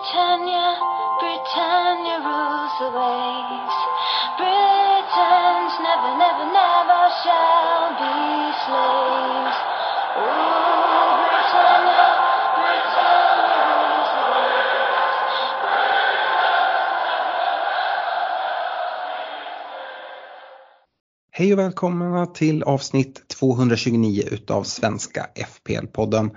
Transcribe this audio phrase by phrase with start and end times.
[0.00, 0.80] Britannia,
[1.20, 3.76] Britannia rules the waves.
[4.40, 8.16] Britons never, never, never shall be
[8.64, 9.58] slaves.
[10.16, 12.06] Oh, Britannia,
[12.56, 15.20] Britannia rules the waves.
[21.32, 26.30] Hej och välkomna till avsnitt 229 utav Svenska FPL-podden.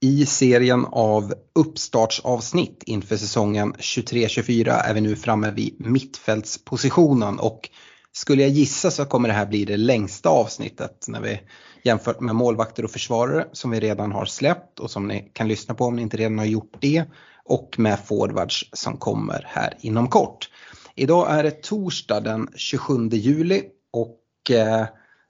[0.00, 7.70] I serien av uppstartsavsnitt inför säsongen 23-24 är vi nu framme vid mittfältspositionen och
[8.12, 11.40] skulle jag gissa så kommer det här bli det längsta avsnittet när vi
[11.84, 15.74] jämfört med målvakter och försvarare som vi redan har släppt och som ni kan lyssna
[15.74, 17.04] på om ni inte redan har gjort det
[17.44, 20.50] och med forwards som kommer här inom kort.
[20.94, 23.62] Idag är det torsdag den 27 juli
[23.92, 24.86] och eh,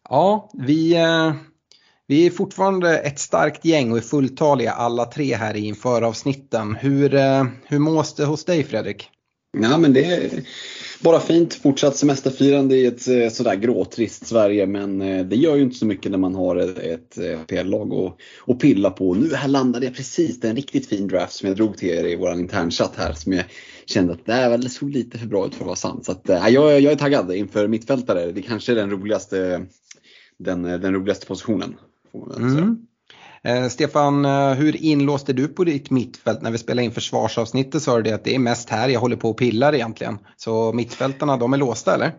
[0.08, 1.32] ja, vi, eh,
[2.08, 6.74] vi är fortfarande ett starkt gäng och är fulltaliga alla tre här i införavsnitten.
[6.74, 9.10] Hur, eh, hur mås det hos dig Fredrik?
[9.58, 10.30] Ja men det är
[11.00, 11.54] bara fint.
[11.54, 15.86] Fortsatt semesterfirande i ett eh, sådär gråtrist Sverige men eh, det gör ju inte så
[15.86, 18.16] mycket när man har ett, ett PL-lag att,
[18.46, 19.14] att pilla på.
[19.14, 21.88] Nu här landade jag precis, det är en riktigt fin draft som jag drog till
[21.88, 23.44] er i vår internchatt här som jag
[23.86, 26.04] kände att det här såg lite för bra ut för att vara sant.
[26.04, 28.32] Så att, äh, jag, jag är taggad inför mittfältare.
[28.32, 29.66] Det kanske är den roligaste,
[30.38, 31.76] den, den roligaste positionen.
[32.12, 32.62] Får man väl säga.
[32.62, 32.86] Mm.
[33.42, 37.96] Eh, Stefan, eh, hur inlåste du på ditt mittfält när vi spelade in försvarsavsnittet sa
[37.96, 40.18] du det att det är mest här jag håller på och pillar egentligen.
[40.36, 42.12] Så mittfältarna de är låsta eller?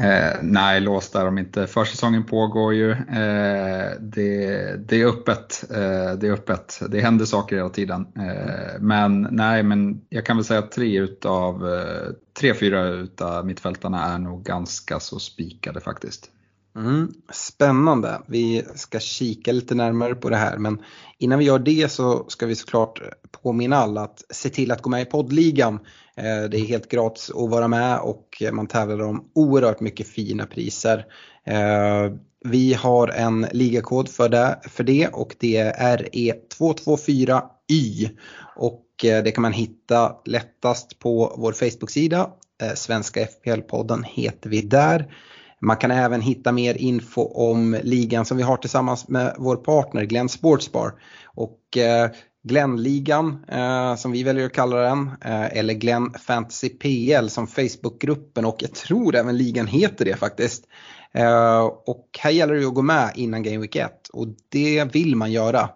[0.00, 1.66] Eh, nej, låsta är de inte.
[1.66, 2.90] Försäsongen pågår ju.
[2.90, 5.64] Eh, det, det, är öppet.
[5.70, 6.80] Eh, det är öppet.
[6.88, 8.06] Det händer saker hela tiden.
[8.16, 13.46] Eh, men nej, men jag kan väl säga att tre utav, eh, tre, fyra utav
[13.46, 16.30] mittfältarna är nog ganska så spikade faktiskt.
[16.76, 18.20] Mm, spännande.
[18.26, 20.82] Vi ska kika lite närmare på det här men
[21.18, 23.00] innan vi gör det så ska vi såklart
[23.42, 25.74] påminna alla att se till att gå med i poddligan.
[26.16, 30.46] Eh, det är helt gratis att vara med och man tävlar om oerhört mycket fina
[30.46, 31.06] priser.
[31.46, 32.12] Eh,
[32.44, 38.10] vi har en ligakod för det, för det och det är e RE224Y
[38.56, 42.30] och eh, det kan man hitta lättast på vår Facebook-sida.
[42.74, 45.14] Svenska FPL-podden heter vi där.
[45.64, 50.04] Man kan även hitta mer info om ligan som vi har tillsammans med vår partner
[50.04, 50.92] Glenn Sportsbar.
[51.24, 52.10] Och eh,
[52.42, 58.44] Glenn-ligan eh, som vi väljer att kalla den, eh, eller Glenn Fantasy PL som Facebookgruppen
[58.44, 60.64] och jag tror även ligan heter det faktiskt.
[61.12, 65.16] Eh, och här gäller det att gå med innan Game Week 1 och det vill
[65.16, 65.68] man göra.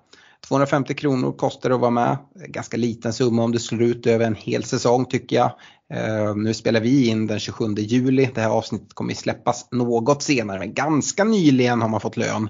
[0.48, 2.16] 250 kronor kostar det att vara med.
[2.46, 5.52] Ganska liten summa om det slår ut över en hel säsong tycker jag.
[5.94, 8.30] Eh, nu spelar vi in den 27 juli.
[8.34, 12.48] Det här avsnittet kommer släppas något senare men ganska nyligen har man fått lön.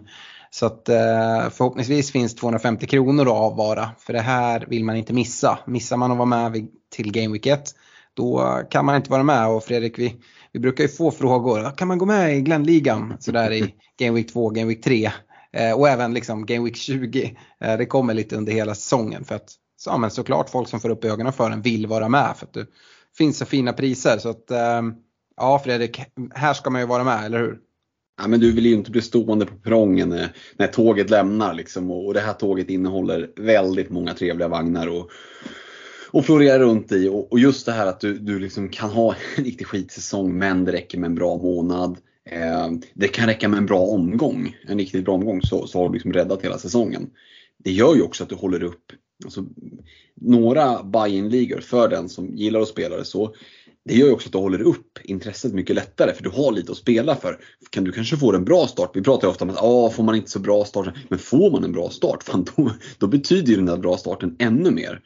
[0.51, 5.13] Så att eh, förhoppningsvis finns 250 kronor att avvara för det här vill man inte
[5.13, 5.59] missa.
[5.67, 7.63] Missar man att vara med till Game Week 1
[8.15, 10.17] då kan man inte vara med och Fredrik vi,
[10.53, 11.77] vi brukar ju få frågor.
[11.77, 15.11] Kan man gå med i Glenligan sådär i Game Week 2, Game Week 3?
[15.53, 17.37] Eh, och även liksom Game Week 20.
[17.59, 21.05] Det kommer lite under hela säsongen för att så, men såklart folk som får upp
[21.05, 22.67] ögonen för en vill vara med för att du
[23.19, 24.19] finns så fina priser.
[24.19, 24.83] Så att, eh,
[25.37, 26.01] ja Fredrik,
[26.35, 27.59] här ska man ju vara med, eller hur?
[28.21, 31.91] Ja, men du vill ju inte bli stående på perrongen när, när tåget lämnar liksom,
[31.91, 35.11] och, och det här tåget innehåller väldigt många trevliga vagnar och,
[36.11, 37.09] och florera runt i.
[37.09, 40.65] Och, och just det här att du, du liksom kan ha en riktig skitsäsong men
[40.65, 41.99] det räcker med en bra månad.
[42.31, 45.89] Eh, det kan räcka med en bra omgång, en riktigt bra omgång så, så har
[45.89, 47.11] du liksom räddat hela säsongen.
[47.65, 48.93] Det gör ju också att du håller upp
[49.25, 49.45] alltså,
[50.15, 53.35] några buy-in-ligor för den som gillar att spela det så.
[53.85, 56.73] Det gör ju också att du håller upp intresset mycket lättare för du har lite
[56.73, 57.39] att spela för.
[57.71, 58.91] Kan du kanske få en bra start?
[58.95, 61.51] Vi pratar ju ofta om att ah, får man inte så bra start, men får
[61.51, 65.01] man en bra start, fan, då, då betyder ju den där bra starten ännu mer.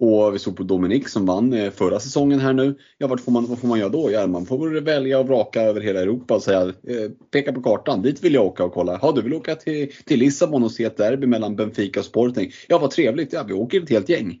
[0.00, 2.78] Och vi såg på Dominic som vann eh, förra säsongen här nu.
[2.98, 4.10] Ja, vad får man, vad får man göra då?
[4.12, 8.02] Ja, man får välja och vraka över hela Europa och säga, eh, peka på kartan,
[8.02, 8.98] dit vill jag åka och kolla.
[9.02, 12.52] Ja, du vill åka till, till Lissabon och se ett derby mellan Benfica och Sporting.
[12.68, 14.38] Ja, vad trevligt, ja, vi åker ett helt gäng.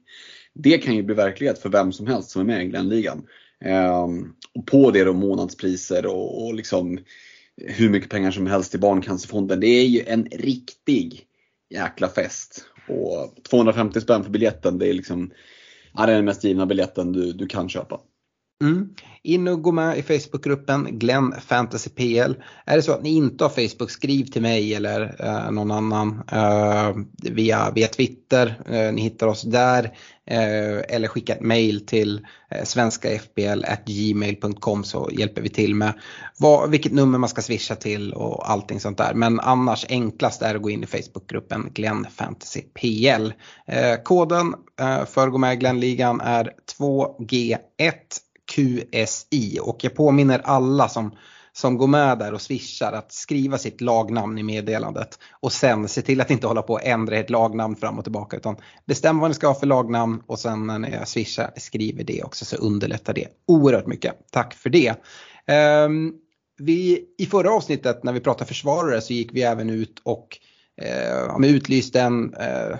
[0.54, 3.26] Det kan ju bli verklighet för vem som helst som är med i Glenligan.
[3.64, 4.04] Eh,
[4.54, 6.98] och på det då månadspriser och, och liksom
[7.56, 9.60] hur mycket pengar som helst till Barncancerfonden.
[9.60, 11.26] Det är ju en riktig
[11.70, 12.64] jäkla fest.
[12.90, 15.30] Och 250 spänn för biljetten, det är liksom
[15.92, 18.00] ja, det är den mest givna biljetten du, du kan köpa.
[18.62, 18.88] Mm.
[19.22, 22.34] In och gå med i Facebookgruppen Glenn Fantasy PL.
[22.64, 26.22] Är det så att ni inte har Facebook, skriv till mig eller eh, någon annan
[26.32, 28.62] eh, via, via Twitter.
[28.66, 29.84] Eh, ni hittar oss där.
[30.26, 35.92] Eh, eller skicka ett mail till eh, svenskafpl.gmail.com så hjälper vi till med
[36.38, 39.14] vad, vilket nummer man ska swisha till och allting sånt där.
[39.14, 43.32] Men annars enklast är att gå in i Facebookgruppen Glenn Fantasy PL.
[43.66, 47.58] Eh, koden eh, för att gå med i Glennligan är 2G1
[48.50, 51.10] QSI och jag påminner alla som
[51.52, 56.02] som går med där och swishar att skriva sitt lagnamn i meddelandet och sen se
[56.02, 58.56] till att inte hålla på och ändra ert lagnamn fram och tillbaka utan
[58.86, 62.44] bestäm vad ni ska ha för lagnamn och sen när ni swishar skriver det också
[62.44, 64.14] så underlättar det oerhört mycket.
[64.30, 64.94] Tack för det.
[65.86, 66.14] Um,
[66.58, 70.38] vi, I förra avsnittet när vi pratade försvarare så gick vi även ut och
[70.82, 72.78] eh, utlyste en eh,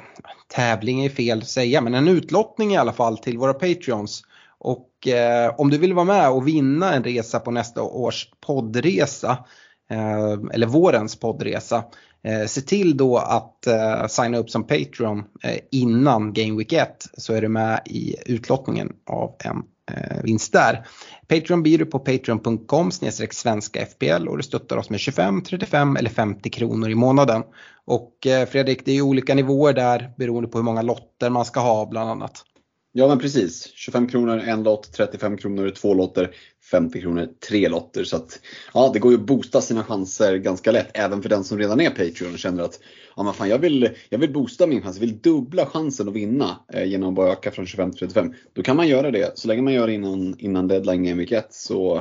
[0.49, 4.23] tävling, är fel att säga, men en utlottning i alla fall till våra Patreons
[4.59, 9.45] och eh, om du vill vara med och vinna en resa på nästa års poddresa,
[9.91, 11.85] eh, eller vårens poddresa,
[12.25, 17.07] eh, se till då att eh, signa upp som Patreon eh, innan Game Week 1
[17.17, 19.63] så är du med i utlottningen av en
[19.97, 20.87] eh, vinst där.
[21.29, 22.91] Patreon blir du på patreon.com
[23.31, 27.43] svenska FPL och du stöttar oss med 25, 35 eller 50 kronor i månaden.
[27.85, 31.45] Och eh, Fredrik, det är ju olika nivåer där beroende på hur många lotter man
[31.45, 32.45] ska ha bland annat.
[32.93, 33.73] Ja men precis.
[33.75, 36.35] 25 kronor en lott, 35 kronor två lotter,
[36.71, 38.05] 50 kronor tre lotter.
[38.05, 38.41] Så att,
[38.75, 41.81] ja, det går ju att boosta sina chanser ganska lätt även för den som redan
[41.81, 42.81] är Patreon och känner att
[43.17, 46.15] ja, men fan, jag, vill, jag vill boosta min chans, jag vill dubbla chansen att
[46.15, 48.35] vinna eh, genom att bara öka från 25 till 35.
[48.53, 51.33] Då kan man göra det så länge man gör det innan, innan deadline game week
[51.33, 51.47] 1.
[51.51, 51.95] Så,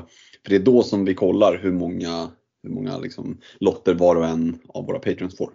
[0.43, 2.29] för det är då som vi kollar hur många,
[2.63, 5.49] hur många liksom, lotter var och en av våra Patreons får.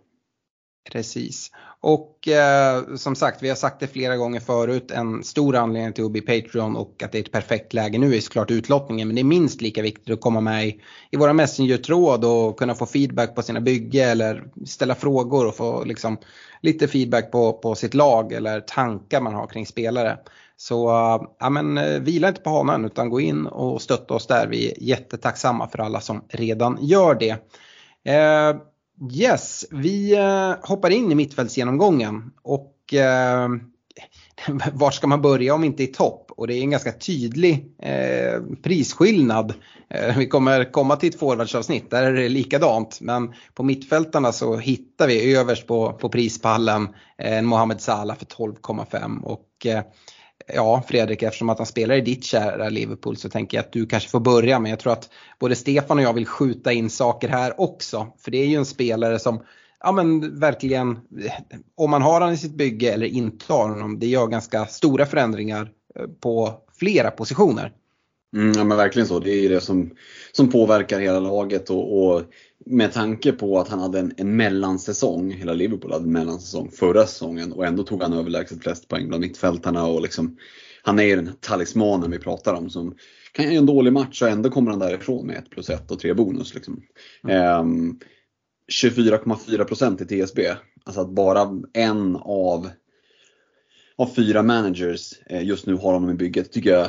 [0.92, 1.50] Precis.
[1.80, 6.04] Och eh, som sagt, vi har sagt det flera gånger förut, en stor anledning till
[6.04, 9.08] att bli Patreon och att det är ett perfekt läge nu är såklart utlottningen.
[9.08, 12.74] Men det är minst lika viktigt att komma med i, i våra Messenger-tråd och kunna
[12.74, 16.16] få feedback på sina bygge eller ställa frågor och få liksom,
[16.60, 20.18] lite feedback på, på sitt lag eller tankar man har kring spelare.
[20.56, 24.26] Så eh, ja, men, eh, vila inte på hanen utan gå in och stötta oss
[24.26, 24.46] där.
[24.46, 27.30] Vi är jättetacksamma för alla som redan gör det.
[28.12, 28.56] Eh,
[29.12, 33.48] Yes, vi eh, hoppar in i mittfältsgenomgången och eh,
[34.72, 36.30] var ska man börja om inte i topp?
[36.36, 39.54] Och det är en ganska tydlig eh, prisskillnad.
[39.90, 42.98] Eh, vi kommer komma till ett forwardsavsnitt, där är det likadant.
[43.00, 49.22] Men på mittfältarna så hittar vi överst på, på prispallen eh, Mohamed Salah för 12,5
[49.22, 49.82] och eh,
[50.46, 53.86] ja, Fredrik, eftersom att han spelar i ditt kära Liverpool så tänker jag att du
[53.86, 54.58] kanske får börja.
[54.58, 58.06] Men jag tror att både Stefan och jag vill skjuta in saker här också.
[58.18, 59.42] För det är ju en spelare som,
[59.80, 61.00] ja men verkligen,
[61.76, 65.06] om man har han i sitt bygge eller inte har honom, det gör ganska stora
[65.06, 67.72] förändringar eh, på flera positioner.
[68.36, 69.18] Mm, ja men verkligen så.
[69.18, 69.90] Det är ju det som,
[70.32, 72.22] som påverkar hela laget och, och
[72.66, 77.06] med tanke på att han hade en, en mellansäsong, hela Liverpool hade en mellansäsong förra
[77.06, 80.36] säsongen och ändå tog han överlägset flest poäng bland mittfältarna och liksom,
[80.82, 82.94] han är ju den talismanen vi pratar om som
[83.32, 85.98] kan göra en dålig match och ändå kommer han därifrån med 1 plus 1 och
[85.98, 86.54] 3 bonus.
[86.54, 86.82] Liksom.
[87.24, 87.60] Mm.
[87.60, 87.98] Um,
[88.82, 90.54] 24,4% i TSB.
[90.84, 92.68] Alltså att bara en av,
[93.96, 96.88] av fyra managers eh, just nu har honom i bygget tycker jag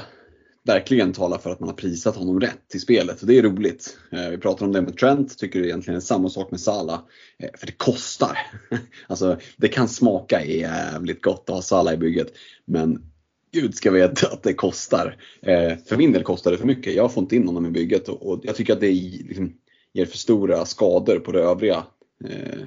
[0.66, 3.22] verkligen talar för att man har prisat honom rätt i spelet.
[3.22, 3.98] Och det är roligt.
[4.12, 7.00] Eh, vi pratar om det med Trent, tycker det egentligen är samma sak med Salah.
[7.40, 8.38] Eh, för det kostar.
[9.08, 12.34] alltså det kan smaka jävligt gott att ha Salah i bygget.
[12.66, 13.12] Men
[13.52, 15.18] Gud ska veta att det kostar.
[15.42, 16.96] Eh, för min del kostar det för mycket.
[16.96, 19.54] Jag får inte in honom i bygget och jag tycker att det liksom
[19.94, 21.84] ger för stora skador på de övriga
[22.26, 22.62] eh,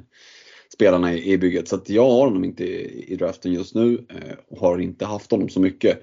[0.72, 1.68] spelarna i bygget.
[1.68, 2.64] Så jag har honom inte
[3.12, 6.02] i draften just nu eh, och har inte haft honom så mycket.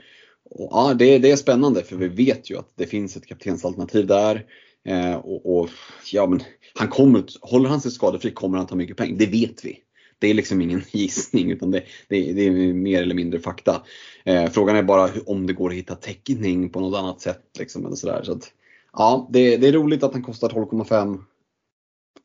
[0.49, 4.07] Och, ja, det, det är spännande för vi vet ju att det finns ett kaptensalternativ
[4.07, 4.45] där.
[4.85, 5.69] Eh, och, och,
[6.11, 6.43] ja, men
[6.75, 9.79] han kommer, håller han sig skadefri kommer han ta mycket pengar, det vet vi.
[10.19, 13.83] Det är liksom ingen gissning utan det, det, det är mer eller mindre fakta.
[14.25, 17.43] Eh, frågan är bara om det går att hitta täckning på något annat sätt.
[17.59, 18.23] Liksom, eller sådär.
[18.23, 18.51] Så att,
[18.93, 21.19] ja, det, det är roligt att han kostar 12,5.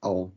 [0.02, 0.30] Ja,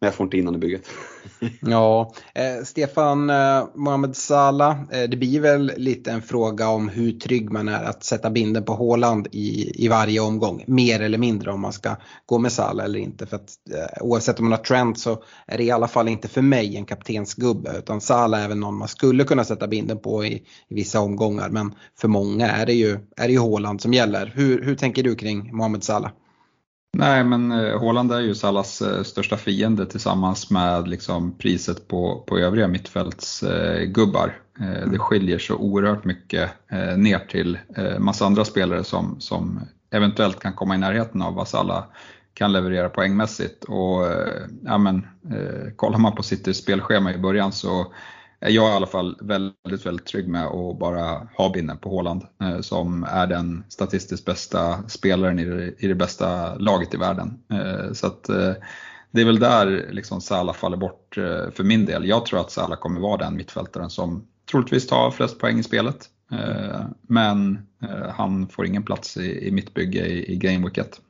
[0.00, 0.82] men jag får inte in honom i bygget.
[1.60, 7.12] ja, eh, Stefan eh, Mohamed Salah, eh, det blir väl lite en fråga om hur
[7.12, 10.64] trygg man är att sätta binden på Håland i, i varje omgång.
[10.66, 13.26] Mer eller mindre om man ska gå med Salah eller inte.
[13.26, 16.28] För att, eh, oavsett om man har Trent så är det i alla fall inte
[16.28, 17.78] för mig en kaptensgubbe.
[17.78, 20.32] Utan Salah är väl någon man skulle kunna sätta binden på i,
[20.68, 21.48] i vissa omgångar.
[21.48, 24.32] Men för många är det ju, är det ju Håland som gäller.
[24.34, 26.10] Hur, hur tänker du kring Mohamed Salah?
[26.98, 32.24] Nej, men eh, Håland är ju Salas eh, största fiende tillsammans med liksom priset på,
[32.26, 34.40] på övriga mittfältsgubbar.
[34.58, 34.98] Det mm.
[34.98, 36.50] skiljer så oerhört mycket
[36.96, 37.58] ner till
[37.98, 41.84] massa andra spelare som, som eventuellt kan komma i närheten av vad Salah
[42.34, 43.64] kan leverera poängmässigt.
[43.64, 44.06] Och,
[44.64, 45.06] ja, men,
[45.76, 47.92] kollar man på Citys spelschema i början så
[48.40, 51.88] Eh, jag är i alla fall väldigt, väldigt trygg med att bara ha binden på
[51.88, 56.96] Håland eh, som är den statistiskt bästa spelaren i det, i det bästa laget i
[56.96, 57.38] världen.
[57.52, 58.24] Eh, så att,
[59.10, 61.14] det är väl där liksom Salah faller bort
[61.52, 62.08] för min del.
[62.08, 66.06] Jag tror att Salah kommer vara den mittfältaren som troligtvis tar flest poäng i spelet.
[67.02, 67.58] Men
[68.10, 71.00] han får ingen plats i, i mitt bygge i, i Game Week 1.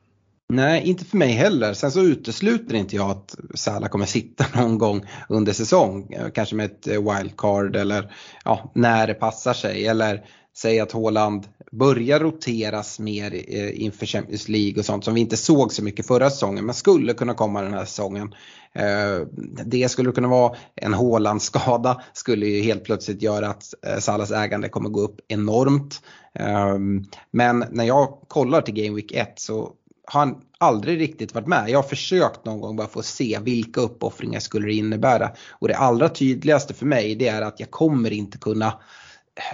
[0.53, 1.73] Nej, inte för mig heller.
[1.73, 6.15] Sen så utesluter inte jag att Salah kommer sitta någon gång under säsong.
[6.33, 8.13] Kanske med ett eh, wildcard eller
[8.45, 9.87] ja, när det passar sig.
[9.87, 10.25] Eller
[10.57, 15.37] säg att Håland börjar roteras mer eh, inför Champions League och sånt som vi inte
[15.37, 18.33] såg så mycket förra säsongen men skulle kunna komma den här säsongen.
[18.73, 19.27] Eh,
[19.65, 24.89] det skulle kunna vara en Håland-skada skulle ju helt plötsligt göra att Salas ägande kommer
[24.89, 26.01] gå upp enormt.
[26.33, 29.73] Ehm, men när jag kollar till Game Week 1 så
[30.11, 31.69] har han aldrig riktigt varit med.
[31.69, 35.31] Jag har försökt någon gång bara få se vilka uppoffringar skulle det innebära.
[35.49, 38.73] Och det allra tydligaste för mig det är att jag kommer inte kunna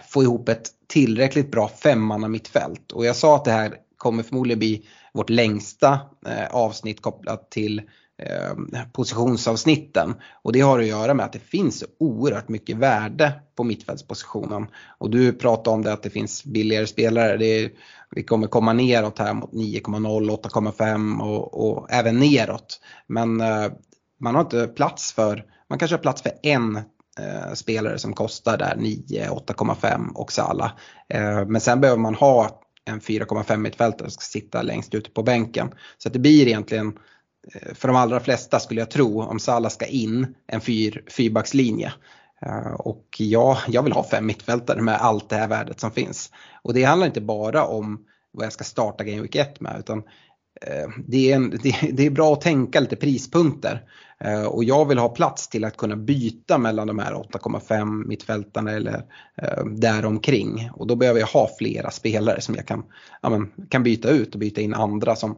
[0.07, 2.91] få ihop ett tillräckligt bra femmanna mittfält.
[2.91, 7.79] Och jag sa att det här kommer förmodligen bli vårt längsta eh, avsnitt kopplat till
[7.79, 7.85] eh,
[8.17, 10.13] Eh, positionsavsnitten.
[10.43, 14.67] Och det har att göra med att det finns oerhört mycket värde på mittfältspositionen.
[14.98, 17.38] Och du pratade om det att det finns billigare spelare.
[17.38, 17.72] Det är,
[18.12, 22.79] vi kommer komma neråt här mot 9,0, 8,5 och, och även neråt.
[23.07, 23.67] Men eh,
[24.19, 26.75] man har inte plats för, man kanske har plats för en
[27.19, 30.72] eh, spelare som kostar där 9, 8,5 och Sala.
[31.10, 35.24] Eh, men sen behöver man ha en 4,5 mittfältare som ska sitta längst ute på
[35.24, 35.74] bänken.
[35.98, 36.93] Så att det blir egentligen eh,
[37.53, 41.93] Eh, för de allra flesta skulle jag tro om Salah ska in en fyr, fyrbackslinje.
[42.41, 46.31] Eh, och ja, jag vill ha fem mittfältare med allt det här värdet som finns.
[46.61, 49.97] Och det handlar inte bara om vad jag ska starta Game Week 1 med utan
[50.61, 53.83] eh, det är, en, det, det är bra att tänka lite prispunkter.
[54.47, 59.03] Och jag vill ha plats till att kunna byta mellan de här 8,5 mittfältarna eller
[59.65, 60.69] däromkring.
[60.73, 62.83] Och då behöver jag ha flera spelare som jag kan,
[63.21, 65.37] ja, men, kan byta ut och byta in andra som,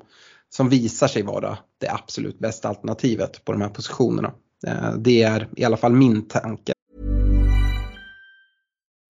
[0.50, 4.34] som visar sig vara det absolut bästa alternativet på de här positionerna.
[4.98, 6.74] Det är i alla fall min tanke.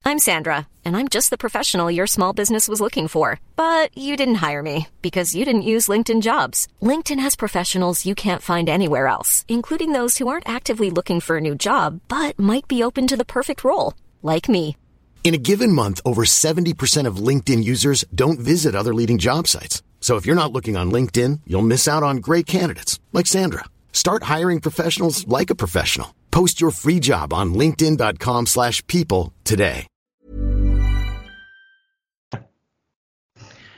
[0.05, 3.39] I'm Sandra, and I'm just the professional your small business was looking for.
[3.57, 6.67] But you didn't hire me because you didn't use LinkedIn jobs.
[6.81, 11.37] LinkedIn has professionals you can't find anywhere else, including those who aren't actively looking for
[11.37, 14.77] a new job but might be open to the perfect role, like me.
[15.23, 19.83] In a given month, over 70% of LinkedIn users don't visit other leading job sites.
[20.07, 23.65] So if you're not looking on LinkedIn, you'll miss out on great candidates like Sandra.
[23.91, 26.07] Start hiring professionals like a professional.
[26.31, 29.85] Post your free job on linkedin.com/people today.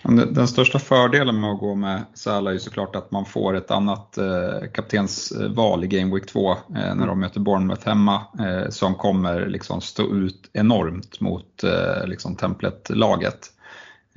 [0.04, 3.72] Den största fördelen med att gå med Salah är ju såklart att man får ett
[3.72, 6.58] annat eh, kaptensval i Game Week 2 eh,
[6.96, 12.36] när de möter Bournemouth hemma eh, som kommer liksom stå ut enormt mot eh, liksom
[12.36, 13.52] templet-laget.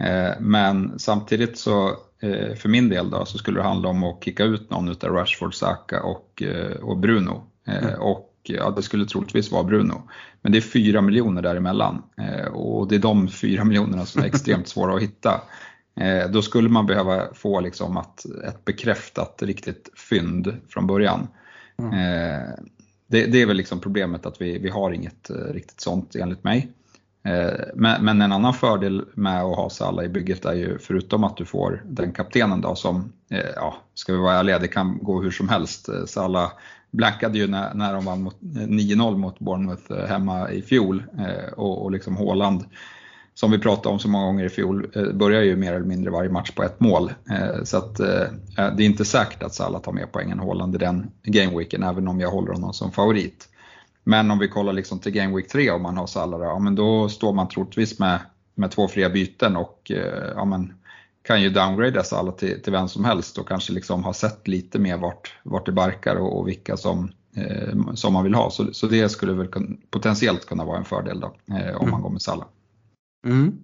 [0.02, 1.88] Eh, men samtidigt så
[2.20, 5.10] eh, för min del då så skulle det handla om att kicka ut någon utav
[5.10, 6.42] Rashford, Saka och,
[6.82, 7.42] och Bruno.
[7.66, 8.00] Mm.
[8.00, 10.02] Och ja, det skulle troligtvis vara Bruno.
[10.42, 12.02] Men det är fyra miljoner däremellan
[12.52, 15.40] och det är de fyra miljonerna som är extremt svåra att hitta.
[15.94, 21.28] Eh, då skulle man behöva få liksom att, ett bekräftat riktigt fynd från början.
[21.78, 21.92] Mm.
[21.92, 22.48] Eh,
[23.06, 26.44] det, det, är väl liksom problemet att vi, vi har inget eh, riktigt sånt enligt
[26.44, 26.68] mig.
[27.24, 31.24] Eh, men, men, en annan fördel med att ha Salah i bygget är ju förutom
[31.24, 34.98] att du får den kaptenen då som, eh, ja, ska vi vara ärliga, det kan
[35.02, 35.88] gå hur som helst.
[35.88, 36.52] Eh, Salah
[36.90, 41.04] blackade ju när, när de vann 9-0 mot Bournemouth hemma i fjol
[41.56, 42.64] och, och liksom Håland
[43.34, 46.30] som vi pratade om så många gånger i fjol, börjar ju mer eller mindre varje
[46.30, 47.12] match på ett mål.
[47.64, 51.10] Så att det är inte säkert att Salah tar mer poäng än Haaland i den
[51.22, 53.48] gameweeken, även om jag håller honom som favorit.
[54.04, 56.74] Men om vi kollar liksom till Game Week 3 om man har Salah, ja, men
[56.74, 58.20] då står man troligtvis med,
[58.54, 59.90] med två fria byten och
[60.36, 60.72] ja, men,
[61.22, 64.78] kan ju downgrada Salah till, till vem som helst och kanske liksom ha sett lite
[64.78, 68.50] mer vart, vart det barkar och, och vilka som, eh, som man vill ha.
[68.50, 69.48] Så, så det skulle väl
[69.90, 72.46] potentiellt kunna vara en fördel då, eh, om man går med Salah.
[73.26, 73.58] Mm.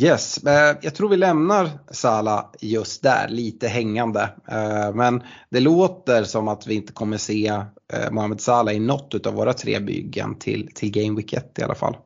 [0.00, 4.30] Yes, eh, jag tror vi lämnar Sala just där, lite hängande.
[4.48, 7.46] Eh, men det låter som att vi inte kommer se
[7.92, 11.62] eh, Mohamed Salah i något av våra tre byggen till, till Game Week 1 i
[11.62, 11.96] alla fall.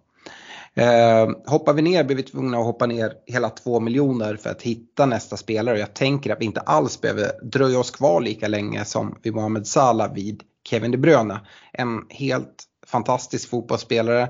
[1.46, 5.06] hoppar vi ner blir vi tvungna att hoppa ner hela 2 miljoner för att hitta
[5.06, 5.78] nästa spelare.
[5.78, 9.66] Jag tänker att vi inte alls behöver dröja oss kvar lika länge som vid Mohamed
[9.66, 11.40] Salah vid Kevin De Bruyne.
[11.72, 14.28] En helt fantastisk fotbollsspelare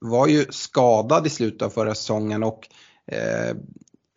[0.00, 2.68] var ju skadad i slutet av förra säsongen och
[3.12, 3.56] eh,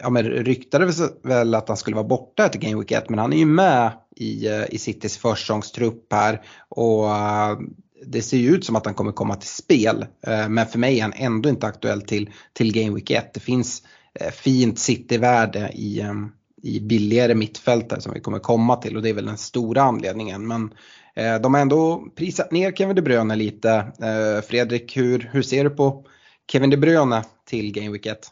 [0.02, 3.34] ja, men ryktades väl att han skulle vara borta till Game Week 1 men han
[3.34, 7.58] är ju med i, eh, i Citys försäsongstrupp här och eh,
[8.06, 10.06] det ser ju ut som att han kommer komma till spel.
[10.28, 13.34] Eh, men för mig är han ändå inte aktuell till, till Game Week 1.
[13.34, 13.84] Det finns
[14.32, 16.32] fint City-värde i, ehm,
[16.64, 20.48] i billigare mittfältare som vi kommer komma till och det är väl den stora anledningen.
[20.48, 20.74] Men
[21.16, 23.72] Eh, de har ändå prisat ner Kevin De Bruyne lite.
[24.02, 26.06] Eh, Fredrik, hur, hur ser du på
[26.52, 28.28] Kevin De Bruyne till Game Week 1?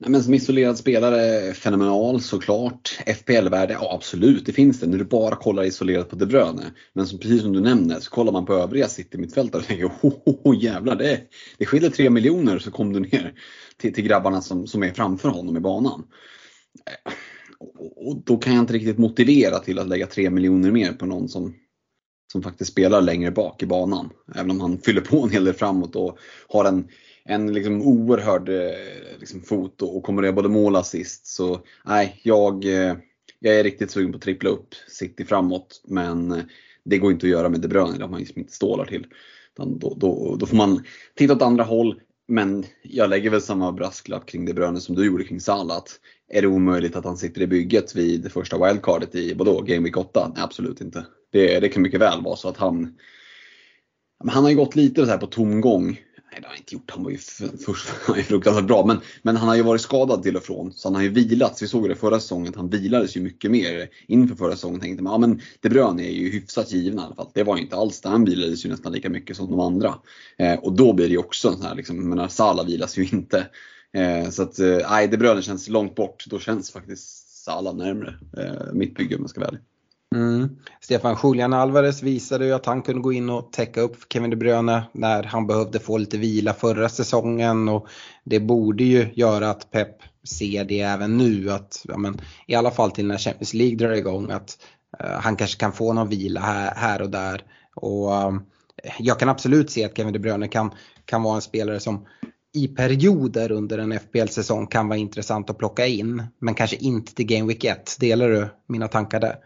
[0.00, 2.98] Nej, men som isolerad spelare, fenomenal såklart.
[3.06, 4.86] FPL-värde, ja absolut, det finns det.
[4.86, 6.62] När du bara kollar isolerat på De Bruyne.
[6.92, 10.12] Men som, precis som du nämner, så kollar man på övriga City-mittfältare och tänker oh,
[10.24, 11.20] oh, oh, jävlar, det,
[11.58, 13.34] det skiljer 3 miljoner så kom du ner
[13.76, 16.04] till, till grabbarna som, som är framför honom i banan.
[16.86, 17.12] Eh,
[17.96, 21.28] och då kan jag inte riktigt motivera till att lägga 3 miljoner mer på någon
[21.28, 21.54] som,
[22.32, 24.10] som faktiskt spelar längre bak i banan.
[24.34, 26.88] Även om han fyller på en hel del framåt och har en
[27.24, 31.26] en liksom oerhörd eh, liksom, fot och kommer att göra både mål och assist.
[31.26, 32.96] Så nej, jag, eh,
[33.38, 35.82] jag är riktigt sugen på att trippla upp City framåt.
[35.84, 36.42] Men
[36.84, 39.06] det går inte att göra med De Bruyne, det har man liksom inte stålar till.
[39.56, 40.84] Då, då, då får man
[41.14, 42.00] titta åt andra håll.
[42.30, 45.82] Men jag lägger väl samma brasklapp kring De Bruyne som du gjorde kring Salah.
[46.28, 49.84] Är det omöjligt att han sitter i bygget vid det första wildcardet i vadå, Game
[49.84, 50.32] Week 8?
[50.34, 51.06] Nej, absolut inte.
[51.32, 52.98] Det, det kan mycket väl vara så att han
[54.28, 56.00] han har ju gått lite så här på tomgång
[56.32, 56.90] Nej, det har han inte gjort.
[56.90, 57.18] Han var ju
[57.66, 58.86] först, han fruktansvärt bra.
[58.86, 60.72] Men, men han har ju varit skadad till och från.
[60.72, 61.62] Så han har ju vilats.
[61.62, 62.52] Vi såg det förra säsongen.
[62.56, 64.80] Han vilades ju mycket mer inför förra säsongen.
[64.80, 67.30] Tänkte man, ja men De Bruyne är ju hyfsat givna i alla fall.
[67.34, 68.08] Det var ju inte alls det.
[68.08, 69.94] Han vilades ju nästan lika mycket som de andra.
[70.38, 73.08] Eh, och då blir det ju också en sån här, liksom, menar, Salah vilas ju
[73.12, 73.46] inte.
[73.92, 76.24] Eh, så att, eh, nej, De Bruyne känns långt bort.
[76.26, 79.60] Då känns faktiskt Salah närmre eh, mitt bygge om jag ska vara ärlig.
[80.14, 80.56] Mm.
[80.80, 84.30] Stefan Julian Alvarez visade ju att han kunde gå in och täcka upp för Kevin
[84.30, 87.86] De Bruyne när han behövde få lite vila förra säsongen och
[88.24, 92.70] det borde ju göra att Pep ser det även nu att ja, men, i alla
[92.70, 94.58] fall till när Champions League drar igång att
[95.04, 97.44] uh, han kanske kan få någon vila här, här och där.
[97.74, 98.40] Och uh,
[98.98, 100.70] jag kan absolut se att Kevin De Bruyne kan,
[101.04, 102.06] kan vara en spelare som
[102.54, 106.26] i perioder under en FPL-säsong kan vara intressant att plocka in.
[106.38, 107.96] Men kanske inte till Game Week 1.
[108.00, 109.36] Delar du mina tankar där?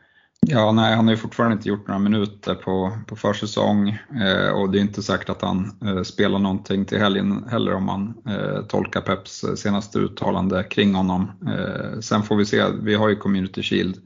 [0.47, 3.89] Ja, nej, han har ju fortfarande inte gjort några minuter på, på försäsong
[4.21, 7.85] eh, och det är inte säkert att han eh, spelar någonting till helgen heller om
[7.85, 11.30] man eh, tolkar Peps eh, senaste uttalande kring honom.
[11.47, 13.97] Eh, sen får vi se, vi har ju Community Shield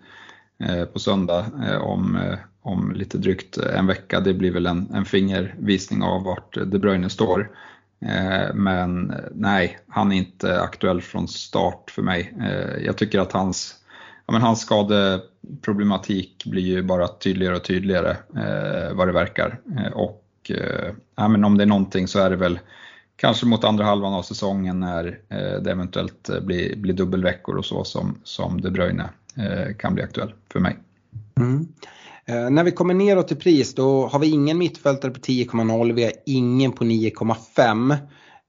[0.64, 4.20] eh, på söndag eh, om, eh, om lite drygt en vecka.
[4.20, 7.51] Det blir väl en, en fingervisning av vart De Bruyne står.
[8.03, 12.35] Eh, men nej, han är inte aktuell från start för mig.
[12.85, 13.77] Jag tycker att hans
[14.28, 19.60] ja, men hans skadeproblematik blir ju bara tydligare och tydligare eh, vad det verkar.
[19.78, 22.58] Eh, och eh, ja, men om det är någonting så är det väl
[23.16, 27.64] kanske mot andra halvan av säsongen när eh, det eventuellt eh, blir, blir dubbelveckor och
[27.64, 30.76] så som, som De Bruyne eh, kan bli aktuell för mig.
[31.36, 31.68] Mm.
[32.24, 36.04] Eh, när vi kommer neråt i pris då har vi ingen mittfältare på 10,0, vi
[36.04, 37.96] har ingen på 9,5.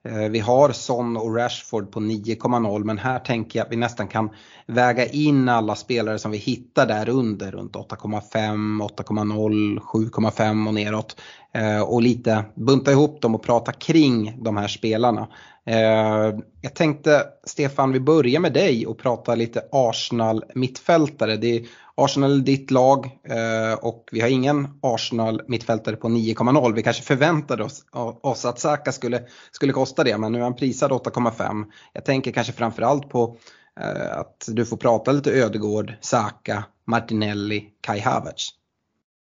[0.05, 4.07] Eh, vi har Son och Rashford på 9,0 men här tänker jag att vi nästan
[4.07, 4.29] kan
[4.67, 11.21] väga in alla spelare som vi hittar där under runt 8,5, 8,0, 7,5 och neråt.
[11.53, 15.27] Eh, och lite bunta ihop dem och prata kring de här spelarna.
[15.65, 21.37] Eh, jag tänkte Stefan vi börjar med dig och prata lite Arsenal mittfältare.
[21.37, 21.65] Det
[22.03, 26.73] Arsenal är ditt lag eh, och vi har ingen Arsenal mittfältare på 9,0.
[26.73, 27.85] Vi kanske förväntade oss,
[28.21, 31.65] oss att Saka skulle, skulle kosta det men nu är han prisad 8,5.
[31.93, 33.37] Jag tänker kanske framförallt på
[33.81, 38.49] eh, att du får prata lite Ödegård, Saka, Martinelli, Kai Havertz.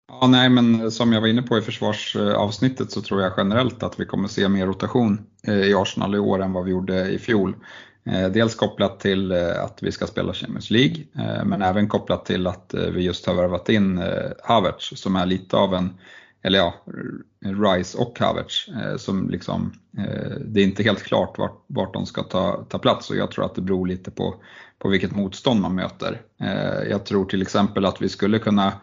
[0.07, 3.99] Ja, nej, men som jag var inne på i försvarsavsnittet så tror jag generellt att
[3.99, 7.19] vi kommer se mer rotation eh, i Arsenal i år än vad vi gjorde i
[7.19, 7.55] fjol.
[8.05, 11.03] Eh, dels kopplat till eh, att vi ska spela Champions League,
[11.45, 14.03] men även kopplat till att vi just har värvat in
[14.43, 15.97] Havertz som är lite av en,
[16.43, 16.73] eller ja,
[17.45, 19.73] Rice och Havertz som liksom,
[20.45, 23.45] det är inte helt klart vart, vart de ska ta, ta plats och jag tror
[23.45, 24.35] att det beror lite på,
[24.79, 26.21] på vilket motstånd man möter.
[26.89, 28.73] Jag tror till exempel att vi skulle kunna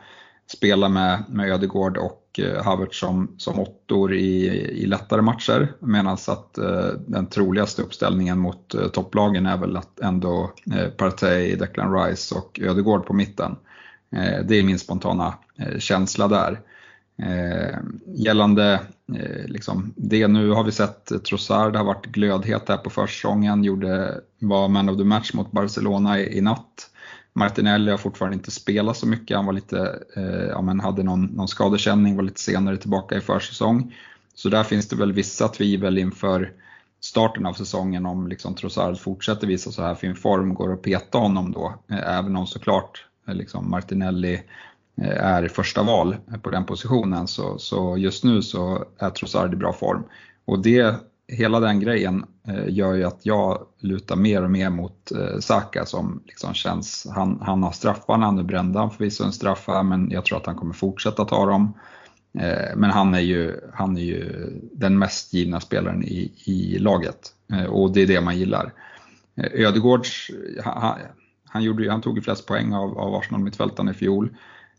[0.47, 4.47] spela med, med Ödegård och eh, Havertz som, som åttor i,
[4.83, 5.73] i lättare matcher.
[5.79, 11.57] Medan att eh, den troligaste uppställningen mot eh, topplagen är väl att ändå eh, Partey,
[11.57, 13.57] Declan Rice och Ödegård på mitten.
[14.13, 16.61] Eh, det är min spontana eh, känsla där.
[17.23, 18.81] Eh, gällande
[19.15, 23.65] eh, liksom, det nu har vi sett eh, Trossard har varit glödhet här på försäsongen,
[23.65, 26.91] gjorde, var man of the match mot Barcelona i, i natt.
[27.35, 29.37] Martinelli har fortfarande inte spelat så mycket.
[29.37, 33.21] Han var lite, eh, ja, men hade någon, någon skadekänning, var lite senare tillbaka i
[33.21, 33.95] försäsong.
[34.35, 36.53] Så där finns det väl vissa tvivel inför
[37.01, 41.19] starten av säsongen om liksom Trossard fortsätter visa så här fin form, går att peta
[41.19, 41.75] honom då.
[41.91, 44.43] Eh, även om såklart eh, liksom Martinelli
[44.97, 49.57] eh, är första val på den positionen så, så just nu så är Trossard i
[49.57, 50.05] bra form.
[50.45, 50.97] Och det
[51.33, 55.87] hela den grejen eh, gör ju att jag lutar mer och mer mot eh, Saka
[55.87, 60.11] som liksom känns, han, han har straffarna, nu brände han förvisso en straff här men
[60.11, 61.73] jag tror att han kommer fortsätta ta dem.
[62.39, 67.35] Eh, men han är, ju, han är ju den mest givna spelaren i, i laget
[67.69, 68.73] och det är det man gillar.
[69.37, 70.31] Eh, Ödegårds,
[70.65, 70.99] han,
[71.49, 74.37] han, gjorde, han tog ju flest poäng av, av Arsenal-mittfältarna i fjol.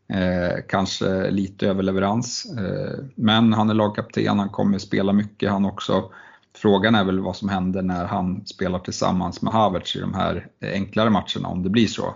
[0.08, 6.12] Eh, kanske lite överleverans, eh, men han är lagkapten, han kommer spela mycket han också.
[6.56, 10.48] Frågan är väl vad som händer när han spelar tillsammans med Havertz i de här
[10.62, 12.16] enklare matcherna, om det blir så.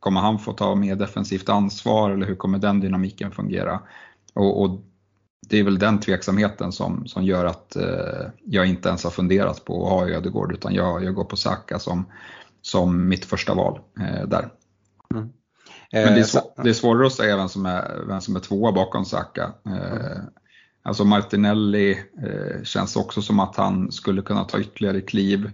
[0.00, 3.80] Kommer han få ta mer defensivt ansvar eller hur kommer den dynamiken fungera?
[4.34, 4.80] Och, och
[5.48, 9.64] det är väl den tveksamheten som, som gör att eh, jag inte ens har funderat
[9.64, 12.06] på att ha Ödegård utan jag, jag går på Saka som,
[12.62, 14.48] som mitt första val eh, där.
[15.14, 15.28] Mm.
[15.92, 18.40] Men det är, svår, det är svårare att säga vem som är, vem som är
[18.40, 19.52] tvåa bakom Saka.
[19.66, 19.78] Mm.
[20.88, 21.90] Alltså Martinelli
[22.22, 25.50] eh, känns också som att han skulle kunna ta ytterligare kliv.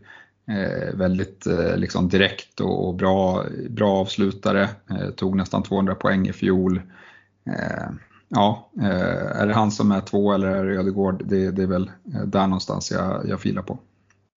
[0.48, 4.68] Eh, väldigt eh, liksom direkt och, och, bra, bra avslutare.
[4.90, 6.82] Eh, tog nästan 200 poäng i fjol.
[7.46, 7.90] Eh,
[8.28, 11.22] ja, eh, är det han som är två eller är det Ödegård?
[11.24, 13.78] Det, det är väl eh, där någonstans jag, jag filar på.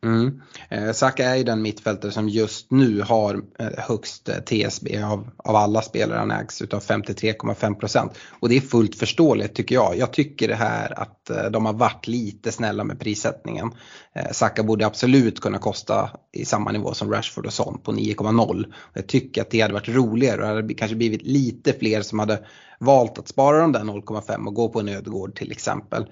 [0.05, 0.41] Mm.
[0.69, 5.29] Eh, Saka är ju den mittfältare som just nu har eh, högst eh, TSB av,
[5.38, 9.97] av alla spelare han ägs utav 53,5% och det är fullt förståeligt tycker jag.
[9.97, 13.71] Jag tycker det här att eh, de har varit lite snälla med prissättningen.
[14.13, 18.73] Eh, Saka borde absolut kunna kosta i samma nivå som Rashford och Son på 9,0.
[18.93, 22.19] Jag tycker att det hade varit roligare och det hade kanske blivit lite fler som
[22.19, 22.39] hade
[22.79, 26.05] valt att spara de där 0,5 och gå på en Ödegård till exempel.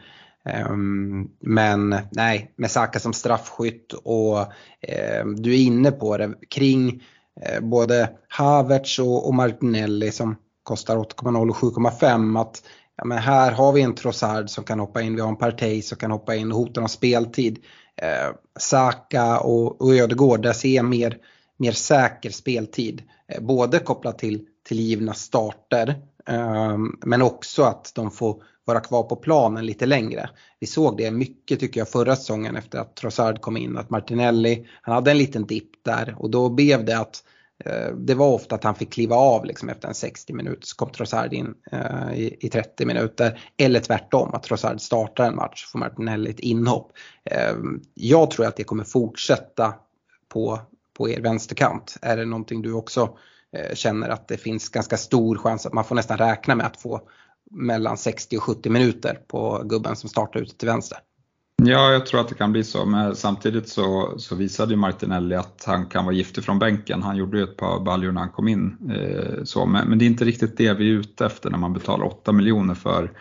[0.50, 4.40] Ehm, men nej, med Saka som straffskytt och
[4.82, 7.04] ehm, du är inne på det kring
[7.42, 12.64] eh, både Havertz och, och, Martinelli som kostar 8,0 och 7,5 att
[12.98, 15.82] ja, men här har vi en Trossard som kan hoppa in, vi har en Partey
[15.82, 17.60] som kan hoppa in och hota om speltid.
[18.02, 21.18] Eh, Saka och, och Ödegård, där ser jag mer,
[21.58, 23.04] mer säker speltid.
[23.28, 29.04] Eh, både kopplat till, till givna starter Ehm, men också att de får vara kvar
[29.04, 30.30] på planen lite längre.
[30.60, 34.68] Vi såg det mycket tycker jag förra säsongen efter att Trossard kom in, att Martinelli,
[34.82, 37.24] han hade en liten dipp där och då blev det att
[37.66, 40.76] eh, det var ofta att han fick kliva av liksom efter en 60 minuter så
[40.76, 43.42] kom Trossard in eh, i, i, 30 minuter.
[43.58, 46.92] Eller tvärtom, att Trossard startar en match får Martinelli ett inhopp.
[47.24, 47.56] Eh,
[47.94, 49.74] jag tror att det kommer fortsätta
[50.28, 50.60] på,
[50.94, 51.98] på er vänsterkant.
[52.02, 53.10] Är det någonting du också eh,
[53.56, 56.82] Eh, känner att det finns ganska stor chans att man får nästan räkna med att
[56.82, 57.02] få
[57.52, 60.98] mellan 60 och 70 minuter på gubben som startar ute till vänster.
[61.64, 65.36] Ja, jag tror att det kan bli så, men samtidigt så, så visade ju Martinelli
[65.36, 67.04] att han kan vara giftig från bänken.
[67.04, 68.78] Han gjorde ju ett par baljor när han kom in.
[68.92, 71.74] Eh, så, men, men, det är inte riktigt det vi är ute efter när man
[71.74, 73.12] betalar 8 miljoner för,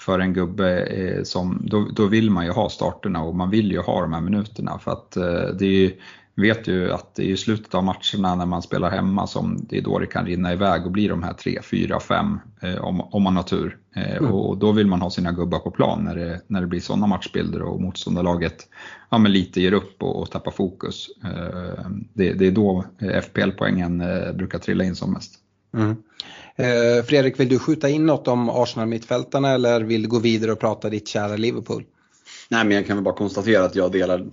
[0.00, 0.80] för en gubbe.
[0.80, 4.12] Eh, som, då, då vill man ju ha starterna och man vill ju ha de
[4.12, 5.92] här minuterna för att eh, det är ju
[6.34, 9.78] vet ju att det är i slutet av matcherna när man spelar hemma som det
[9.78, 12.38] är då det kan rinna iväg och bli de här 3, 4, 5
[12.80, 13.78] om, om man har tur.
[13.96, 14.32] Eh, mm.
[14.32, 17.06] Och då vill man ha sina gubbar på plan när det, när det blir sådana
[17.06, 18.68] matchbilder och motståndarlaget
[19.10, 21.08] ja, men lite ger upp och, och tappar fokus.
[21.24, 22.84] Eh, det, det, är då
[23.22, 25.34] FPL-poängen eh, brukar trilla in som mest.
[25.74, 25.96] Mm.
[26.56, 30.60] Eh, Fredrik, vill du skjuta in något om Arsenal-mittfältarna eller vill du gå vidare och
[30.60, 31.84] prata ditt kära Liverpool?
[32.48, 34.30] Nej, men jag kan väl bara konstatera att jag delar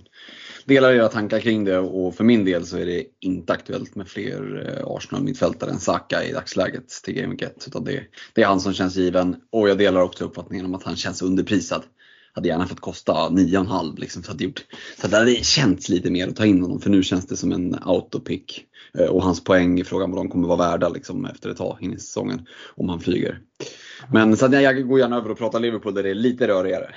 [0.70, 4.08] delar era tankar kring det och för min del så är det inte aktuellt med
[4.08, 7.64] fler eh, Arsenal-mittfältare än Saka i dagsläget till Game 1.
[7.66, 8.02] Utan det,
[8.34, 11.22] det är han som känns given och jag delar också uppfattningen om att han känns
[11.22, 11.82] underprisad.
[12.32, 14.64] Hade gärna fått kosta 9,5 liksom, så, hade gjort,
[15.00, 17.52] så det hade känts lite mer att ta in honom för nu känns det som
[17.52, 18.66] en autopick.
[18.98, 21.78] Eh, och hans poäng i frågan vad de kommer vara värda liksom, efter ett tag
[21.80, 23.40] in i säsongen om han flyger.
[24.12, 26.94] Men så jag går gärna över och pratar Liverpool där det är lite rörigare.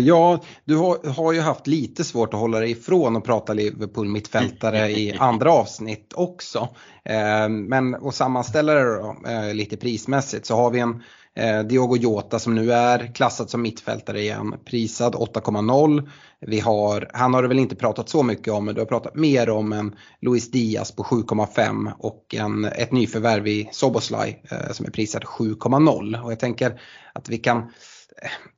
[0.00, 4.08] Ja, du har, har, ju haft lite svårt att hålla dig ifrån att prata Liverpool
[4.08, 6.68] mittfältare i andra avsnitt också.
[7.04, 11.02] Eh, men att sammanställa det då, eh, lite prismässigt så har vi en
[11.36, 16.08] eh, Diogo Jota som nu är klassad som mittfältare igen, prisad 8,0.
[16.40, 19.14] Vi har, han har du väl inte pratat så mycket om, men du har pratat
[19.14, 24.86] mer om en Luis Diaz på 7,5 och en, ett nyförvärv i Soboslaj eh, som
[24.86, 26.22] är prisad 7,0.
[26.22, 26.80] Och jag tänker
[27.12, 27.64] att vi kan eh,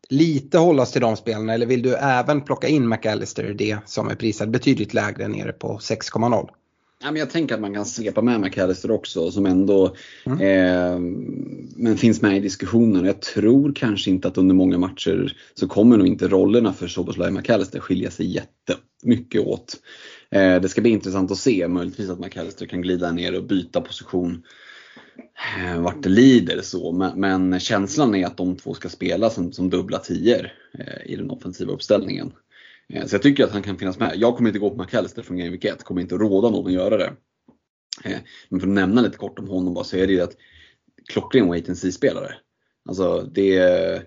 [0.09, 4.09] lite hålla oss till de spelarna eller vill du även plocka in McAllister det som
[4.09, 6.49] är prisad betydligt lägre nere på 6,0?
[7.03, 10.41] Ja, men jag tänker att man kan svepa med McAllister också som ändå mm.
[10.41, 10.99] eh,
[11.77, 13.05] men finns med i diskussionen.
[13.05, 17.29] Jag tror kanske inte att under många matcher så kommer nog inte rollerna för Soboslaj
[17.29, 19.77] och McAllister skilja sig jättemycket åt.
[20.31, 23.81] Eh, det ska bli intressant att se, möjligtvis att McAllister kan glida ner och byta
[23.81, 24.43] position
[25.59, 26.93] Eh, vart det lider så.
[26.93, 31.17] Men, men, känslan är att de två ska spela som, som dubbla tior eh, i
[31.17, 32.33] den offensiva uppställningen.
[32.92, 34.12] Eh, så jag tycker att han kan finnas med.
[34.16, 36.72] Jag kommer inte gå på McAllister från Game Week 1, kommer inte råda någon att
[36.72, 37.12] göra det.
[38.05, 38.18] Eh,
[38.49, 40.37] men för att nämna lite kort om honom bara så är det ju att
[41.12, 42.35] klockren wait and see-spelare.
[42.88, 44.07] Alltså det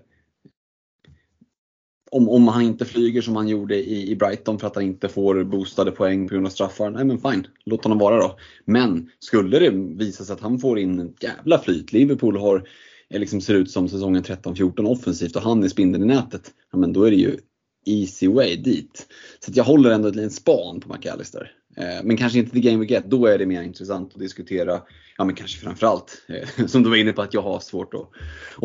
[2.10, 5.08] om, om han inte flyger som han gjorde i, i Brighton för att han inte
[5.08, 8.38] får boostade poäng på grund av straffar, nej men fine, låt honom vara då.
[8.64, 9.70] Men skulle det
[10.04, 12.68] visa sig att han får in ett jävla flyt, Liverpool har,
[13.10, 16.78] eh, liksom ser ut som säsongen 13-14 offensivt och han är spindeln i nätet, ja
[16.78, 17.38] men då är det ju
[17.84, 19.06] easy way dit.
[19.40, 21.52] Så jag håller ändå ett litet span på McAllister.
[21.76, 24.82] Eh, men kanske inte the game we get, då är det mer intressant att diskutera,
[25.18, 28.00] ja men kanske framförallt, eh, som du var inne på att jag har svårt att,
[28.00, 28.08] att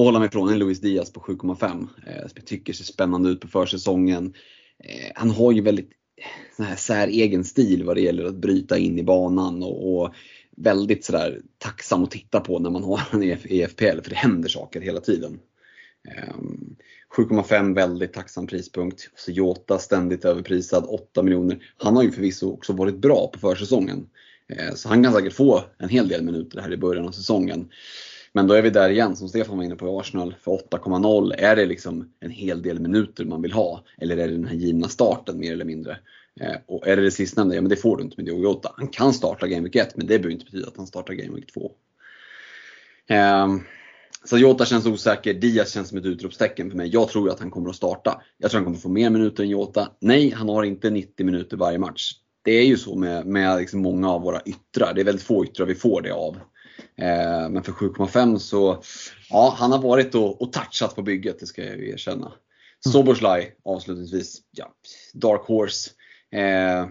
[0.06, 1.88] hålla mig från, en Luis Diaz på 7,5.
[2.08, 4.34] Eh, som jag tycker ser spännande ut på försäsongen.
[4.84, 8.78] Eh, han har ju väldigt eh, sån här säregen stil vad det gäller att bryta
[8.78, 10.14] in i banan och, och
[10.58, 14.50] väldigt sådär tacksam att titta på när man har en i FPL för det händer
[14.50, 15.40] saker hela tiden.
[16.08, 16.76] Ehm,
[17.18, 19.10] 7,5 väldigt tacksam prispunkt.
[19.16, 21.74] Så Jota ständigt överprisad, 8 miljoner.
[21.78, 24.10] Han har ju förvisso också varit bra på försäsongen.
[24.48, 27.70] Ehm, så han kan säkert få en hel del minuter här i början av säsongen.
[28.34, 31.34] Men då är vi där igen, som Stefan var inne på i Arsenal, för 8,0.
[31.38, 33.84] Är det liksom en hel del minuter man vill ha?
[33.98, 35.98] Eller är det den här givna starten mer eller mindre?
[36.42, 38.74] Ehm, och är det det sistnämnda, ja men det får du inte med Diogo Jota.
[38.78, 41.36] Han kan starta Game Week 1, men det behöver inte betyda att han startar Game
[41.36, 41.72] Week 2.
[44.26, 46.90] Så Jota känns osäker, Diaz känns som ett utropstecken för mig.
[46.94, 48.22] Jag tror att han kommer att starta.
[48.38, 49.92] Jag tror han kommer att få mer minuter än Jota.
[50.02, 52.12] Nej, han har inte 90 minuter varje match.
[52.44, 54.94] Det är ju så med, med liksom många av våra yttrar.
[54.94, 56.36] Det är väldigt få yttrar vi får det av.
[56.98, 58.84] Eh, men för 7,5 så,
[59.30, 62.26] ja han har varit och, och touchat på bygget, det ska jag ju erkänna.
[62.26, 62.92] Mm.
[62.92, 64.74] Soboslaj avslutningsvis, ja,
[65.14, 65.92] Dark Horse.
[66.32, 66.88] Eh,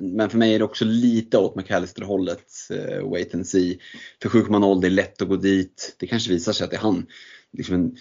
[0.00, 3.78] men för mig är det också lite åt McAllister-hållet, eh, wait and see.
[4.22, 5.96] För 7,0 det är lätt att gå dit.
[5.98, 7.06] Det kanske visar sig att det är han,
[7.52, 7.96] liksom en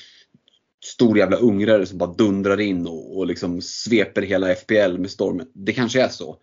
[0.86, 5.47] stor jävla ungrare som bara dundrar in och, och liksom sveper hela FPL med stormen.
[5.53, 6.38] Det kanske är så.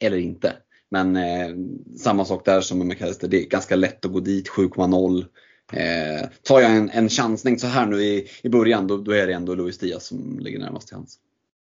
[0.00, 0.52] Eller inte.
[0.90, 1.48] Men eh,
[1.98, 5.24] samma sak där som med McAllister, det är ganska lätt att gå dit, 7,0.
[5.72, 9.26] Eh, tar jag en, en chansning så här nu i, i början, då, då är
[9.26, 11.18] det ändå Luis Diaz som ligger närmast till hands.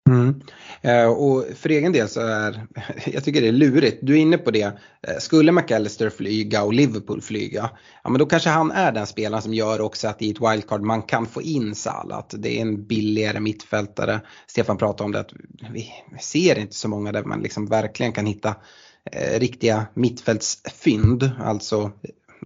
[0.08, 0.40] Mm.
[0.80, 2.66] Eh, och för egen del så är,
[3.06, 6.74] jag tycker det är lurigt, du är inne på det, eh, skulle McAllister flyga och
[6.74, 7.70] Liverpool flyga,
[8.04, 10.82] ja men då kanske han är den spelaren som gör också att i ett wildcard
[10.82, 14.20] man kan få in Salah, att det är en billigare mittfältare.
[14.46, 15.32] Stefan pratade om det att
[15.72, 18.54] vi ser inte så många där man liksom verkligen kan hitta
[19.12, 21.90] eh, riktiga mittfältsfynd, alltså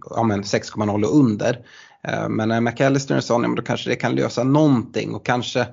[0.09, 1.65] ja, 6,0 och under.
[2.29, 5.67] Men när McAllister är sån, ja, då kanske det kan lösa någonting och kanske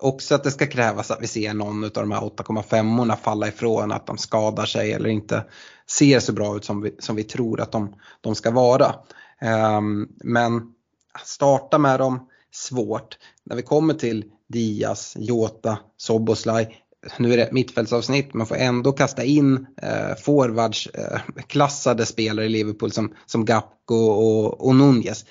[0.00, 3.92] också att det ska krävas att vi ser någon av de här 8,5orna falla ifrån,
[3.92, 5.44] att de skadar sig eller inte
[5.90, 8.94] ser så bra ut som vi, som vi tror att de, de ska vara.
[9.78, 10.74] Um, men
[11.24, 13.18] starta med dem, svårt.
[13.44, 16.76] När vi kommer till Diaz, Jota, Soboslaj,
[17.18, 22.46] nu är det ett mittfältsavsnitt, man får ändå kasta in eh, forwards, eh, klassade spelare
[22.46, 25.24] i Liverpool som, som Gapko och, och Nunez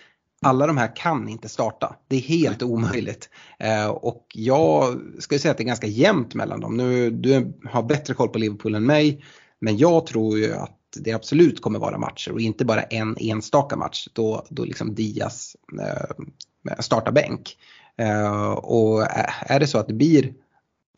[0.46, 1.96] alla de här kan inte starta.
[2.08, 3.30] Det är helt omöjligt.
[3.60, 6.78] Eh, och jag skulle säga att det är ganska jämnt mellan dem.
[6.78, 9.26] Nu, du har bättre koll på Liverpool än mig.
[9.60, 13.76] Men jag tror ju att det absolut kommer vara matcher och inte bara en enstaka
[13.76, 17.58] match då, då liksom Diaz eh, startar bänk.
[17.98, 19.06] Eh, och
[19.40, 20.34] är det så att det blir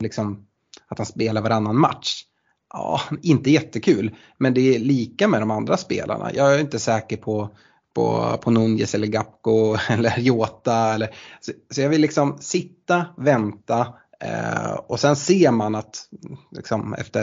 [0.00, 0.46] liksom
[0.88, 2.24] att han spelar varannan match
[2.72, 4.14] Ja, inte jättekul.
[4.38, 6.30] Men det är lika med de andra spelarna.
[6.34, 7.50] Jag är inte säker på
[7.98, 10.94] på, på Nunez eller Gapko eller Jota.
[10.94, 16.08] Eller, så, så, jag vill liksom sitta, vänta eh, och sen ser man att
[16.56, 17.22] liksom, efter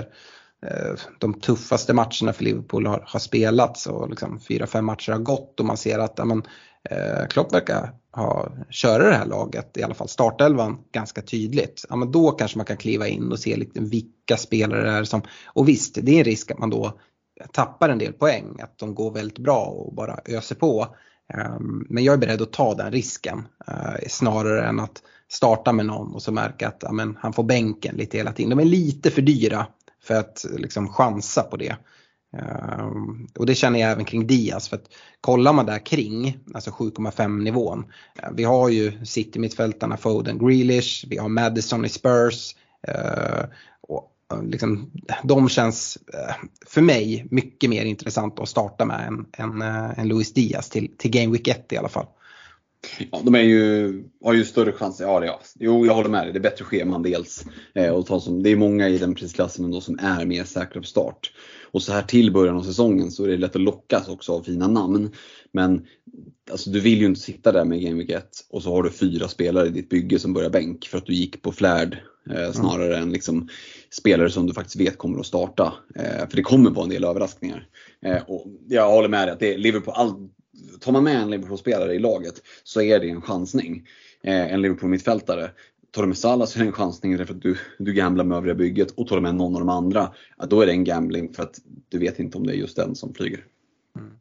[0.66, 5.20] eh, de tuffaste matcherna för Liverpool har, har spelats och liksom, fyra, fem matcher har
[5.20, 6.44] gått och man ser att amen,
[6.90, 11.86] eh, Klopp verkar ha, köra det här laget, i alla fall startelvan, ganska tydligt.
[11.90, 15.04] Ja, men då kanske man kan kliva in och se lite vilka spelare det är
[15.04, 17.00] som, och visst, det är en risk att man då
[17.52, 20.96] tappar en del poäng, att de går väldigt bra och bara öser på.
[21.34, 25.86] Ehm, men jag är beredd att ta den risken eh, snarare än att starta med
[25.86, 28.50] någon och så märka att amen, han får bänken lite hela tiden.
[28.50, 29.68] De är lite för dyra
[30.04, 31.76] för att liksom chansa på det.
[32.38, 34.90] Ehm, och det känner jag även kring Diaz för att
[35.22, 37.86] kollar man där kring, alltså 7,5 nivån.
[38.24, 42.56] Eh, vi har ju City-mittfältarna Foden, Grealish, vi har Madison i Spurs.
[42.88, 43.46] Eh,
[43.82, 44.12] och
[44.44, 44.92] liksom,
[45.24, 46.36] de känns eh,
[46.68, 50.98] för mig mycket mer intressant att starta med än, än, än eh, Luis Diaz till,
[50.98, 52.06] till Game Week 1 i alla fall.
[53.12, 55.00] Ja, de är ju, har ju större chans.
[55.00, 55.42] Ja, ja.
[55.60, 56.34] Jo, jag håller med dig.
[56.34, 57.46] Det är bättre scheman dels.
[57.74, 60.82] Eh, och ta som, det är många i den prisklassen ändå som är mer säkra
[60.82, 61.32] på start.
[61.72, 64.44] Och så här till början av säsongen så är det lätt att lockas också av
[64.44, 65.12] fina namn.
[65.52, 65.86] Men
[66.52, 68.90] alltså, du vill ju inte sitta där med Game Week 1 och så har du
[68.90, 71.98] fyra spelare i ditt bygge som börjar bänk för att du gick på flärd
[72.30, 73.04] eh, snarare mm.
[73.04, 73.50] än liksom,
[74.00, 75.74] spelare som du faktiskt vet kommer att starta.
[75.96, 77.68] Eh, för det kommer vara en del överraskningar.
[78.06, 80.30] Eh, och jag håller med dig att det är Liverpool, all,
[80.80, 83.88] tar man med en Liverpool-spelare i laget så är det en chansning.
[84.24, 85.50] Eh, en Liverpool-mittfältare.
[85.92, 88.38] tar du med Salah så är det en chansning därför att du, du gamblar med
[88.38, 90.12] övriga bygget och tar du med någon av de andra,
[90.50, 91.56] då är det en gambling för att
[91.90, 93.46] du vet inte om det är just den som flyger.
[94.00, 94.12] Mm.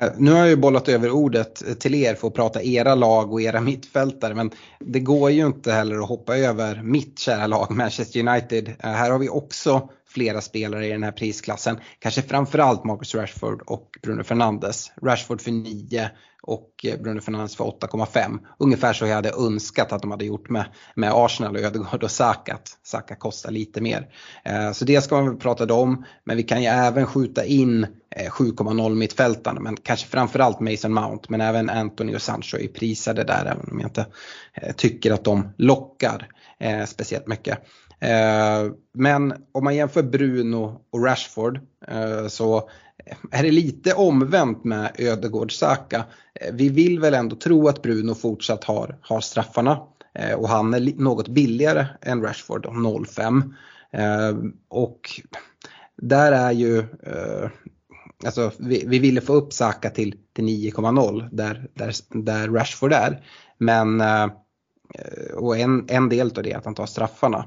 [0.00, 2.94] Eh, nu har jag ju bollat över ordet eh, till er för att prata era
[2.94, 7.46] lag och era mittfältare men det går ju inte heller att hoppa över mitt kära
[7.46, 8.68] lag Manchester United.
[8.68, 11.80] Eh, här har vi också flera spelare i den här prisklassen.
[11.98, 14.92] Kanske framförallt Marcus Rashford och Bruno Fernandes.
[15.02, 16.10] Rashford för 9
[16.46, 18.38] och Bruno Fernandes för 8,5.
[18.58, 22.10] Ungefär så jag hade önskat att de hade gjort med, med Arsenal och Ödegaard och
[22.10, 22.58] Saka.
[22.82, 24.08] Saka kostar lite mer.
[24.44, 26.04] Eh, så det ska man väl prata om.
[26.24, 27.84] Men vi kan ju även skjuta in
[28.16, 33.24] eh, 7,0 mittfältarna men kanske framförallt Mason Mount men även Anthony och Sancho är prisade
[33.24, 34.06] där även om jag inte
[34.54, 36.28] eh, tycker att de lockar
[36.86, 37.58] speciellt mycket.
[38.00, 42.68] Eh, men om man jämför Bruno och Rashford eh, så
[43.30, 46.04] är det lite omvänt med Ödegård Saka.
[46.40, 49.80] Eh, vi vill väl ändå tro att Bruno fortsatt har, har straffarna
[50.36, 54.54] och han är något billigare än Rashford, 0,5.
[54.68, 55.22] Och
[55.96, 56.84] där är ju,
[58.24, 63.24] alltså vi, vi ville få upp Saka till, till 9,0 där, där, där Rashford är.
[63.58, 64.02] Men,
[65.34, 67.44] och en, en del av det är att han tar straffarna.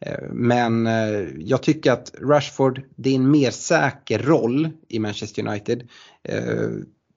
[0.00, 5.46] Eh, men eh, jag tycker att Rashford, det är en mer säker roll i Manchester
[5.46, 5.88] United.
[6.22, 6.68] Eh,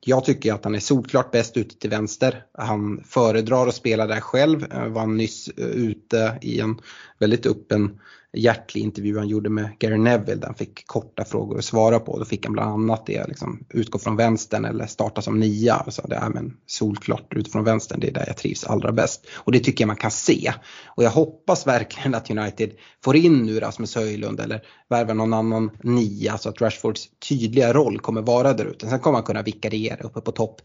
[0.05, 2.43] jag tycker att han är solklart bäst ute till vänster.
[2.53, 4.65] Han föredrar att spela där själv.
[4.87, 6.79] Var nyss ute i en
[7.19, 7.99] väldigt öppen
[8.33, 12.19] hjärtlig intervju han gjorde med Gary Neville där han fick korta frågor att svara på.
[12.19, 15.77] Då fick han bland annat det, liksom, utgå från vänstern eller starta som nia.
[15.77, 19.27] Och sa det är men solklart utifrån vänstern, det är där jag trivs allra bäst.
[19.33, 20.53] Och det tycker jag man kan se.
[20.85, 22.71] Och jag hoppas verkligen att United
[23.03, 27.99] får in nu Rasmus Höjlund eller värvar någon annan nia så att Rashfords tydliga roll
[27.99, 28.89] kommer vara där ute.
[28.89, 30.61] Sen kommer han kunna vikariera uppe på topp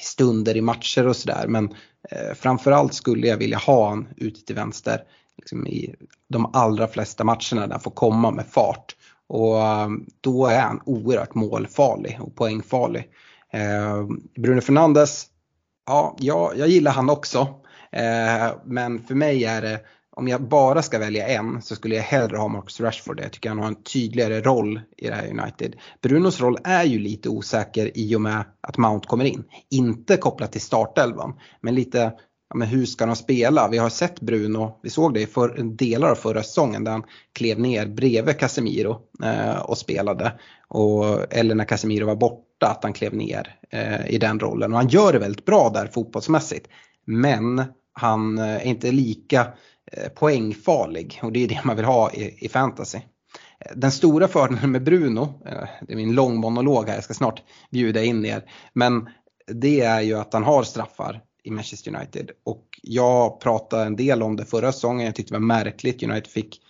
[0.00, 1.44] stunder i matcher och sådär.
[1.48, 1.64] Men
[2.10, 5.02] eh, framförallt skulle jag vilja ha han ute till vänster
[5.38, 5.94] liksom i
[6.28, 8.96] de allra flesta matcherna där han får komma med fart.
[9.26, 13.08] Och ehm, då är han oerhört målfarlig och poängfarlig.
[13.52, 15.26] Eh, Bruno Fernandes,
[15.86, 17.38] ja, jag, jag gillar han också.
[17.92, 19.80] Eh, men för mig är det,
[20.16, 23.20] om jag bara ska välja en så skulle jag hellre ha Marcus Rashford.
[23.20, 25.76] Jag tycker han har en tydligare roll i det här United.
[26.02, 29.44] Brunos roll är ju lite osäker i och med att Mount kommer in.
[29.70, 32.12] Inte kopplat till startelvan, men lite
[32.52, 33.68] ja, men hur ska de spela?
[33.68, 37.04] Vi har sett Bruno, vi såg det i för, delar av förra säsongen där han
[37.32, 40.32] klev ner bredvid Casemiro eh, och spelade.
[40.68, 44.72] Och, eller när Casemiro var borta, att han klev ner eh, i den rollen.
[44.72, 46.68] Och han gör det väldigt bra där fotbollsmässigt.
[47.04, 47.62] Men
[47.92, 49.40] han eh, är inte lika
[49.92, 52.98] eh, poängfarlig och det är det man vill ha i, i fantasy.
[53.74, 57.42] Den stora fördelen med Bruno, eh, det är min lång monolog här, jag ska snart
[57.70, 58.44] bjuda in er.
[58.72, 59.08] Men
[59.46, 62.30] det är ju att han har straffar i Manchester United.
[62.44, 65.06] Och jag pratade en del om det förra säsongen.
[65.06, 66.02] Jag tyckte det var märkligt.
[66.02, 66.60] United fick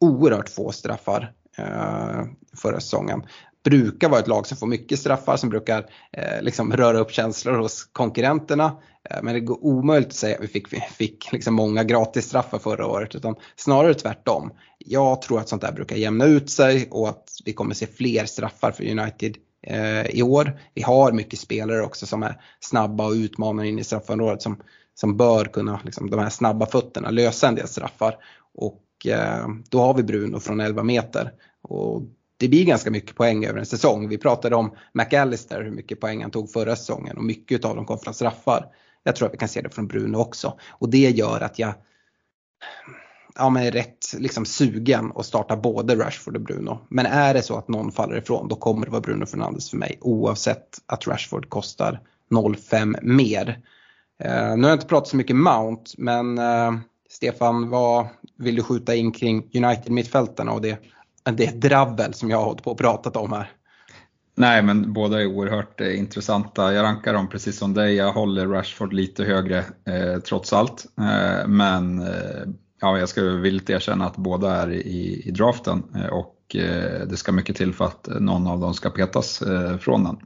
[0.00, 2.24] oerhört få straffar eh,
[2.56, 3.22] förra säsongen.
[3.64, 7.58] Brukar vara ett lag som får mycket straffar, som brukar eh, liksom röra upp känslor
[7.58, 8.76] hos konkurrenterna.
[9.10, 12.26] Eh, men det går omöjligt att säga att vi fick, vi fick liksom många gratis
[12.26, 13.14] straffar förra året.
[13.14, 14.52] Utan snarare tvärtom.
[14.78, 18.24] Jag tror att sånt där brukar jämna ut sig och att vi kommer se fler
[18.24, 20.60] straffar för United Eh, i år.
[20.74, 24.62] Vi har mycket spelare också som är snabba och utmanar in i straffområdet som,
[24.94, 28.16] som bör kunna, liksom, de här snabba fötterna, lösa en del straffar.
[28.54, 31.32] Och eh, då har vi Bruno från 11 meter.
[31.62, 32.02] Och
[32.36, 34.08] det blir ganska mycket poäng över en säsong.
[34.08, 37.86] Vi pratade om McAllister, hur mycket poäng han tog förra säsongen och mycket av dem
[37.86, 38.66] kom från straffar.
[39.02, 40.58] Jag tror att vi kan se det från Bruno också.
[40.70, 41.74] Och det gör att jag
[43.38, 46.78] ja, men är rätt liksom sugen att starta både Rashford och Bruno.
[46.88, 49.76] Men är det så att någon faller ifrån då kommer det vara Bruno Fernandes för
[49.76, 53.58] mig oavsett att Rashford kostar 0,5 mer.
[54.24, 56.72] Eh, nu har jag inte pratat så mycket Mount men eh,
[57.10, 58.06] Stefan vad
[58.38, 60.78] vill du skjuta in kring United-mittfältarna och det,
[61.36, 63.50] det dravel som jag har hållit på och pratat om här?
[64.34, 66.72] Nej, men båda är oerhört eh, intressanta.
[66.72, 67.94] Jag rankar dem precis som dig.
[67.94, 70.86] Jag håller Rashford lite högre eh, trots allt.
[70.98, 72.48] Eh, men eh,
[72.82, 77.16] ja, jag ska villigt erkänna att båda är i, i draften eh, och eh, det
[77.16, 79.42] ska mycket till för att eh, någon av dem ska petas
[79.80, 80.16] från den.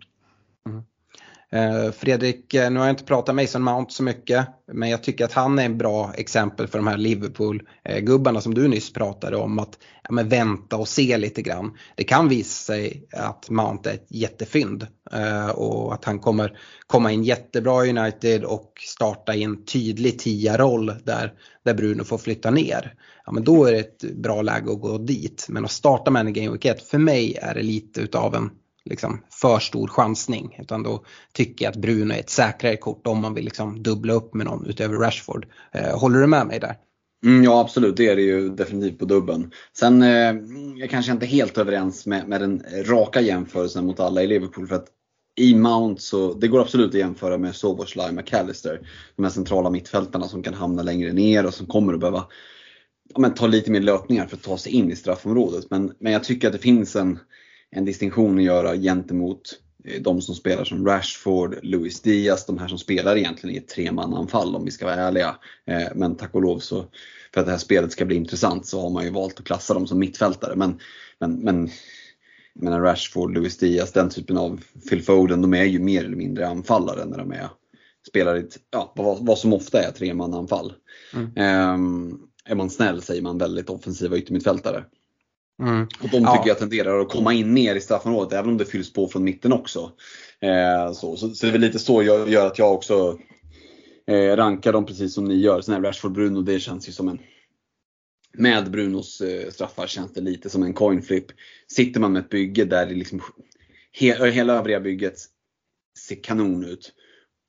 [1.53, 5.25] Eh, Fredrik, eh, nu har jag inte pratat Mason Mount så mycket men jag tycker
[5.25, 9.59] att han är en bra exempel för de här Liverpool-gubbarna som du nyss pratade om
[9.59, 11.77] att ja, men vänta och se lite grann.
[11.95, 17.13] Det kan visa sig att Mount är ett jättefynd eh, och att han kommer komma
[17.13, 21.33] in jättebra i United och starta i en tydlig tia-roll där,
[21.65, 22.95] där Bruno får flytta ner.
[23.27, 25.47] Ja, men då är det ett bra läge att gå dit.
[25.49, 28.51] Men att starta med en Game Week 1, för mig är det lite utav en
[28.87, 30.57] liksom, för stor chansning.
[30.61, 34.13] Utan då tycker jag att Bruno är ett säkrare kort om man vill liksom dubbla
[34.13, 35.47] upp med någon utöver Rashford.
[35.73, 36.77] Eh, håller du med mig där?
[37.25, 39.51] Mm, ja absolut, det är det ju definitivt på dubben.
[39.79, 40.35] Sen eh,
[40.77, 44.67] jag kanske inte helt överens med, med den raka jämförelsen mot alla i Liverpool.
[44.67, 44.87] För att
[45.37, 48.89] i Mount så, det går absolut att jämföra med Soboslaj McAllister.
[49.17, 52.27] De här centrala mittfältarna som kan hamna längre ner och som kommer att behöva
[53.15, 55.71] ja, men, ta lite mer löpningar för att ta sig in i straffområdet.
[55.71, 57.19] Men, men jag tycker att det finns en,
[57.71, 62.69] en distinktion att göra gentemot eh, de som spelar som Rashford, Luis Diaz, de här
[62.69, 65.37] som spelar egentligen i ett tremananfall om vi ska vara ärliga.
[65.67, 66.85] Eh, men tack och lov så,
[67.35, 69.75] för att det här spelet ska bli intressant så har man ju valt att klassa
[69.75, 70.57] dem som mittfältare.
[70.57, 70.81] Men,
[71.19, 71.71] men, men
[72.55, 76.17] jag menar Rashford, Luis Diaz, den typen av Phil Foden, de är ju mer eller
[76.17, 77.49] mindre anfallare när de är,
[78.09, 80.73] spelar i ett, ja, vad, vad som ofta är tremananfall.
[81.15, 81.75] Mm.
[81.75, 84.85] Um, är man snäll säger man väldigt offensiva yttermittfältare.
[85.63, 85.83] Mm.
[85.83, 86.43] Och de tycker ja.
[86.47, 89.53] jag tenderar att komma in mer i straffområdet även om det fylls på från mitten
[89.53, 89.93] också.
[90.41, 93.19] Eh, så, så, så, det är väl lite så jag gör att jag också
[94.07, 95.61] eh, rankar dem precis som ni gör.
[95.61, 97.19] Sen är Rashford Bruno, det känns ju som en
[98.39, 101.27] med Brunos eh, straffar känns det lite som en coin flip.
[101.69, 103.23] Sitter man med ett bygge där det liksom
[103.93, 105.15] he, hela övriga bygget
[105.99, 106.93] ser kanon ut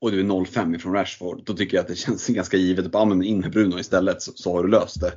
[0.01, 2.93] och du är 0-5 ifrån Rashford, då tycker jag att det känns ganska givet att
[2.93, 5.13] ja, in med Bruno istället så, så har du löst det.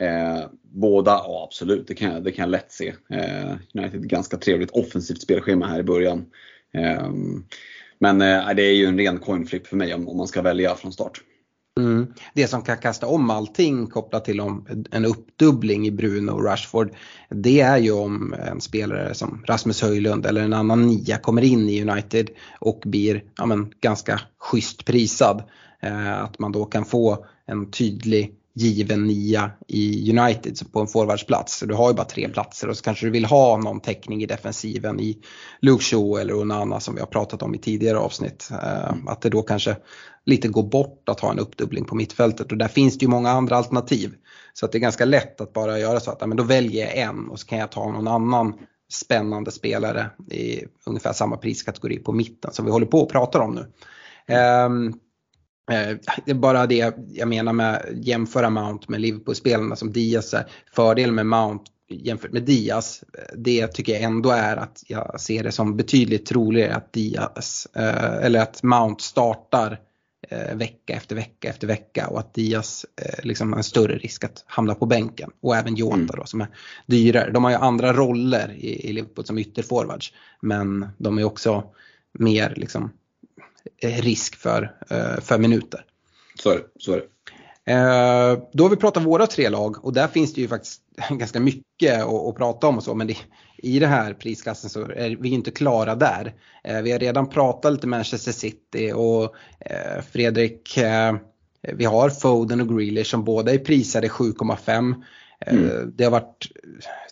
[0.00, 2.94] Eh, båda, ja absolut, det kan, jag, det kan jag lätt se.
[3.10, 6.26] Eh, United ganska trevligt offensivt spelschema här i början.
[6.74, 7.10] Eh,
[7.98, 10.42] men eh, det är ju en ren coin flip för mig om, om man ska
[10.42, 11.20] välja från start.
[11.80, 12.06] Mm.
[12.34, 16.90] Det som kan kasta om allting kopplat till om en uppdubbling i Bruno och Rashford
[17.28, 21.68] det är ju om en spelare som Rasmus Höjlund eller en annan nia kommer in
[21.68, 25.42] i United och blir ja, men, ganska schysst prisad.
[25.80, 31.58] Eh, att man då kan få en tydlig given nia i United på en forwardsplats.
[31.58, 34.22] Så du har ju bara tre platser och så kanske du vill ha någon täckning
[34.22, 35.18] i defensiven i
[35.60, 38.48] Luke Shaw eller Onana som vi har pratat om i tidigare avsnitt.
[38.50, 39.76] Eh, att det då kanske
[40.26, 43.30] lite går bort att ha en uppdubbling på mittfältet och där finns det ju många
[43.30, 44.14] andra alternativ.
[44.52, 46.96] Så att det är ganska lätt att bara göra så att men då väljer jag
[46.96, 48.54] en och så kan jag ta någon annan
[48.92, 53.54] spännande spelare i ungefär samma priskategori på mitten som vi håller på att prata om
[53.54, 53.66] nu.
[54.34, 55.00] Um,
[55.66, 60.46] det är bara det jag menar med jämföra Mount med Liverpool-spelarna som Diaz är.
[60.74, 63.04] Fördelen med Mount jämfört med Diaz,
[63.36, 68.14] det tycker jag ändå är att jag ser det som betydligt troligare att Diaz, eh,
[68.24, 69.80] eller att Mount startar
[70.28, 74.24] eh, vecka efter vecka efter vecka och att Diaz eh, liksom har en större risk
[74.24, 75.30] att hamna på bänken.
[75.42, 76.06] Och även Jota mm.
[76.06, 76.48] då som är
[76.86, 77.30] dyrare.
[77.30, 81.64] De har ju andra roller i, i Liverpool som ytterforwards men de är också
[82.18, 83.03] mer liksom Eh,
[83.82, 85.84] risk för, eh, för minuter.
[86.38, 86.64] Så är det.
[86.78, 87.06] Så är det.
[87.72, 91.40] Eh, då har vi pratat våra tre lag och där finns det ju faktiskt ganska
[91.40, 93.16] mycket att, att prata om och så men det,
[93.56, 96.34] i det här prisklassen så är vi inte klara där.
[96.82, 99.34] Vi har redan pratat lite Manchester City och
[100.12, 100.78] Fredrik,
[101.72, 104.94] vi har Foden och Grealish som båda är prisade 7,5.
[105.46, 105.92] Mm.
[105.96, 106.46] Det har varit,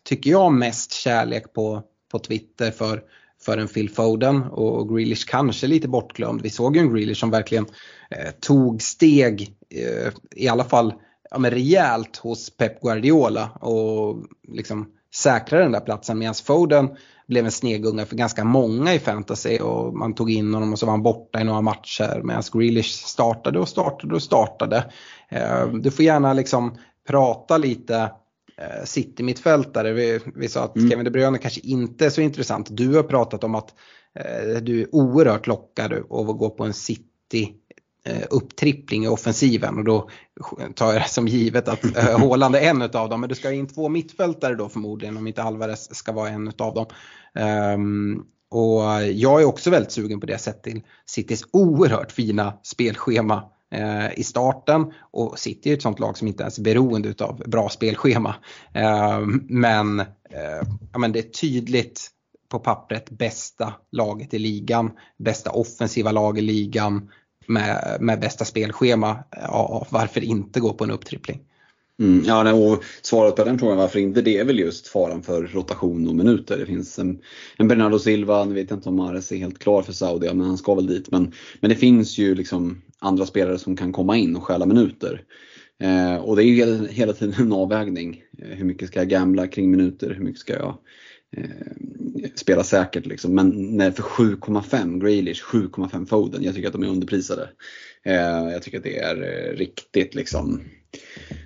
[0.03, 3.03] tycker jag, mest kärlek på, på Twitter för
[3.45, 6.43] för en Phil Foden och Grealish kanske lite bortglömd.
[6.43, 7.67] Vi såg ju en Grealish som verkligen
[8.11, 10.95] eh, tog steg, eh, i alla fall
[11.31, 14.17] ja, men rejält hos Pep Guardiola och
[14.49, 16.89] liksom säkrade den där platsen medan Foden
[17.27, 20.87] blev en snegunga för ganska många i fantasy och man tog in honom och så
[20.87, 24.93] var han borta i några matcher medan Grealish startade och startade och startade.
[25.29, 26.77] Eh, du får gärna liksom
[27.09, 28.11] prata lite
[28.85, 29.93] City-mittfältare.
[29.93, 30.91] Vi, vi sa att mm.
[30.91, 32.67] Kevin De Bruyne kanske inte är så intressant.
[32.71, 33.75] Du har pratat om att
[34.19, 37.55] eh, du är oerhört lockad av att gå på en City
[38.05, 40.11] eh, upptrippling i offensiven och då
[40.75, 43.21] tar jag det som givet att eh, Haaland är en av dem.
[43.21, 46.75] Men du ska in två mittfältare då förmodligen om inte Alvarez ska vara en av
[46.75, 46.87] dem.
[47.75, 48.83] Um, och
[49.13, 53.43] jag är också väldigt sugen på det sett till Citys oerhört fina spelschema
[53.73, 57.43] Eh, i starten och City är ett sånt lag som inte ens är beroende av
[57.47, 58.35] bra spelschema.
[58.75, 62.09] Eh, men, eh, ja, men det är tydligt
[62.49, 67.11] på pappret bästa laget i ligan, bästa offensiva lag i ligan
[67.47, 69.11] med, med bästa spelschema.
[69.11, 71.41] Eh, ja, varför inte gå på en upptrippling?
[72.01, 75.43] Mm, ja, och svaret på den frågan varför inte det är väl just faran för
[75.43, 76.59] rotation och minuter.
[76.59, 77.19] Det finns en,
[77.57, 80.47] en Bernardo Silva, nu vet jag inte om Mares är helt klar för Saudi, men
[80.47, 81.11] han ska väl dit.
[81.11, 85.23] Men, men det finns ju liksom andra spelare som kan komma in och stjäla minuter.
[85.81, 88.23] Eh, och det är ju hela, hela tiden en avvägning.
[88.39, 90.11] Eh, hur mycket ska jag gambla kring minuter?
[90.11, 90.79] Hur mycket ska jag
[91.37, 93.07] eh, spela säkert?
[93.07, 93.35] Liksom.
[93.35, 97.49] Men nej, för 7,5 Grealish, 7,5 Foden, jag tycker att de är underprisade.
[98.05, 100.61] Eh, jag tycker att det är eh, riktigt liksom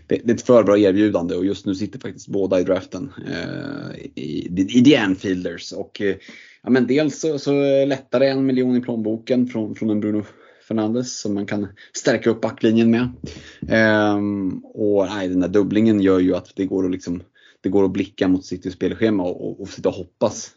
[0.07, 3.12] det, det, är ett för bra erbjudande och just nu sitter faktiskt båda i draften
[3.28, 5.72] eh, i, i The Anfielders.
[5.72, 6.16] Och, eh,
[6.62, 7.52] ja, men dels så, så
[8.18, 10.24] det en miljon i plånboken från, från en Bruno
[10.68, 13.08] Fernandes som man kan stärka upp backlinjen med.
[13.68, 17.22] Ehm, och nej, den där dubblingen gör ju att det går att, liksom,
[17.60, 20.52] det går att blicka mot Citys spelschema och, och, och sitta och hoppas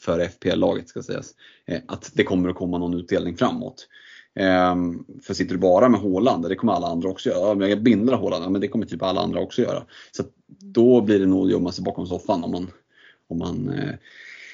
[0.00, 1.34] för FPL-laget ska sägas.
[1.66, 3.88] Eh, att det kommer att komma någon utdelning framåt.
[4.34, 7.54] Ehm, för sitter du bara med Håland, det kommer alla andra också göra.
[7.54, 9.82] Men jag bindlar Håland, men det kommer typ alla andra också göra.
[10.12, 12.70] Så då blir det nog att gömma sig bakom soffan om man,
[13.28, 13.94] om man eh,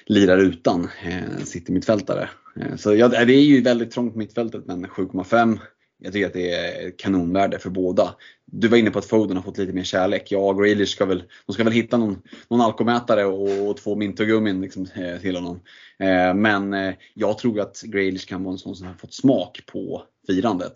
[0.07, 2.29] lirar utan eh, City-mittfältare.
[2.61, 5.59] Eh, så ja, det är ju väldigt trångt mittfältet men 7,5
[5.99, 8.15] jag tycker att det är kanonvärde för båda.
[8.47, 10.33] Du var inne på att Foden har fått lite mer kärlek.
[10.33, 14.61] Ja, Grealish ska väl, de ska väl hitta någon, någon alkomätare och, och två mintogummin
[14.61, 15.61] liksom, eh, till honom.
[15.99, 19.61] Eh, men eh, jag tror att Grealish kan vara en sån som har fått smak
[19.67, 20.73] på firandet.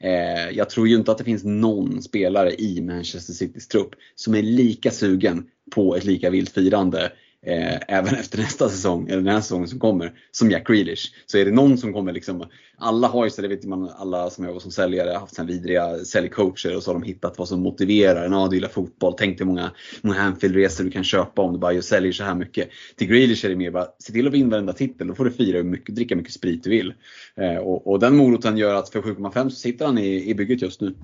[0.00, 4.34] Eh, jag tror ju inte att det finns någon spelare i Manchester Citys trupp som
[4.34, 7.12] är lika sugen på ett lika vilt firande
[7.44, 11.12] eh, även efter nästa säsong, eller den här säsongen som kommer, som Jack Grealish.
[11.26, 12.44] Så är det någon som kommer liksom,
[12.76, 15.98] alla har ju så det vet man, alla som jobbar som säljare haft sina vidriga
[15.98, 18.24] säljcoacher och så har de hittat vad som motiverar.
[18.24, 19.70] Ja, ah, du gillar fotboll, tänk dig många,
[20.02, 22.68] många Anfield-resor du kan köpa om du bara säljer så här mycket.
[22.96, 25.30] Till Grealish är det mer bara, se till att vinna varenda titel, då får du
[25.30, 26.94] fira hur mycket, dricka mycket sprit du vill.
[27.36, 30.62] Eh, och, och, den moroten gör att för 7,5 så sitter han i, i bygget
[30.62, 30.94] just nu.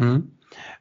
[0.00, 0.22] Mm.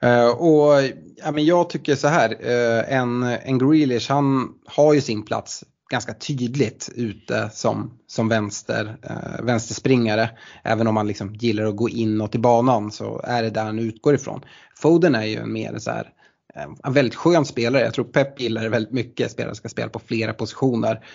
[0.04, 0.82] Eh, och
[1.16, 5.64] ja, men Jag tycker så här, eh, en, en Grealish han har ju sin plats
[5.92, 10.30] ganska tydligt ute som, som vänster, eh, vänsterspringare.
[10.64, 13.80] Även om man liksom gillar att gå inåt i banan så är det där han
[13.80, 14.42] utgår ifrån.
[14.76, 16.10] Foden är ju en mer så här,
[16.56, 17.84] eh, en väldigt skön spelare.
[17.84, 19.32] Jag tror Pep gillar det väldigt mycket.
[19.32, 21.06] Spelare ska spela på flera positioner.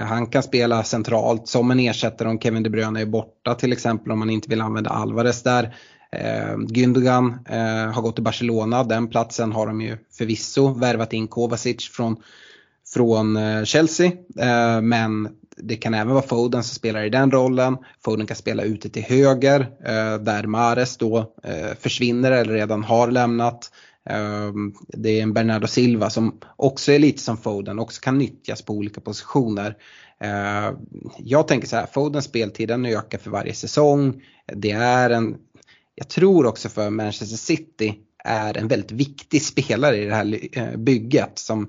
[0.00, 4.12] han kan spela centralt som en ersättare om Kevin De Bruyne är borta till exempel
[4.12, 5.74] om man inte vill använda Alvarez där.
[6.12, 11.28] Eh, Gündogan eh, har gått till Barcelona, den platsen har de ju förvisso värvat in
[11.28, 12.16] Kovacic från,
[12.94, 14.12] från eh, Chelsea.
[14.38, 17.76] Eh, men det kan även vara Foden som spelar i den rollen.
[18.04, 23.10] Foden kan spela ute till höger eh, där Mares då eh, försvinner eller redan har
[23.10, 23.70] lämnat.
[24.10, 28.62] Ehm, det är en Bernardo Silva som också är lite som Foden, också kan nyttjas
[28.62, 29.76] på olika positioner.
[30.20, 30.76] Ehm,
[31.18, 34.22] jag tänker så här, Fodens speltid den ökar för varje säsong.
[34.54, 35.36] Det är en
[35.98, 37.94] jag tror också för Manchester City
[38.24, 41.68] är en väldigt viktig spelare i det här eh, bygget som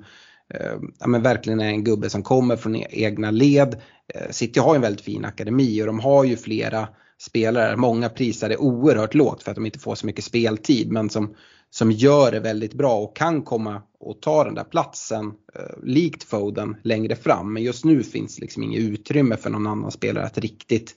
[0.54, 3.82] eh, ja, men verkligen är en gubbe som kommer från e-, egna led.
[4.14, 6.88] Eh, City har en väldigt fin akademi och de har ju flera
[7.22, 11.10] spelare, många prisar det oerhört lågt för att de inte får så mycket speltid men
[11.10, 11.36] som,
[11.70, 16.24] som gör det väldigt bra och kan komma och ta den där platsen eh, likt
[16.24, 17.54] Foden längre fram.
[17.54, 20.96] Men just nu finns liksom inget utrymme för någon annan spelare att riktigt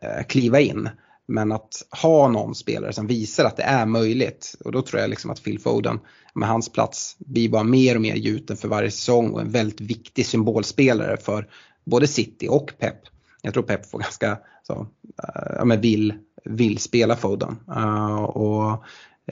[0.00, 0.88] eh, kliva in.
[1.30, 5.10] Men att ha någon spelare som visar att det är möjligt och då tror jag
[5.10, 6.00] liksom att Phil Foden
[6.34, 9.80] med hans plats blir bara mer och mer gjuten för varje säsong och en väldigt
[9.80, 11.48] viktig symbolspelare för
[11.84, 12.96] både City och Pep.
[13.42, 14.86] Jag tror Pep får ganska så,
[15.22, 16.14] eh, ja, men vill,
[16.44, 17.56] vill spela Foden.
[17.68, 18.84] Uh, och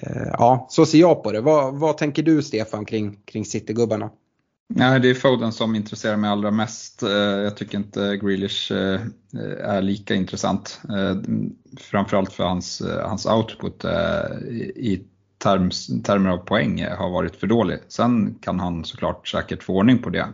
[0.06, 1.40] uh, ja, så ser jag på det.
[1.40, 4.10] Vad, vad tänker du Stefan kring, kring City-gubbarna?
[4.70, 7.02] Nej, det är Foden som intresserar mig allra mest.
[7.02, 9.00] Eh, jag tycker inte Grealish eh,
[9.64, 10.80] är lika intressant.
[10.88, 11.16] Eh,
[11.80, 13.84] framförallt för hans, hans output
[14.76, 15.02] i
[15.42, 17.78] terms, termer av poäng har varit för dålig.
[17.88, 20.26] Sen kan han såklart säkert få ordning på det.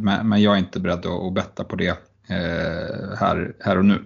[0.00, 1.98] Men jag är inte beredd att betta på det
[3.18, 4.04] här, här och nu.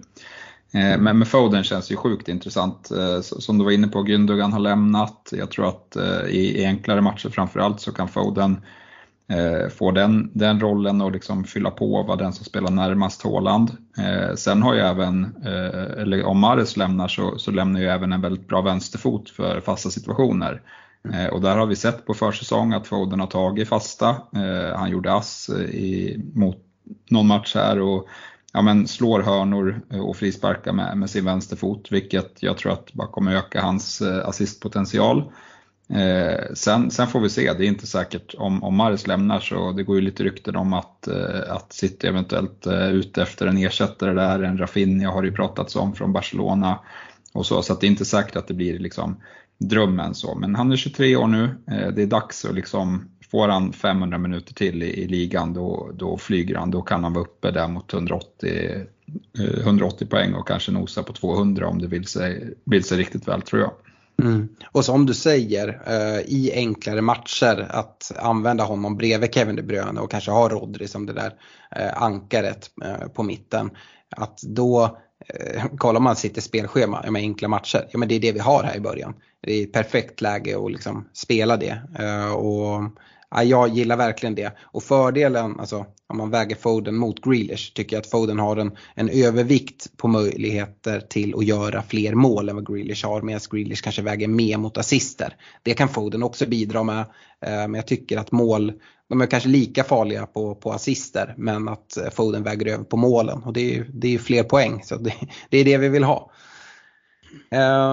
[0.99, 2.91] Men med Foden känns ju sjukt intressant.
[3.21, 5.29] Som du var inne på, Gündogan har lämnat.
[5.31, 5.97] Jag tror att
[6.29, 8.61] i enklare matcher framförallt så kan Foden
[9.31, 13.77] eh, få den, den rollen och liksom fylla på vara den som spelar närmast Håland.
[13.97, 18.13] Eh, sen har ju även, eh, eller om Mares lämnar så, så lämnar ju även
[18.13, 20.61] en väldigt bra vänsterfot för fasta situationer.
[21.13, 24.09] Eh, och där har vi sett på försäsong att Foden har tagit fasta.
[24.09, 26.57] Eh, han gjorde ass i, mot
[27.09, 28.07] någon match här och
[28.53, 33.07] ja, men slår hörnor och frisparkar med, med sin vänsterfot, vilket jag tror att bara
[33.07, 35.31] kommer öka hans eh, assistpotential.
[35.93, 39.71] Eh, sen, sen, får vi se, det är inte säkert om, om Maris lämnar så
[39.71, 43.47] det går ju lite rykten om att, eh, att City eventuellt eh, är ute efter
[43.47, 46.79] en ersättare där, en Rafinha har det ju pratats om från Barcelona
[47.33, 49.21] och så, så det är inte säkert att det blir liksom
[49.57, 50.35] drömmen så.
[50.35, 54.17] Men han är 23 år nu, eh, det är dags att liksom, får han 500
[54.17, 57.67] minuter till i, i ligan då, då flyger han, då kan han vara uppe där
[57.67, 58.85] mot 180,
[59.63, 63.27] 180 eh, poäng och kanske nosa på 200 om det vill sig, vill sig riktigt
[63.27, 63.71] väl tror jag.
[64.21, 64.49] Mm.
[64.71, 70.01] Och som du säger, eh, i enklare matcher att använda honom bredvid Kevin De Bruyne
[70.01, 71.33] och kanske ha Rodri som det där
[71.75, 73.69] eh, ankaret eh, på mitten.
[74.15, 74.97] Att då,
[75.27, 78.39] eh, kollar man sitt spelschema ja med enkla matcher, ja men det är det vi
[78.39, 79.13] har här i början.
[79.41, 81.81] Det är ett perfekt läge att liksom spela det.
[81.99, 82.83] Eh, och
[83.31, 84.57] ja, jag gillar verkligen det.
[84.61, 88.77] Och fördelen, alltså om man väger Foden mot Grealish, tycker jag att Foden har en,
[88.95, 93.83] en övervikt på möjligheter till att göra fler mål än vad Grealish har medan Grealish
[93.83, 95.35] kanske väger mer mot assister.
[95.63, 97.05] Det kan Foden också bidra med, eh,
[97.51, 98.73] men jag tycker att mål,
[99.09, 102.97] de är kanske lika farliga på, på assister men att eh, Foden väger över på
[102.97, 105.13] målen och det är ju det är fler poäng så det,
[105.49, 106.31] det är det vi vill ha.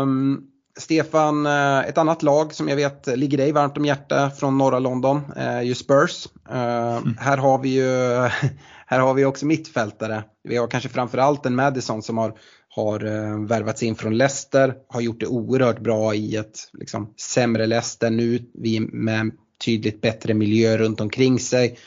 [0.02, 4.58] Um, Stefan, eh, ett annat lag som jag vet ligger dig varmt om hjärta från
[4.58, 6.28] norra London är ju Spurs.
[6.50, 7.16] Mm.
[7.18, 7.84] Här har vi ju
[8.86, 10.24] här har vi också mittfältare.
[10.44, 12.34] Vi har kanske framförallt en Madison som har,
[12.68, 17.66] har eh, värvats in från Leicester, har gjort det oerhört bra i ett liksom, sämre
[17.66, 19.30] Leicester nu vi med
[19.64, 21.78] tydligt bättre miljö runt omkring sig.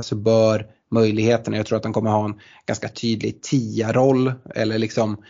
[0.00, 5.22] Så bör möjligheterna, jag tror att de kommer ha en ganska tydlig tia-roll eller liksom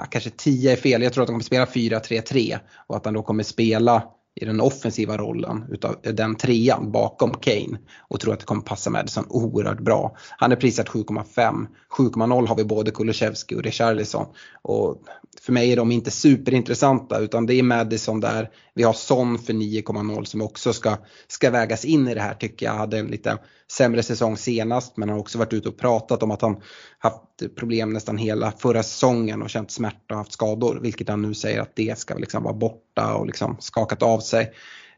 [0.00, 3.14] ja, kanske 10 är fel, jag tror att de kommer spela 4-3-3 och att han
[3.14, 4.02] då kommer spela
[4.34, 7.78] i den offensiva rollen utav den trean bakom Kane
[8.08, 10.16] och tror att det kommer passa Madison oerhört bra.
[10.38, 11.66] Han är prissatt 7,5.
[11.98, 14.26] 7,0 har vi både Kulusevski och Richarlison.
[14.62, 15.02] Och
[15.40, 18.50] för mig är de inte superintressanta utan det är Madison där.
[18.74, 20.96] Vi har Son för 9,0 som också ska,
[21.28, 22.72] ska vägas in i det här tycker jag.
[22.72, 23.38] Hade en lite
[23.72, 26.60] sämre säsong senast men har också varit ute och pratat om att han
[26.98, 30.78] haft problem nästan hela förra säsongen och känt smärta och haft skador.
[30.82, 34.52] Vilket han nu säger att det ska liksom vara borta och liksom skakat av sig.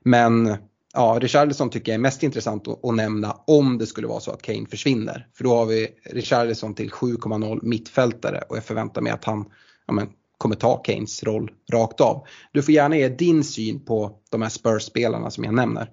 [0.04, 0.56] Men
[0.94, 4.30] ja, Richarlison tycker jag är mest intressant att, att, nämna om det skulle vara så
[4.30, 5.28] att Kane försvinner.
[5.34, 9.44] För då har vi Richarlison till 7,0 mittfältare och jag förväntar mig att han
[9.86, 12.26] ja, men, kommer ta Kanes roll rakt av.
[12.52, 15.90] Du får gärna ge din syn på de här Spurs-spelarna som jag nämner.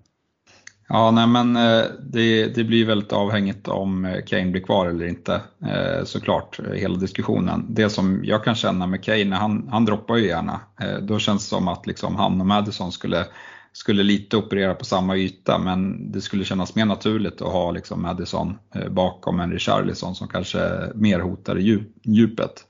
[0.91, 5.05] Ja, nej men eh, det, det blir väldigt avhängigt om eh, Kane blir kvar eller
[5.05, 7.65] inte eh, såklart, hela diskussionen.
[7.69, 10.59] Det som jag kan känna med Kane, han, han droppar ju gärna.
[11.01, 13.25] Då känns det som att liksom han och Madison skulle,
[13.73, 18.01] skulle lite operera på samma yta men det skulle kännas mer naturligt att ha liksom
[18.01, 18.57] Madison
[18.89, 20.59] bakom en Richarlison som kanske
[20.95, 22.65] mer hotar i djupet.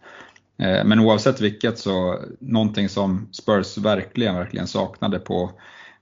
[0.58, 5.52] Men oavsett vilket så, någonting som Spurs verkligen, verkligen saknade på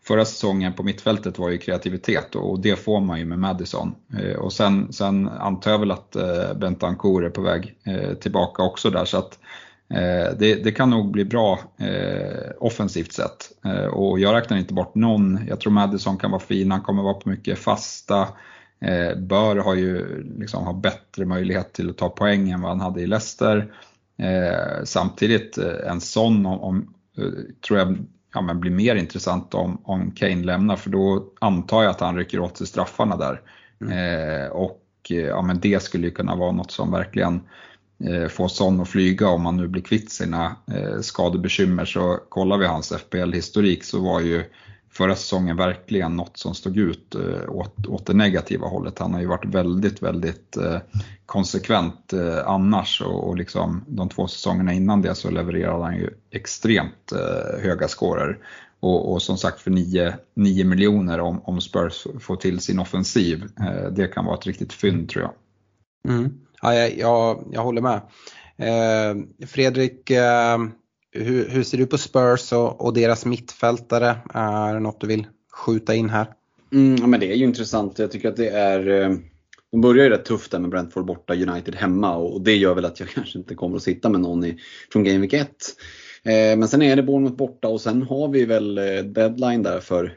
[0.07, 3.95] förra säsongen på mittfältet var ju kreativitet och det får man ju med Madison.
[4.19, 8.63] Eh, och sen, sen antar jag väl att eh, Bentancourt är på väg eh, tillbaka
[8.63, 9.39] också där så att
[9.89, 11.59] eh, det, det kan nog bli bra
[12.59, 13.51] offensivt sett.
[13.91, 15.39] Och jag räknar inte bort någon.
[15.47, 18.27] Jag tror Madison kan vara fin, han kommer vara på mycket fasta.
[19.17, 23.01] Bör har ju liksom ha bättre möjlighet till att ta poäng än vad han hade
[23.01, 23.73] i Leicester.
[24.83, 26.93] Samtidigt en sån om, om
[27.67, 27.97] tror jag
[28.37, 32.15] ja, men blir mer intressant om, om Kane lämnar för då antar jag att han
[32.15, 33.41] rycker åt sig straffarna där.
[33.81, 33.93] Mm.
[33.93, 37.41] Eh, och eh, ja, men det skulle ju kunna vara något som verkligen
[38.03, 41.85] eh, får Son att flyga om man nu blir kvitt sina eh, skadebekymmer.
[41.85, 44.43] Så kollar vi hans FPL-historik så var ju
[44.97, 48.99] förra säsongen verkligen något som stod ut eh, åt, åt det negativa hållet.
[48.99, 50.77] Han har ju varit väldigt, väldigt eh,
[51.25, 56.09] konsekvent eh, annars och, och liksom de två säsongerna innan det så levererade han ju
[56.31, 57.13] extremt
[57.61, 58.37] höga scorer.
[58.79, 63.43] Och, och, som sagt för 9, 9 miljoner om, om Spurs får till sin offensiv,
[63.91, 65.33] det kan vara ett riktigt fynd tror jag.
[66.13, 66.33] Mm.
[66.61, 68.01] Ja, jag, jag, jag håller med.
[68.57, 70.57] Eh, Fredrik, eh,
[71.23, 74.17] hur, hur, ser du på Spurs och, och, deras mittfältare?
[74.33, 76.27] Är det något du vill skjuta in här?
[76.73, 77.99] Mm, ja, men det är ju intressant.
[77.99, 79.17] Jag tycker att det är eh,
[79.71, 82.85] de börjar ju rätt tufft där med Brentford borta, United hemma och det gör väl
[82.85, 84.57] att jag kanske inte kommer att sitta med någon i,
[84.91, 85.47] från Game Week 1.
[86.23, 89.79] Eh, men sen är det Bournemouth borta och sen har vi väl eh, deadline där
[89.79, 90.13] för,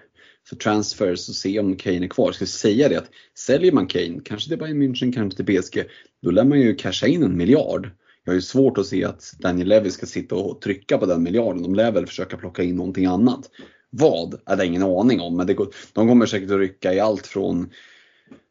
[0.48, 2.26] för transfers och se om Kane är kvar.
[2.26, 5.84] Jag ska säga det att säljer man Kane, kanske till Bayern München, kanske till PSG,
[6.22, 7.90] då lär man ju casha in en miljard
[8.24, 11.22] jag har ju svårt att se att Daniel Levy ska sitta och trycka på den
[11.22, 11.62] miljarden.
[11.62, 13.50] De lär väl försöka plocka in någonting annat.
[13.90, 17.00] Vad är det ingen aning om, men det går, de kommer säkert att rycka i
[17.00, 17.70] allt från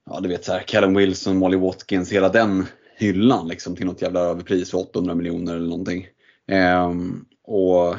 [0.10, 2.66] ja, du vet så här, Callum Wilson, Molly Watkins, hela den
[2.98, 6.08] hyllan liksom, till något jävla överpris för 800 miljoner eller någonting.
[6.48, 7.96] Ehm, och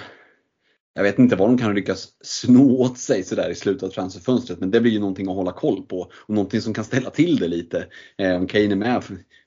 [0.94, 4.60] jag vet inte vad de kan lyckas sno åt sig sådär i slutet av transferfönstret
[4.60, 7.36] men det blir ju någonting att hålla koll på och någonting som kan ställa till
[7.36, 7.86] det lite.
[8.16, 9.02] Ehm, Kane är med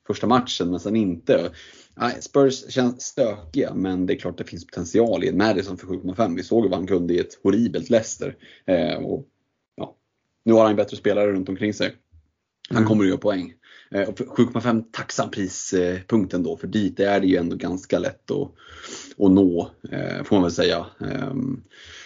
[0.07, 1.51] första matchen men sen inte.
[1.95, 5.87] Nej, Spurs känns stökiga men det är klart det finns potential i en Madison för
[5.87, 6.35] 7,5.
[6.35, 8.37] Vi såg vad han kunde i ett horribelt Leicester.
[8.65, 9.27] Eh, och,
[9.75, 9.95] ja,
[10.45, 11.95] nu har han bättre spelare runt omkring sig.
[12.69, 12.87] Han mm.
[12.87, 13.53] kommer att göra poäng.
[13.93, 18.31] Eh, och 7,5 tacksam prispunkten eh, då för dit är det ju ändå ganska lätt
[18.31, 18.51] att,
[19.19, 20.85] att nå eh, får man väl säga.
[20.99, 21.63] Ehm,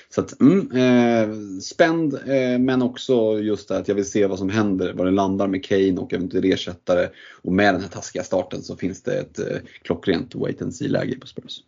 [0.09, 2.19] så att, mm, spänd
[2.59, 5.65] men också just det att jag vill se vad som händer, var det landar med
[5.65, 7.09] Kane och eventuellt ersättare.
[7.41, 9.39] Och med den här taskiga starten så finns det ett
[9.81, 11.59] klockrent wait and see-läge på Spurs.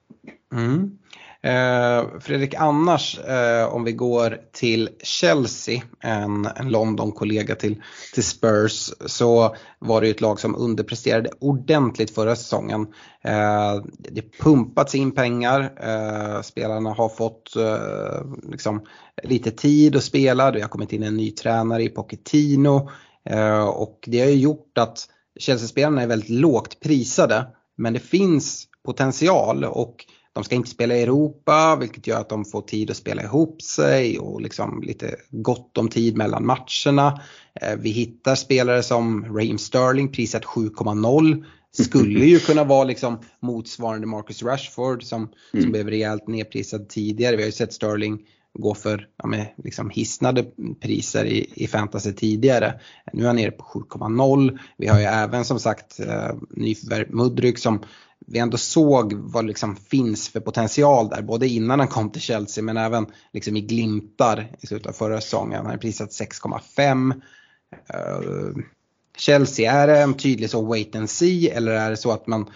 [0.53, 0.97] Mm.
[1.43, 7.81] Eh, Fredrik, annars eh, om vi går till Chelsea, en, en London-kollega till,
[8.13, 12.87] till Spurs, så var det ju ett lag som underpresterade ordentligt förra säsongen.
[13.23, 18.85] Eh, det pumpats in pengar, eh, spelarna har fått eh, liksom,
[19.23, 22.89] lite tid att spela, det har kommit in en ny tränare i Pochettino.
[23.29, 25.07] Eh, och det har ju gjort att
[25.39, 31.03] Chelsea-spelarna är väldigt lågt prisade, men det finns potential och de ska inte spela i
[31.03, 35.77] Europa vilket gör att de får tid att spela ihop sig och liksom lite gott
[35.77, 37.21] om tid mellan matcherna.
[37.61, 41.45] Eh, vi hittar spelare som Raheem Sterling prisat 7,0.
[41.71, 45.63] Skulle ju kunna vara liksom motsvarande Marcus Rashford som, mm.
[45.63, 47.35] som blev rejält nedprisad tidigare.
[47.35, 48.19] Vi har ju sett Sterling
[48.53, 50.45] gå för ja, med liksom hisnade
[50.81, 52.79] priser i, i fantasy tidigare.
[53.13, 54.59] Nu är han nere på 7,0.
[54.77, 57.83] Vi har ju även som sagt eh, nyförvärv Mudryk som
[58.27, 62.63] vi ändå såg vad liksom finns för potential där, både innan han kom till Chelsea
[62.63, 65.65] men även liksom i glimtar i slutet av förra säsongen.
[65.65, 67.13] Han är prisat 6,5.
[67.13, 67.19] Uh,
[67.93, 68.63] eh,
[69.17, 72.49] Chelsea, är det en tydlig så wait and see eller är det så att man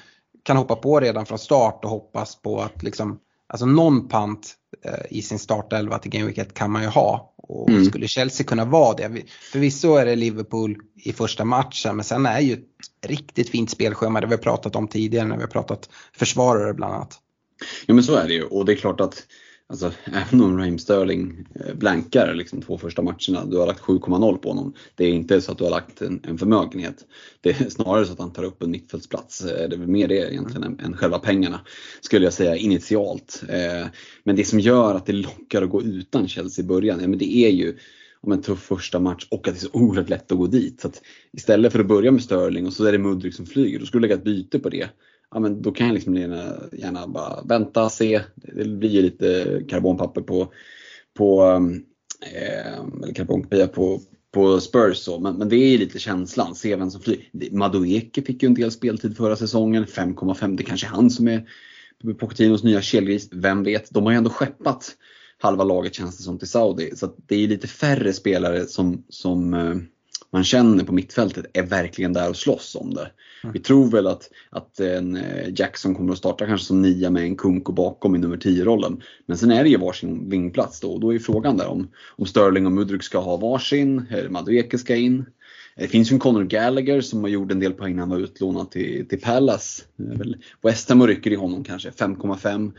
[0.44, 3.20] kan hoppa på redan från start och hoppas på att liksom,
[3.54, 7.34] alltså någon pant uh, i sin startelva till Game Week 1 kan man ju ha.
[7.38, 7.86] Och mm.
[7.86, 12.40] skulle Chelsea kunna vara det, förvisso är det Liverpool i första matchen men sen är
[12.40, 15.90] ju ett riktigt fint spelschema det vi har pratat om tidigare när vi har pratat
[16.14, 17.20] försvarare bland annat.
[17.86, 19.24] Ja men så är det ju och det är klart att
[19.74, 24.38] Alltså, även om Raheem Sterling eh, blankar liksom två första matcherna, du har lagt 7,0
[24.38, 24.74] på honom.
[24.96, 27.06] Det är inte så att du har lagt en, en, förmögenhet.
[27.42, 29.46] Det är snarare så att han tar upp en mittfältsplats.
[29.46, 31.60] Eh, det är väl mer det egentligen än, än själva pengarna,
[32.02, 33.44] skulle jag säga initialt.
[33.50, 33.88] Eh,
[34.24, 37.20] men det som gör att det lockar att gå utan Chelsea i början, ja, men
[37.20, 37.78] det är ju
[38.22, 40.82] om en tuff första match och att det är så oerhört lätt att gå dit.
[40.82, 41.02] Så att
[41.32, 44.00] istället för att börja med Sterling och så är det Mudrik som flyger, då skulle
[44.00, 44.90] du lägga ett byte på det
[45.34, 48.22] ja, men då kan jag liksom gärna, gärna bara vänta, se.
[48.36, 50.54] Det blir ju lite karbonpapper på,
[51.18, 51.86] på um,
[52.22, 56.92] eh, eller karbonpapper på, på Spurs så, men, men det är lite känslan, se vem
[56.92, 57.52] som flyger.
[57.52, 61.48] Madueke fick ju en del speltid förra säsongen, 5,5, det kanske är han som är
[62.20, 63.90] Pochettinos nya kelgris, vem vet?
[63.92, 64.96] De har ju ändå skeppat
[65.38, 69.54] halva laget känns det som till Saudi, så det är lite färre spelare som, som
[69.54, 69.76] eh,
[70.34, 73.12] man känner på mittfältet är verkligen där och slåss om det.
[73.44, 73.54] Mm.
[73.54, 77.24] Vi tror väl att, att en eh, Jackson kommer att starta kanske som nia med
[77.24, 79.02] en Kunko bakom i nummer 10-rollen.
[79.26, 82.26] Men sen är det ju varsin vingplats då och då är frågan där om, om
[82.26, 85.26] Sterling och Mudryk ska ha varsin, Madueke ska in.
[85.76, 88.20] Det finns ju en Conor Gallagher som har gjort en del poäng när han var
[88.20, 89.84] utlånad till, till Palace.
[90.62, 92.72] West Ham rycker i honom kanske, 5,5.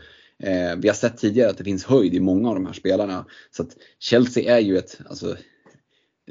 [0.43, 3.25] Eh, vi har sett tidigare att det finns höjd i många av de här spelarna.
[3.51, 5.35] Så att Chelsea är ju ett, alltså,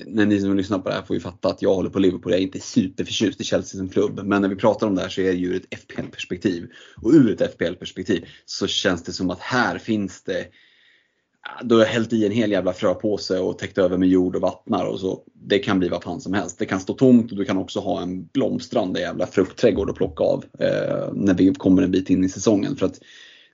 [0.07, 2.33] när ni som lyssnar på det här får ju fatta att jag håller på Liverpool.
[2.33, 4.21] Jag är inte superförtjust i Chelsea som klubb.
[4.25, 6.71] Men när vi pratar om det här så är det ju ur ett FPL-perspektiv.
[7.03, 10.47] Och ur ett FPL-perspektiv så känns det som att här finns det
[11.63, 14.85] du har hällt i en hel jävla fröpåse och täckt över med jord och vattnar
[14.85, 15.23] och så.
[15.35, 16.59] Det kan bli vad fan som helst.
[16.59, 20.25] Det kan stå tomt och du kan också ha en blomstrande jävla fruktträdgård att plocka
[20.25, 22.77] av eh, när vi kommer en bit in i säsongen.
[22.77, 23.01] För att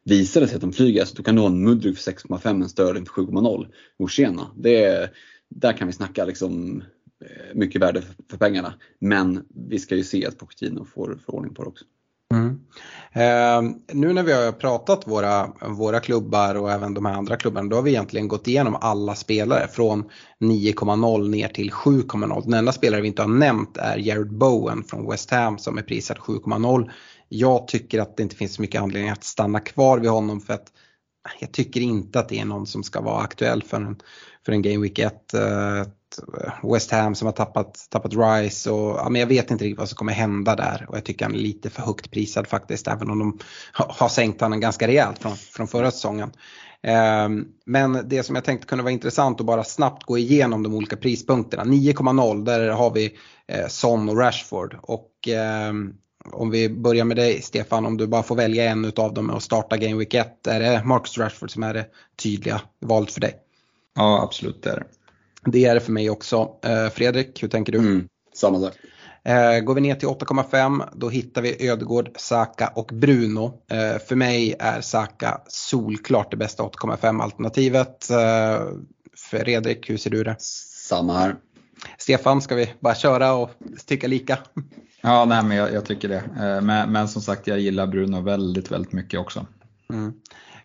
[0.05, 2.49] visar det sig att de flyger, så då kan du ha en Mudryk för 6,5,
[2.49, 3.67] en Sterling för 7,0.
[3.99, 5.11] Och tjena, det är,
[5.51, 6.83] där kan vi snacka liksom
[7.25, 8.75] eh, mycket värde för pengarna.
[8.99, 11.85] Men vi ska ju se att Pochettino får, får ordning på det också.
[12.35, 12.61] Mm.
[13.13, 17.69] Eh, nu när vi har pratat våra, våra klubbar och även de här andra klubbarna
[17.69, 22.43] då har vi egentligen gått igenom alla spelare från 9,0 ner till 7,0.
[22.45, 25.83] Den enda spelare vi inte har nämnt är Jared Bowen från West Ham som är
[25.83, 26.91] prisad 7,0.
[27.29, 30.55] Jag tycker att det inte finns så mycket anledning att stanna kvar vid honom för
[30.55, 30.73] att
[31.41, 33.97] jag tycker inte att det är någon som ska vara aktuell för en,
[34.47, 35.35] för en Game Week 1.
[35.35, 35.87] Eh,
[36.73, 39.89] West Ham som har tappat, tappat Rice och ja, men jag vet inte riktigt vad
[39.89, 43.11] som kommer hända där och jag tycker han är lite för högt prisad faktiskt även
[43.11, 43.39] om de
[43.73, 46.33] har sänkt honom ganska rejält från, från förra säsongen.
[46.83, 50.75] Ehm, men det som jag tänkte kunde vara intressant att bara snabbt gå igenom de
[50.75, 51.65] olika prispunkterna.
[51.65, 53.17] 9,0 där har vi
[53.49, 55.95] eh, Son och Rashford och ehm,
[56.33, 59.43] om vi börjar med dig Stefan, om du bara får välja en av dem och
[59.43, 60.47] starta Game Week 1.
[60.47, 61.87] Är det Marcus Rashford som är det
[62.23, 63.35] tydliga valet för dig?
[63.95, 64.87] Ja, absolut det är det.
[65.45, 66.51] Det är det för mig också.
[66.65, 67.79] Eh, Fredrik, hur tänker du?
[67.79, 68.73] Mm, samma där.
[69.25, 73.63] Eh, går vi ner till 8,5 då hittar vi Ödegård, Saka och Bruno.
[73.71, 78.09] Eh, för mig är Saka solklart det bästa 8,5 alternativet.
[79.31, 80.37] Fredrik, hur ser du det?
[80.89, 81.37] Samma här.
[81.99, 83.51] Stefan, ska vi bara köra och
[83.87, 84.39] tycka lika?
[85.01, 86.23] Ja, nej, men jag, jag tycker det.
[86.63, 89.47] Men, men, som sagt, jag gillar Bruno väldigt, väldigt mycket också.
[89.93, 90.13] Mm.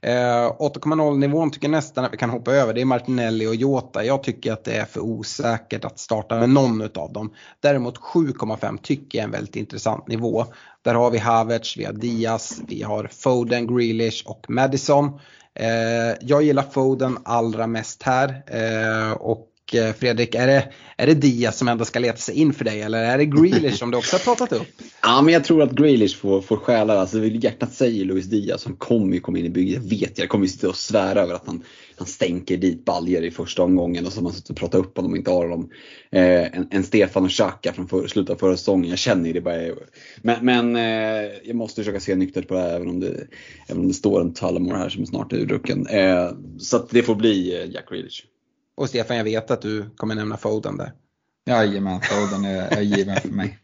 [0.06, 2.74] Eh, 8,0 nivån tycker jag nästan att vi kan hoppa över.
[2.74, 4.04] Det är Martinelli och Jota.
[4.04, 7.34] Jag tycker att det är för osäkert att starta med någon av dem.
[7.60, 10.46] Däremot 7,5 tycker jag är en väldigt intressant nivå.
[10.82, 15.20] Där har vi Havertz, vi har Diaz, vi har Foden, Grealish och Madison.
[15.54, 18.44] Eh, jag gillar Foden allra mest här.
[18.48, 22.54] Eh, och Eh, Fredrik, är det, är det Diaz som ändå ska leta sig in
[22.54, 24.68] för dig eller är det Grealish som du också har pratat upp?
[25.02, 27.00] Ja, men jag tror att Grealish får, får stjäla.
[27.00, 29.84] Alltså, hjärtat säger Luis Diaz som kommer ju komma in i bygget.
[29.84, 31.64] Jag vet jag kommer ju sitta och svära över att han,
[31.98, 34.98] han stänker dit baljer i första omgången och så har man suttit och pratat upp
[34.98, 35.70] honom och inte har honom.
[36.12, 38.90] Eh, en, en Stefan och Xhaka från för, slutet av förra säsongen.
[38.90, 39.62] Jag känner ju det bara.
[40.22, 43.28] Men, men eh, jag måste försöka se nyktert på det här även om det,
[43.68, 45.88] även om det står en Tullamore här som snart är urdrucken.
[45.88, 48.24] Eh, så det får bli eh, Jack Grealish.
[48.78, 50.92] Och Stefan, jag vet att du kommer nämna Foden där.
[51.50, 53.60] Jajamän, Foden är, är given för mig.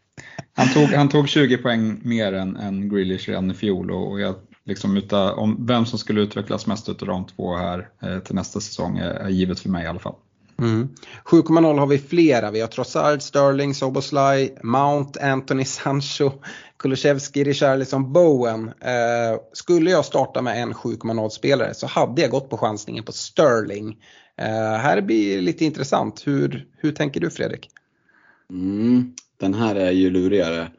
[0.54, 4.34] Han tog, han tog 20 poäng mer än, än Grealish redan i fjol och, jag,
[4.64, 8.60] liksom utan, om vem som skulle utvecklas mest av de två här eh, till nästa
[8.60, 10.14] säsong är, är givet för mig i alla fall.
[10.58, 10.88] Mm.
[11.24, 12.50] 7,0 har vi flera.
[12.50, 16.30] Vi har Trossard, Sterling, Soboslaj, Mount, Anthony Sancho,
[16.78, 18.68] Kulusevski, Richarlison, Bowen.
[18.68, 23.12] Eh, skulle jag starta med en 7,0 spelare så hade jag gått på chansningen på
[23.12, 23.96] Sterling.
[24.40, 26.26] Eh, här blir det lite intressant.
[26.26, 27.70] Hur, hur tänker du Fredrik?
[28.50, 30.72] Mm, den här är ju lurigare.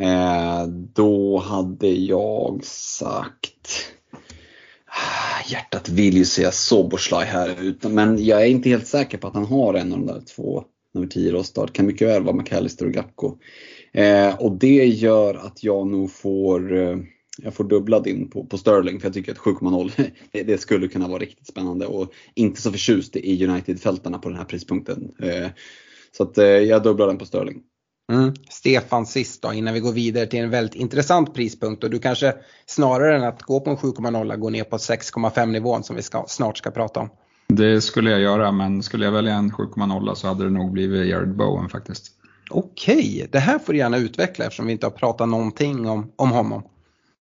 [0.00, 3.92] Eh, då hade jag sagt
[4.86, 9.34] ah, Hjärtat vill ju säga Soboslaj här men jag är inte helt säker på att
[9.34, 10.64] han har en av de där två
[10.94, 11.72] nummer 10 rostad.
[11.72, 13.36] Kan mycket väl vara McAllister och Gapko.
[13.92, 16.96] Eh, och det gör att jag nog får eh,
[17.42, 20.88] jag får dubbla din på, på Sterling för jag tycker att 7,0 det, det, skulle
[20.88, 25.12] kunna vara riktigt spännande och inte så förtjust i United-fältarna på den här prispunkten.
[25.22, 25.48] Eh,
[26.16, 27.62] så att eh, jag dubblar den på Sterling.
[28.12, 28.34] Mm.
[28.50, 32.34] Stefan sist då innan vi går vidare till en väldigt intressant prispunkt och du kanske
[32.66, 36.24] snarare än att gå på en 7,0 går ner på 6,5 nivån som vi ska,
[36.28, 37.08] snart ska prata om.
[37.48, 41.06] Det skulle jag göra men skulle jag välja en 7,0 så hade det nog blivit
[41.06, 42.12] Jared Bowen faktiskt.
[42.50, 46.30] Okej, det här får du gärna utveckla eftersom vi inte har pratat någonting om, om
[46.30, 46.62] honom.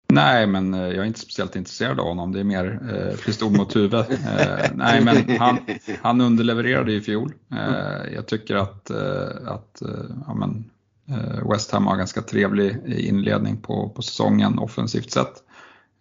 [0.07, 2.31] Nej, men eh, jag är inte speciellt intresserad av honom.
[2.31, 3.93] Det är mer eh, pistol mot huvud.
[3.93, 5.57] Eh, nej, men han,
[6.01, 7.33] han underlevererade i fjol.
[7.51, 10.69] Eh, jag tycker att, eh, att eh, ja, men,
[11.09, 15.43] eh, West Ham har ganska trevlig inledning på, på säsongen offensivt sett.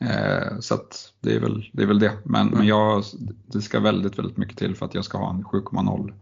[0.01, 0.79] Eh, så
[1.21, 2.13] det, är väl, det är väl det.
[2.25, 3.05] Men, men jag,
[3.47, 6.13] det ska väldigt, väldigt mycket till för att jag ska ha en 7,0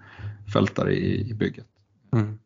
[0.53, 1.67] fältare i, i bygget.
[2.13, 2.39] Mm.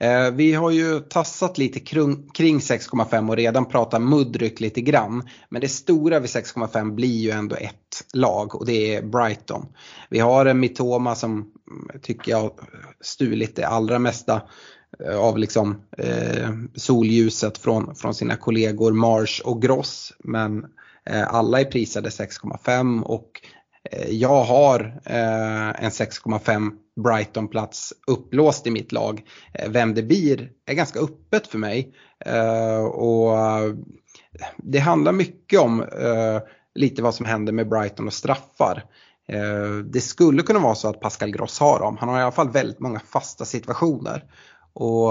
[0.00, 5.28] Eh, vi har ju tassat lite kring 6,5 och redan pratat muddryck lite grann.
[5.48, 9.66] Men det stora vid 6,5 blir ju ändå ett lag och det är Brighton.
[10.10, 12.52] Vi har en Mitoma som mm, tycker jag
[13.00, 14.42] stulit det allra mesta
[15.06, 20.12] eh, av liksom, eh, solljuset från, från sina kollegor Marsh och Gross.
[20.24, 20.64] Men
[21.10, 23.30] eh, alla är prisade 6,5 och
[23.92, 26.70] eh, jag har eh, en 6,5
[27.02, 29.22] Brighton-plats upplåst i mitt lag.
[29.54, 31.94] Eh, vem det blir är ganska öppet för mig.
[32.26, 33.74] Eh, och eh,
[34.56, 35.84] det handlar mycket om
[36.74, 38.84] lite vad som händer med Brighton och straffar.
[39.84, 41.96] Det skulle kunna vara så att Pascal Gross har dem.
[42.00, 44.24] Han har i alla fall väldigt många fasta situationer.
[44.72, 45.10] Och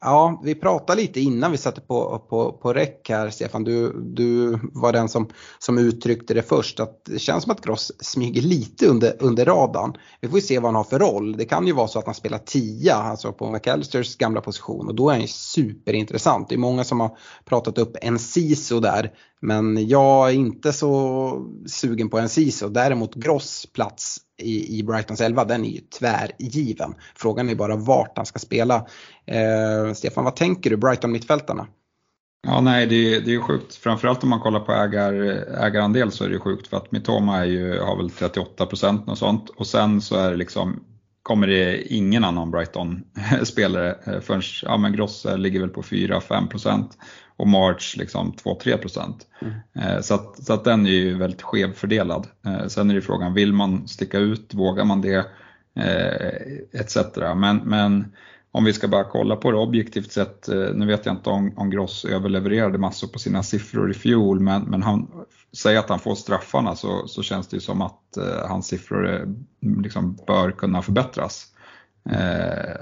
[0.00, 3.64] Ja, vi pratade lite innan vi satte på, på, på räck här Stefan.
[3.64, 5.28] Du, du var den som,
[5.58, 6.80] som uttryckte det först.
[6.80, 9.96] Att det känns som att Gross smyger lite under, under radarn.
[10.20, 11.36] Vi får se vad han har för roll.
[11.36, 14.88] Det kan ju vara så att han spelar tia, alltså på McAllisters gamla position.
[14.88, 16.48] Och då är han ju superintressant.
[16.48, 19.12] Det är många som har pratat upp en CISO där.
[19.40, 21.32] Men jag är inte så
[21.66, 22.68] sugen på en CISO.
[22.68, 26.94] Däremot Gross plats i, i Brightons 11, den är ju tvärgiven.
[27.14, 28.86] Frågan är bara vart han ska spela.
[29.26, 31.66] Eh, Stefan, vad tänker du Brighton mittfältarna?
[32.46, 33.74] Ja, nej, det, är, det är sjukt.
[33.74, 35.12] Framförallt om man kollar på ägar,
[35.64, 39.18] ägarandel så är det sjukt för att Mitoma är ju, har väl 38 procent och
[39.18, 40.84] sånt och sen så är det liksom
[41.22, 46.48] kommer det ingen annan Brighton-spelare eh, förrän, ja men Gross eh, ligger väl på 4-5
[46.48, 46.98] procent
[47.38, 49.26] och March liksom 2-3 procent.
[49.40, 49.54] Mm.
[49.74, 52.26] Eh, så, att, så att den är ju väldigt skevfördelad.
[52.46, 55.26] Eh, sen är det frågan, vill man sticka ut, vågar man det,
[56.72, 56.96] etc.
[57.36, 58.12] Men, men
[58.50, 61.70] om vi ska bara kolla på det objektivt sett, nu vet jag inte om, om
[61.70, 65.10] Gross överlevererade massor på sina siffror i fjol, men, men han,
[65.56, 69.14] säg att han får straffarna så, så känns det ju som att eh, hans siffror
[69.14, 69.26] eh,
[69.82, 71.46] liksom bör kunna förbättras.
[72.10, 72.74] Eh,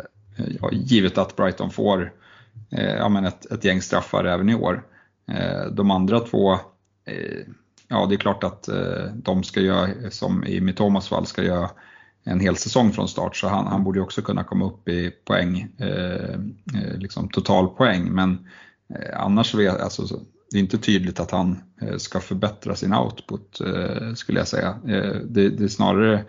[0.60, 2.08] ja, givet att Brighton får eh,
[2.70, 4.82] Eh, ja, men ett, ett gäng straffar även i år.
[5.32, 6.52] Eh, de andra två,
[7.04, 7.46] eh,
[7.88, 11.70] ja det är klart att eh, de ska göra, som i Mitomas fall, ska göra
[12.24, 15.68] en hel säsong från start så han, han borde också kunna komma upp i poäng,
[15.78, 16.38] eh,
[16.98, 18.12] liksom totalpoäng.
[18.12, 18.48] Men
[19.14, 21.58] annars är alltså, det är inte tydligt att han
[21.96, 23.60] ska förbättra sin output
[24.14, 24.78] skulle jag säga.
[25.24, 26.24] Det, det är snarare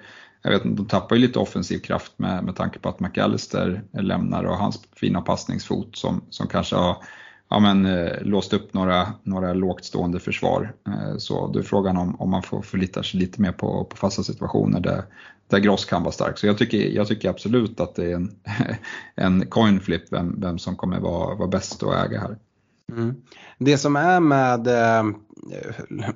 [0.47, 3.83] jag vet inte, de tappar ju lite offensiv kraft med, med tanke på att McAllister
[3.93, 6.97] lämnar och hans fina passningsfot som, som kanske har
[7.49, 10.73] ja, men, eh, låst upp några, några lågt stående försvar.
[10.87, 13.97] Eh, så då är frågan om, om man får förlita sig lite mer på, på
[13.97, 15.03] fasta situationer där,
[15.47, 16.37] där Gross kan vara stark.
[16.37, 18.31] Så jag tycker, jag tycker absolut att det är en,
[19.15, 22.37] en coin flip vem, vem som kommer vara, vara bäst att äga här.
[22.91, 23.15] Mm.
[23.59, 25.03] Det som är med eh,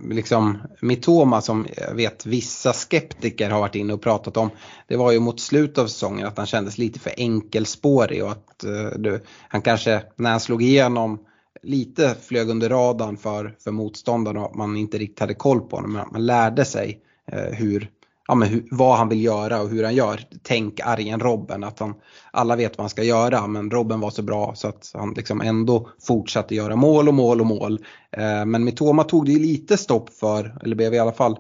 [0.10, 4.50] liksom Mitoma som jag vet vissa skeptiker har varit inne och pratat om.
[4.88, 8.64] Det var ju mot slutet av säsongen att han kändes lite för enkelspårig och att
[8.64, 11.20] eh, du, han kanske när han slog igenom
[11.64, 15.76] lite flög under radarn för, för motståndarna och att man inte riktigt hade koll på
[15.76, 15.94] honom.
[15.94, 17.02] Men man lärde sig
[17.32, 17.90] eh, hur,
[18.32, 20.20] ja, men hur, vad han vill göra och hur han gör.
[20.44, 21.94] Tänk argen Robben, att han,
[22.32, 25.42] alla vet vad han ska göra men Robben var så bra så att han liksom
[25.42, 27.86] ändå fortsatte göra mål och mål och mål.
[28.18, 31.32] Eh, men Mitoma tog det ju lite stopp för, eller blev i alla fall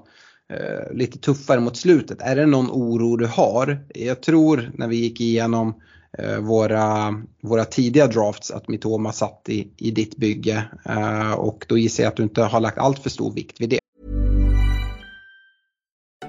[0.54, 2.22] eh, lite tuffare mot slutet.
[2.22, 3.86] Är det någon oro du har?
[3.96, 5.74] Jag tror när vi gick igenom
[6.18, 11.78] eh, våra, våra tidiga drafts att Mitoma satt i, i ditt bygge eh, och då
[11.78, 13.81] gissar jag att du inte har lagt allt för stor vikt vid det.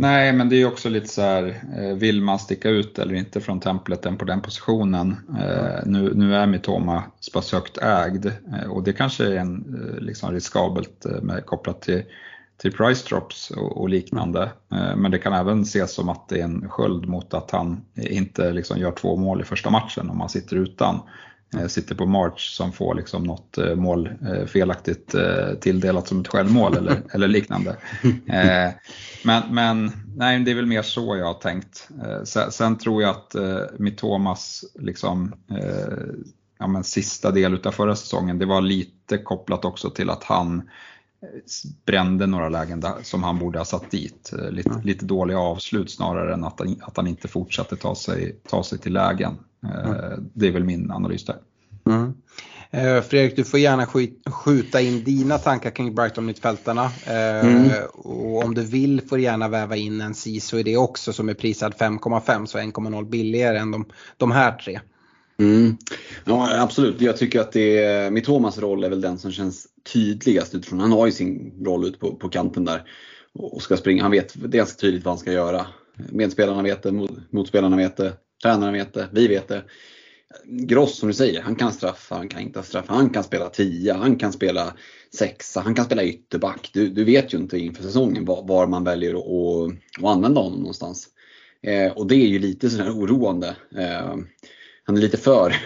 [0.00, 3.40] Nej, men det är också lite så här, eh, vill man sticka ut eller inte
[3.40, 5.16] från templeten på den positionen?
[5.38, 10.32] Eh, nu, nu är Mitoma så högt ägd eh, och det kanske är en, liksom
[10.32, 12.02] riskabelt med, kopplat till,
[12.56, 14.50] till price drops och, och liknande.
[14.96, 18.52] Men det kan även ses som att det är en sköld mot att han inte
[18.52, 21.00] liksom gör två mål i första matchen om han sitter utan.
[21.68, 24.10] Sitter på March som får liksom något mål
[24.46, 25.14] felaktigt
[25.60, 27.76] tilldelat som ett självmål eller, eller liknande.
[29.24, 31.88] Men, men nej, det är väl mer så jag har tänkt.
[32.04, 36.04] Eh, sen, tror jag att eh, Mitomas liksom, eh,
[36.58, 40.58] ja, men sista del av förra säsongen, det var lite kopplat också till att han
[40.58, 40.64] eh,
[41.86, 44.32] brände några lägen där, som han borde ha satt dit.
[44.32, 44.82] Eh, lite, mm.
[44.82, 48.78] lite dåliga avslut snarare än att han, att han inte fortsatte ta sig, ta sig
[48.78, 49.38] till lägen.
[49.62, 50.30] Mm.
[50.34, 51.36] Det är väl min analys där.
[51.86, 52.14] Mm.
[53.02, 53.86] Fredrik, du får gärna
[54.30, 56.90] skjuta in dina tankar kring Brighton-mittfältarna.
[57.06, 57.70] Mm.
[57.94, 61.28] Och om du vill får du gärna väva in en CISO i det också som
[61.28, 63.84] är prisad 5,5 så 1,0 billigare än de,
[64.16, 64.80] de här tre.
[65.40, 65.76] Mm.
[66.24, 70.54] Ja, absolut, jag tycker att det är, Mitomas roll är väl den som känns tydligast
[70.54, 70.80] utifrån.
[70.80, 72.82] Han har ju sin roll ute på, på kanten där
[73.34, 74.02] och ska springa.
[74.02, 75.66] Han vet, det är ganska tydligt vad han ska göra.
[76.12, 78.12] Medspelarna vet det, motspelarna vet det,
[78.42, 79.64] tränarna vet det, vi vet det.
[80.44, 83.94] Gross som du säger, han kan straffa, han kan inte straffa, han kan spela tia,
[83.94, 84.74] han kan spela
[85.14, 86.70] sexa, han kan spela ytterback.
[86.72, 90.58] Du, du vet ju inte inför säsongen var, var man väljer att, att använda honom
[90.58, 91.08] någonstans.
[91.62, 93.56] Eh, och det är ju lite sådär oroande.
[93.76, 94.16] Eh,
[94.88, 95.56] han är lite för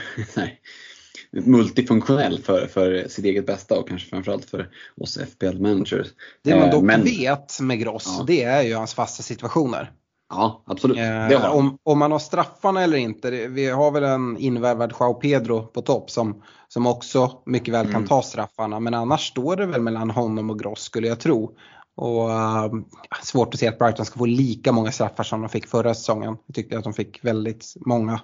[1.47, 4.69] multifunktionell för, för sitt eget bästa och kanske framförallt för
[5.01, 6.07] oss FPL-managers.
[6.43, 8.25] Det man dock eh, Men, vet med Gross, ja.
[8.27, 9.93] det är ju hans fasta situationer.
[10.29, 10.99] Ja, absolut.
[10.99, 13.31] Eh, om, om man har straffarna eller inte.
[13.31, 17.95] Vi har väl en invärvad Joao Pedro på topp som, som också mycket väl kan
[17.95, 18.09] mm.
[18.09, 18.81] ta straffarna.
[18.81, 21.57] Men annars står det väl mellan honom och Gross skulle jag tro.
[21.97, 22.75] Och uh,
[23.23, 26.37] svårt att se att Brighton ska få lika många straffar som de fick förra säsongen.
[26.47, 28.21] Jag tyckte att de fick väldigt många.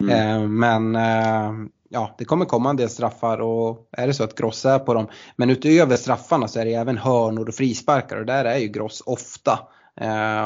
[0.00, 0.42] Mm.
[0.42, 4.34] Uh, men uh, ja, det kommer komma en del straffar och är det så att
[4.34, 5.08] Gross är på dem.
[5.36, 9.02] Men utöver straffarna så är det även hörnor och frisparkar och där är ju Gross
[9.06, 9.58] ofta.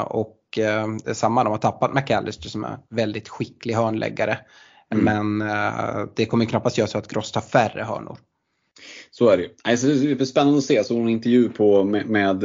[0.07, 4.37] och och eh, samma, de har tappat McAllister som är väldigt skicklig hörnläggare.
[4.93, 5.05] Mm.
[5.05, 8.17] Men eh, det kommer knappast göra så att Gross tar färre hörnor.
[9.11, 9.49] Så är det ju.
[9.63, 10.73] Alltså, det är spännande att se.
[10.73, 12.43] Jag såg en intervju på, med, med,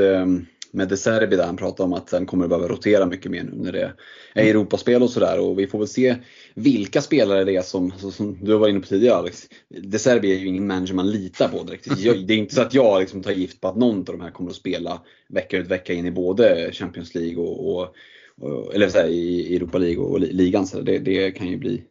[0.70, 3.52] med De Serbi där han pratade om att han kommer behöva rotera mycket mer nu
[3.54, 3.92] när det
[4.34, 5.40] är Europaspel och sådär.
[5.40, 6.16] Och vi får väl se
[6.54, 9.46] vilka spelare det är som, som du var inne på tidigare Alex.
[9.68, 12.02] De Serbi är ju ingen manager man litar på direkt.
[12.26, 14.30] Det är inte så att jag liksom tar gift på att någon av de här
[14.30, 17.94] kommer att spela vecka ut vecka in i både Champions League och, och
[18.74, 20.66] eller så här, i Europa League och ligan.
[20.66, 21.82] Så det, det kan ju bli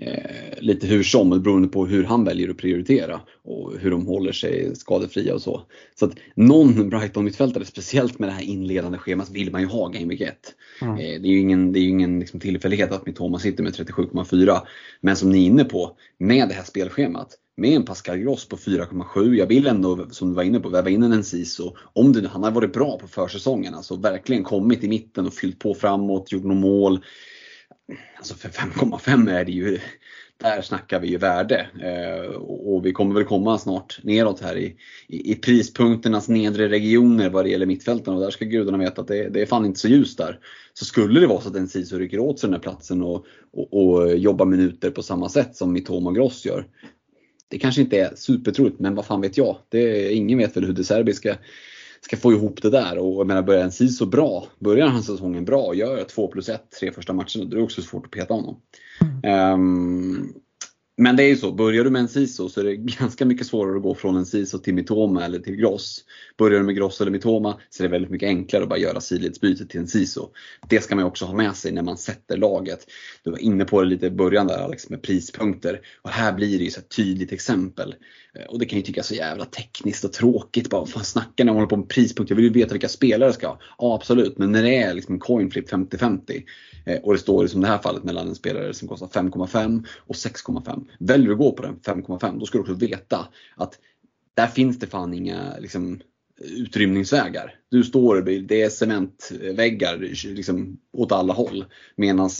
[0.00, 4.32] eh, lite hur som beroende på hur han väljer att prioritera och hur de håller
[4.32, 5.62] sig skadefria och så.
[5.94, 10.06] Så att någon Brighton-mittfältare, speciellt med det här inledande schemat, vill man ju ha Game
[10.06, 10.34] Week 1.
[10.82, 10.94] Mm.
[10.94, 14.60] Eh, det är ju ingen, det är ingen liksom tillfällighet att Mitoma sitter med 37,4.
[15.00, 18.56] Men som ni är inne på, med det här spelschemat, med en Pascal Gross på
[18.56, 19.34] 4,7.
[19.34, 21.76] Jag vill ändå, som du var inne på, väva in en Enciso.
[21.92, 25.58] Om det, han har varit bra på försäsongen, alltså verkligen kommit i mitten och fyllt
[25.58, 27.00] på framåt, gjort några mål.
[28.16, 29.78] Alltså för 5,5 är det ju,
[30.36, 31.66] där snackar vi ju värde.
[31.82, 34.76] Eh, och vi kommer väl komma snart neråt här i,
[35.08, 39.08] i, i prispunkternas nedre regioner vad det gäller mittfälten och där ska gudarna veta att
[39.08, 40.38] det, det är fan inte så ljust där.
[40.74, 43.26] Så skulle det vara så att en Sisu rycker åt sig den här platsen och,
[43.52, 46.66] och, och jobbar minuter på samma sätt som Mitoma Gross gör.
[47.48, 49.56] Det kanske inte är supertroligt men vad fan vet jag.
[49.68, 51.38] Det, ingen vet väl hur det serbiska
[52.00, 52.98] ska få ihop det där.
[52.98, 56.48] Och jag menar, börjar en så bra, börjar han säsongen bra och gör 2 plus
[56.48, 58.60] 1 tre första matcherna, då är det också svårt att peta honom.
[59.24, 59.52] Mm.
[59.54, 60.34] Um,
[61.00, 63.46] men det är ju så, börjar du med en Siso så är det ganska mycket
[63.46, 66.04] svårare att gå från en Siso till Mitoma eller till Gross.
[66.38, 69.00] Börjar du med Gross eller Mitoma så är det väldigt mycket enklare att bara göra
[69.00, 70.28] sidledsbytet till en Siso.
[70.68, 72.86] Det ska man också ha med sig när man sätter laget.
[73.22, 75.80] Du var inne på det lite i början där Alex med prispunkter.
[76.02, 77.94] Och här blir det ju ett tydligt exempel.
[78.34, 80.70] Eh, och det kan ju tyckas så jävla tekniskt och tråkigt.
[80.70, 81.56] Bara, vad fan snackar ni om?
[81.56, 82.34] håller på med prispunkter?
[82.34, 83.58] Jag vill ju veta vilka spelare jag ska ha.
[83.78, 86.42] Ja absolut, men när det är liksom coin flip 50-50
[87.02, 90.14] och det står som i det här fallet mellan en spelare som kostar 5,5 och
[90.14, 90.86] 6,5.
[90.98, 93.78] Väljer du att gå på den 5,5 då ska du också veta att
[94.34, 96.00] där finns det fan inga liksom,
[96.40, 97.54] utrymningsvägar.
[97.68, 99.98] Du står, det är cementväggar
[100.34, 101.64] liksom, åt alla håll.
[101.96, 102.30] Medan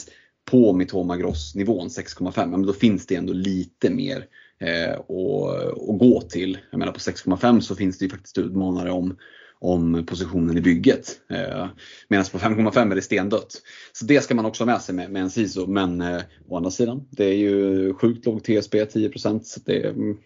[0.50, 4.26] på Mitoma Gross nivån 6,5, men då finns det ändå lite mer
[4.58, 6.58] eh, att, att gå till.
[6.70, 9.16] Jag menar på 6,5 så finns det ju faktiskt utmanare om
[9.60, 11.20] om positionen i bygget.
[11.30, 11.66] Eh,
[12.08, 13.62] Medan på 5,5 är det stendött.
[13.92, 15.66] Så det ska man också ha med sig med, med en SISO.
[15.66, 19.40] Men eh, å andra sidan, det är ju sjukt låg TSB, 10%.
[19.42, 20.16] Så det, mm,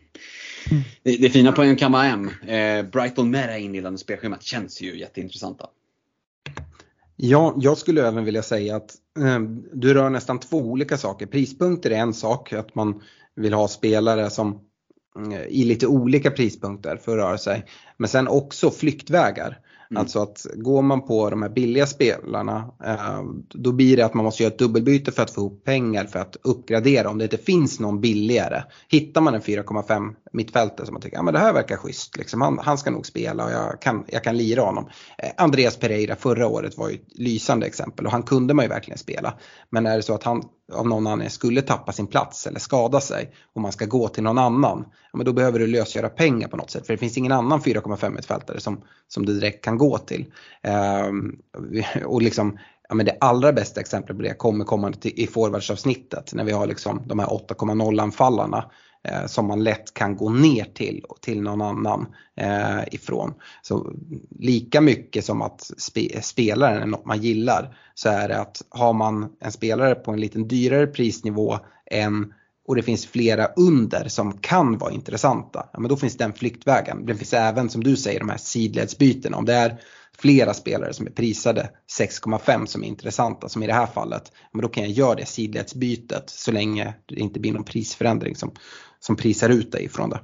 [1.02, 2.30] det, det fina poängen kan vara M.
[2.46, 5.66] Eh, Brighton med det här inledande spelschemat känns ju jätteintressanta.
[7.16, 9.40] Ja, jag skulle även vilja säga att eh,
[9.72, 11.26] du rör nästan två olika saker.
[11.26, 13.02] Prispunkter är en sak, att man
[13.36, 14.60] vill ha spelare som
[15.48, 17.64] i lite olika prispunkter för att röra sig.
[17.96, 19.58] Men sen också flyktvägar.
[19.90, 20.00] Mm.
[20.00, 24.24] Alltså att går man på de här billiga spelarna eh, då blir det att man
[24.24, 27.36] måste göra ett dubbelbyte för att få ihop pengar för att uppgradera om det inte
[27.36, 28.62] finns någon billigare.
[28.88, 32.40] Hittar man en 4,5 mittfältare som man tycker, ja men det här verkar schysst, liksom,
[32.40, 34.88] han, han ska nog spela och jag kan, jag kan lira honom.
[35.18, 38.68] Eh, Andreas Pereira förra året var ju ett lysande exempel och han kunde man ju
[38.68, 39.34] verkligen spela.
[39.70, 40.42] Men är det så att han
[40.72, 44.22] av någon anledning skulle tappa sin plats eller skada sig och man ska gå till
[44.22, 46.86] någon annan, ja, men då behöver du lösgöra pengar på något sätt.
[46.86, 50.32] För det finns ingen annan 4,5 mittfältare som, som du direkt kan gå till.
[50.62, 51.36] Ehm,
[52.04, 52.58] och liksom,
[52.88, 56.52] ja, men det allra bästa exemplet på det kommer komma till, i forwardsavsnittet när vi
[56.52, 58.70] har liksom de här 8,0 anfallarna
[59.04, 63.34] eh, som man lätt kan gå ner till, till någon annan eh, ifrån.
[63.62, 63.92] Så
[64.38, 68.92] lika mycket som att spe, spelaren är något man gillar så är det att har
[68.92, 71.58] man en spelare på en lite dyrare prisnivå
[71.90, 72.32] än
[72.66, 77.06] och det finns flera under som kan vara intressanta, ja, men då finns den flyktvägen.
[77.06, 79.36] Det finns även som du säger de här sidledsbytena.
[79.36, 79.78] Om det är
[80.18, 84.62] flera spelare som är prisade 6,5 som är intressanta som i det här fallet, men
[84.62, 88.52] då kan jag göra det sidledsbytet så länge det inte blir någon prisförändring som,
[89.00, 90.20] som prisar ut dig ifrån det.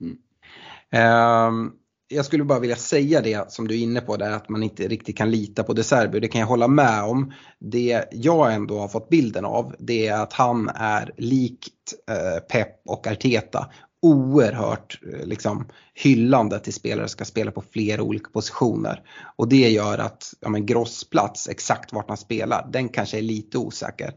[0.00, 1.48] Mm.
[1.48, 1.72] Um,
[2.08, 4.88] jag skulle bara vilja säga det som du är inne på där att man inte
[4.88, 6.20] riktigt kan lita på De Serbi.
[6.20, 7.32] Det kan jag hålla med om.
[7.58, 12.68] Det jag ändå har fått bilden av det är att han är likt eh, Pep
[12.86, 13.70] och Arteta
[14.06, 19.02] oerhört eh, liksom, hyllande till spelare som ska spela på flera olika positioner.
[19.36, 23.58] Och det gör att ja, men Grossplats, exakt vart han spelar, den kanske är lite
[23.58, 24.12] osäker.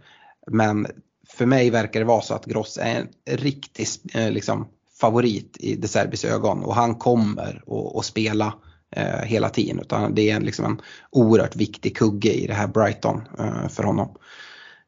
[0.48, 0.88] Men
[1.28, 4.68] för mig verkar det vara så att Gross är en riktig eh, liksom,
[5.00, 7.64] favorit i De Serbis ögon och han kommer
[8.00, 8.54] att spela
[8.92, 9.80] eh, hela tiden.
[9.80, 13.84] Utan det är en, liksom en oerhört viktig kugge i det här Brighton eh, för
[13.84, 14.16] honom.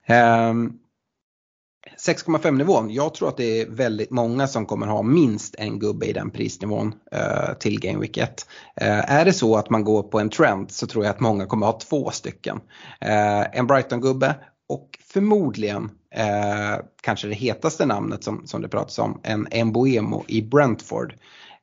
[0.05, 0.53] Eh,
[1.97, 6.05] 6,5 nivån, jag tror att det är väldigt många som kommer ha minst en gubbe
[6.05, 8.45] i den prisnivån eh, till Game Week 1.
[8.75, 11.45] Eh, är det så att man går på en trend så tror jag att många
[11.45, 12.59] kommer ha två stycken.
[13.01, 14.35] Eh, en Brighton-gubbe
[14.69, 20.41] och förmodligen eh, kanske det hetaste namnet som, som det pratas om, en Emboemo i
[20.41, 21.13] Brentford.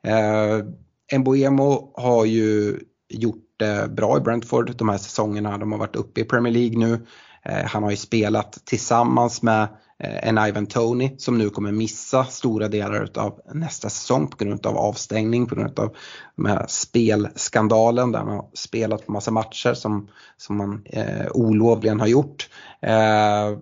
[0.03, 0.65] Eh,
[1.13, 2.79] Emboemo har ju
[3.09, 5.59] gjort det bra i Brentford de här säsongerna.
[5.59, 7.07] De har varit uppe i Premier League nu.
[7.43, 9.69] Eh, han har ju spelat tillsammans med
[9.99, 14.67] Eh, en Ivan Tony som nu kommer missa stora delar av nästa säsong på grund
[14.67, 15.97] av avstängning, på grund av
[16.69, 22.49] spelskandalen där han har spelat på massa matcher som, som man eh, olovligen har gjort.
[22.81, 23.59] Eh,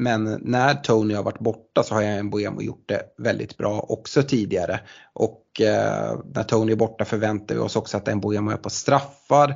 [0.00, 3.80] men när Tony har varit borta så har jag en Boemo gjort det väldigt bra
[3.80, 4.80] också tidigare.
[5.12, 8.70] Och eh, när Tony är borta förväntar vi oss också att en Boemo är på
[8.70, 9.50] straffar.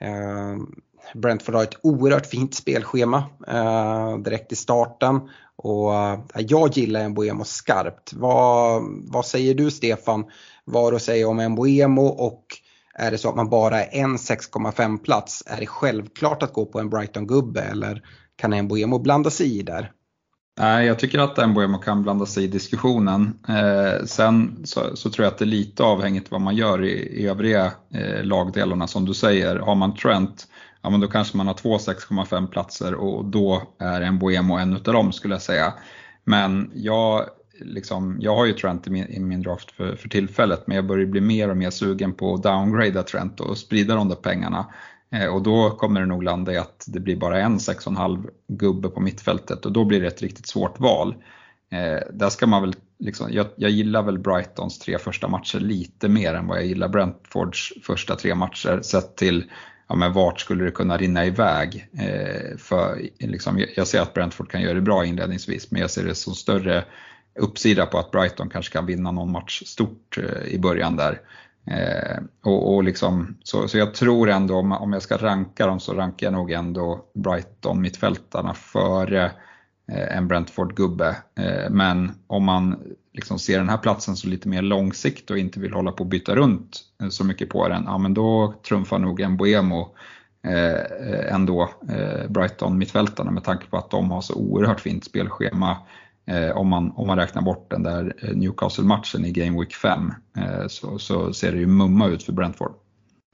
[0.00, 0.56] Eh,
[1.14, 5.20] Brentford har ett oerhört fint spelschema eh, direkt i starten.
[5.56, 8.12] Och eh, jag gillar Mbuemo skarpt.
[8.12, 10.24] Vad, vad säger du Stefan?
[10.64, 12.06] Vad du säger om Mbuemo?
[12.06, 12.44] Och
[12.98, 16.66] är det så att man bara är en 6,5 plats, är det självklart att gå
[16.66, 18.02] på en Brighton-gubbe eller
[18.36, 19.92] kan Mbuemo blanda sig i där?
[20.60, 23.38] Nej, jag tycker att Mbuemo kan blanda sig i diskussionen.
[23.48, 26.92] Eh, sen så, så, tror jag att det är lite avhängigt vad man gör i,
[26.92, 29.56] i övriga eh, lagdelarna som du säger.
[29.56, 30.46] Har man Trent,
[30.82, 34.94] ja men då kanske man har två 6,5 platser och då är Mbuemo en utav
[34.94, 35.74] dem skulle jag säga.
[36.24, 37.24] Men jag,
[37.60, 40.86] liksom, jag har ju Trent i min, i min draft för, för, tillfället men jag
[40.86, 44.66] börjar bli mer och mer sugen på att downgrada Trent och sprida de där pengarna.
[45.10, 48.88] Eh, och då kommer det nog landa i att det blir bara en 6,5 gubbe
[48.88, 51.14] på mittfältet och då blir det ett riktigt svårt val.
[51.70, 56.08] Eh, där ska man väl liksom, jag, jag, gillar väl Brightons tre första matcher lite
[56.08, 59.50] mer än vad jag gillar Brentfords första tre matcher sett till
[59.88, 61.88] ja, men vart skulle det kunna rinna iväg.
[61.92, 66.04] Eh, för, liksom, jag ser att Brentford kan göra det bra inledningsvis men jag ser
[66.04, 66.84] det som större
[67.38, 71.20] uppsida på att Brighton kanske kan vinna någon match stort eh, i början där.
[71.70, 75.80] Eh, och, och liksom, så, så jag tror ändå om, om jag ska ranka dem
[75.80, 79.30] så rankar jag nog ändå Brighton mittfältarna före eh,
[79.92, 81.16] Eh, en Brentford-gubbe.
[81.38, 82.76] Eh, men om man
[83.12, 86.10] liksom ser den här platsen som lite mer långsikt och inte vill hålla på att
[86.10, 89.94] byta runt eh, så mycket på den, ja men då trumfar nog en Boemo
[91.30, 91.70] ändå
[92.28, 95.76] Brighton mittfältarna med tanke på att de har så oerhört fint spelschema
[96.54, 100.12] om, man, om man räknar bort den där Newcastle-matchen i Game Week 5
[100.68, 102.72] så, så, ser det ju mumma ut för Brentford.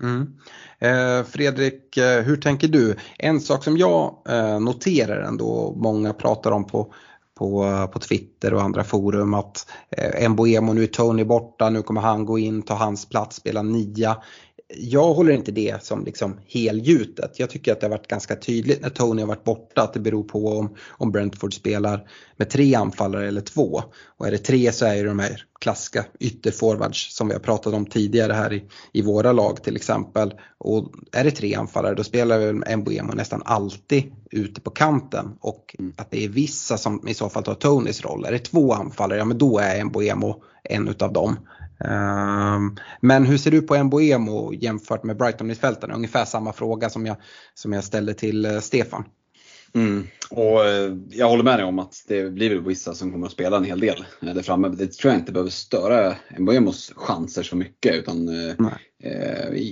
[0.05, 0.35] Mm.
[0.79, 2.97] Eh, Fredrik, eh, hur tänker du?
[3.19, 6.93] En sak som jag eh, noterar ändå, många pratar om på,
[7.39, 11.83] på, eh, på Twitter och andra forum att eh, Mboemo, nu är Tony borta, nu
[11.83, 14.17] kommer han gå in, ta hans plats, spela nia
[14.69, 17.39] jag håller inte det som liksom helgjutet.
[17.39, 20.01] Jag tycker att det har varit ganska tydligt när Tony har varit borta att det
[20.01, 23.83] beror på om, om Brentford spelar med tre anfallare eller två.
[24.17, 27.75] Och är det tre så är det de här klassiska ytterforwards som vi har pratat
[27.75, 30.35] om tidigare här i, i våra lag till exempel.
[30.59, 35.77] Och är det tre anfallare då spelar väl Mbuemo nästan alltid ute på kanten och
[35.79, 35.93] mm.
[35.97, 38.25] att det är vissa som i så fall tar Tonys roll.
[38.25, 41.37] Är det två anfallare, ja men då är Mbuemo en utav dem.
[41.81, 45.95] Ehm, men hur ser du på Mboemo jämfört med Brighton-mittfältarna?
[45.95, 47.17] Ungefär samma fråga som jag,
[47.55, 49.05] som jag ställde till eh, Stefan.
[49.75, 50.07] Mm.
[50.31, 53.33] Och eh, jag håller med dig om att det blir väl vissa som kommer att
[53.33, 54.69] spela en hel del där framme.
[54.69, 58.55] Det tror jag inte behöver störa Mboemos chanser så mycket utan eh,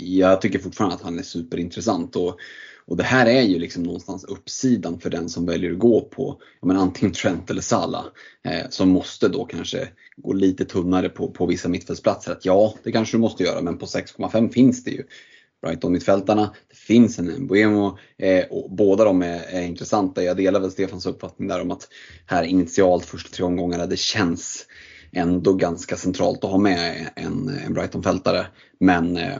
[0.02, 2.16] jag tycker fortfarande att han är superintressant.
[2.16, 2.38] Och
[2.86, 6.40] och det här är ju liksom någonstans uppsidan för den som väljer att gå på
[6.62, 8.04] men, antingen Trent eller Salah.
[8.44, 12.32] Eh, som måste då kanske gå lite tunnare på, på vissa mittfältsplatser.
[12.32, 15.04] Att ja, det kanske du måste göra men på 6,5 finns det ju
[15.62, 16.54] Brighton-mittfältarna.
[16.68, 20.22] Det finns en Mbuemo eh, och båda de är, är, intressanta.
[20.22, 21.88] Jag delar väl Stefans uppfattning där om att
[22.26, 24.66] här initialt första tre omgångarna det känns
[25.12, 28.46] ändå ganska centralt att ha med en, en Brighton-fältare.
[28.80, 29.38] Men Eh,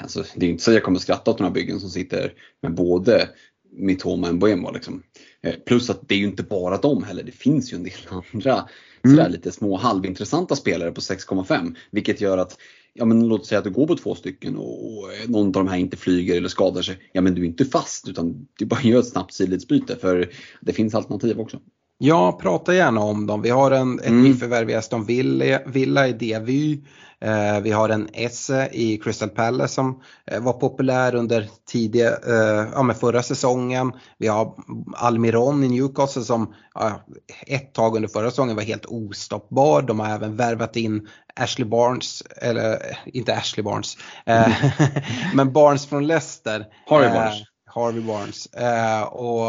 [0.00, 2.74] alltså, det är inte så att jag kommer skratta åt några byggen som sitter med
[2.74, 3.28] både
[3.72, 4.70] Mitoma och Mbuemo.
[4.70, 5.02] Liksom.
[5.42, 7.92] Eh, plus att det är ju inte bara de heller, det finns ju en del
[8.32, 8.68] andra
[9.04, 9.16] mm.
[9.16, 11.76] sådär lite små halvintressanta spelare på 6,5.
[11.90, 12.58] Vilket gör att,
[12.92, 15.68] ja men låt säga att du går på två stycken och, och någon av de
[15.68, 16.98] här inte flyger eller skadar sig.
[17.12, 20.30] Ja men du är inte fast utan du bara gör ett snabbt sidledsbyte för
[20.60, 21.60] det finns alternativ också.
[21.98, 23.42] Ja, prata gärna om dem.
[23.42, 24.22] Vi har en, ett mm.
[24.22, 26.82] nyförvärv i Aston Villa, Villa i Devy.
[27.20, 32.68] Eh, vi har en Esse i Crystal Palace som eh, var populär under tidiga, eh,
[32.74, 33.92] ja, med förra säsongen.
[34.18, 34.54] Vi har
[34.96, 37.00] Almiron i Newcastle som ja,
[37.46, 39.82] ett tag under förra säsongen var helt ostoppbar.
[39.82, 43.96] De har även värvat in Ashley Barnes, eller inte Ashley Barnes,
[44.26, 44.52] mm.
[45.34, 46.66] men Barnes från Leicester.
[46.86, 47.42] Harry Barnes.
[47.76, 48.46] Harvey Barnes.
[48.46, 49.46] Eh, och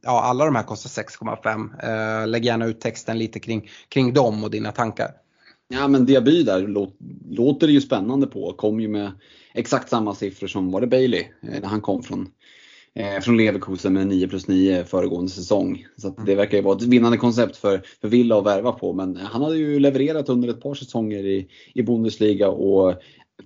[0.00, 2.22] ja, alla de här kostar 6,5.
[2.22, 5.10] Eh, lägg gärna ut texten lite kring, kring dem och dina tankar.
[5.68, 6.66] Ja men Diaby där
[7.30, 8.52] låter det ju spännande på.
[8.52, 9.12] Kom ju med
[9.54, 12.28] exakt samma siffror som var det Bailey eh, när han kom från,
[12.94, 15.86] eh, från Leverkusen med 9 plus 9 föregående säsong.
[15.96, 16.36] Så det mm.
[16.36, 18.92] verkar ju vara ett vinnande koncept för, för Villa att värva på.
[18.92, 22.94] Men han hade ju levererat under ett par säsonger i, i Bundesliga och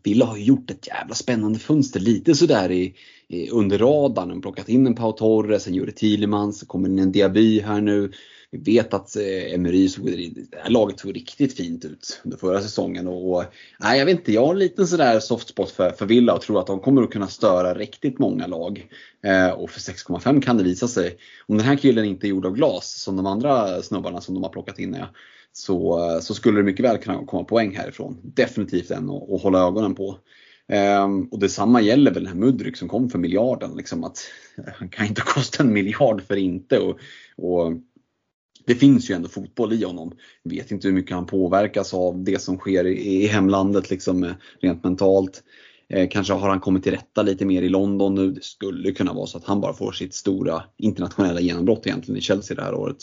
[0.02, 2.00] Villa har ju gjort ett jävla spännande fönster.
[2.00, 2.94] Lite sådär i,
[3.28, 4.28] i, under radarn.
[4.28, 7.60] De har plockat in en Pau Torres, en Jure Thielemans, så kommer in en Diaby
[7.60, 8.12] här nu.
[8.52, 10.06] Vi vet att eh, Emery såg,
[10.50, 13.08] det här laget såg riktigt fint ut under förra säsongen.
[13.08, 13.44] Och, och,
[13.80, 16.42] nej, jag vet inte, jag har en liten sådär soft spot för, för Villa och
[16.42, 18.86] tror att de kommer att kunna störa riktigt många lag.
[19.24, 21.16] Eh, och för 6,5 kan det visa sig.
[21.46, 24.42] Om den här killen inte är gjord av glas som de andra snubbarna som de
[24.42, 25.08] har plockat in är
[25.52, 28.16] så, så skulle det mycket väl kunna komma poäng härifrån.
[28.22, 30.18] Definitivt en att, att hålla ögonen på.
[31.04, 33.76] Um, och detsamma gäller väl den här Mudryk som kom för miljarden.
[33.76, 34.18] Liksom att
[34.74, 36.78] Han kan inte kosta en miljard för inte.
[36.78, 36.98] Och,
[37.36, 37.72] och
[38.66, 40.12] det finns ju ändå fotboll i honom.
[40.42, 44.24] Jag vet inte hur mycket han påverkas av det som sker i, i hemlandet liksom,
[44.24, 45.42] eh, rent mentalt.
[45.88, 48.30] Eh, kanske har han kommit till rätta lite mer i London nu.
[48.30, 52.20] Det skulle kunna vara så att han bara får sitt stora internationella genombrott egentligen i
[52.20, 52.96] Chelsea det här året.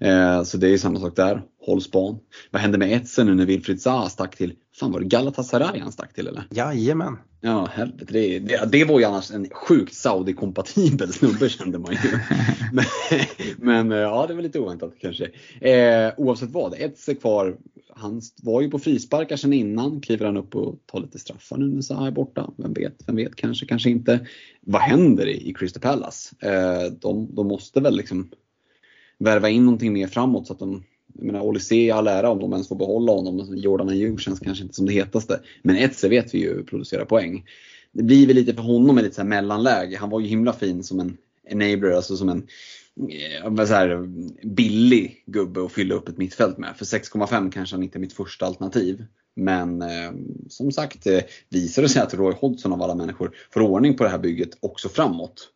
[0.00, 1.42] Eh, så det är samma sak där.
[1.60, 2.18] Håll span.
[2.50, 5.92] Vad hände med Etsen nu när Wilfried Zaha stack till, fan var det Galatasaray han
[5.92, 6.44] stack till eller?
[6.50, 7.16] Jajamän.
[7.40, 8.12] Ja, helvete.
[8.12, 11.98] Det, det, det var ju annars en sjukt Saudi-kompatibel snubbe kände man ju.
[12.72, 12.84] men,
[13.56, 15.24] men, eh, ja, det var lite oväntat kanske.
[15.60, 17.56] Eh, oavsett vad, Etze kvar.
[17.96, 20.00] Han var ju på frisparkar sedan innan.
[20.00, 22.50] Kliver han upp och tar lite straffar nu när Zaha är borta?
[22.56, 24.26] Vem vet, vem vet, kanske, kanske inte.
[24.60, 26.34] Vad händer i, i Crystal Palace?
[26.40, 28.30] Eh, de, de måste väl liksom
[29.24, 30.82] värva in någonting mer framåt så att de
[31.18, 33.56] jag menar Olise i all ära om de ens får behålla honom.
[33.56, 35.40] Jordan Ayew känns kanske inte som det hetaste.
[35.62, 37.44] Men Etze vet vi ju producerar poäng.
[37.92, 39.96] Det blir väl lite för honom ett lite så mellanläge.
[39.96, 41.16] Han var ju himla fin som en
[41.48, 42.46] enabler, alltså som en
[43.56, 44.08] eh, så här,
[44.46, 46.76] billig gubbe att fylla upp ett mittfält med.
[46.76, 49.04] För 6,5 kanske han inte är mitt första alternativ.
[49.36, 50.12] Men eh,
[50.48, 54.04] som sagt, eh, visar det sig att Roy Hodgson av alla människor får ordning på
[54.04, 55.50] det här bygget också framåt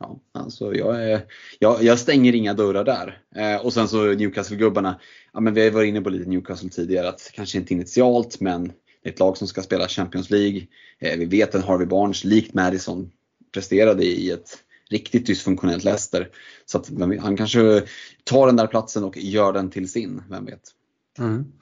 [0.00, 1.20] Ja, alltså jag, är,
[1.58, 3.22] jag, jag stänger inga dörrar där.
[3.36, 5.00] Eh, och sen så Newcastle-gubbarna,
[5.32, 8.72] ja, men vi har varit inne på lite Newcastle tidigare, att kanske inte initialt men
[9.02, 10.66] det är ett lag som ska spela Champions League.
[10.98, 13.10] Eh, vi vet att Harvey Barnes, likt Madison,
[13.52, 14.58] presterade i ett
[14.90, 16.28] riktigt dysfunktionellt Leicester.
[16.66, 16.90] Så att
[17.20, 17.82] han kanske
[18.24, 20.62] tar den där platsen och gör den till sin, vem vet.
[21.18, 21.52] Mm.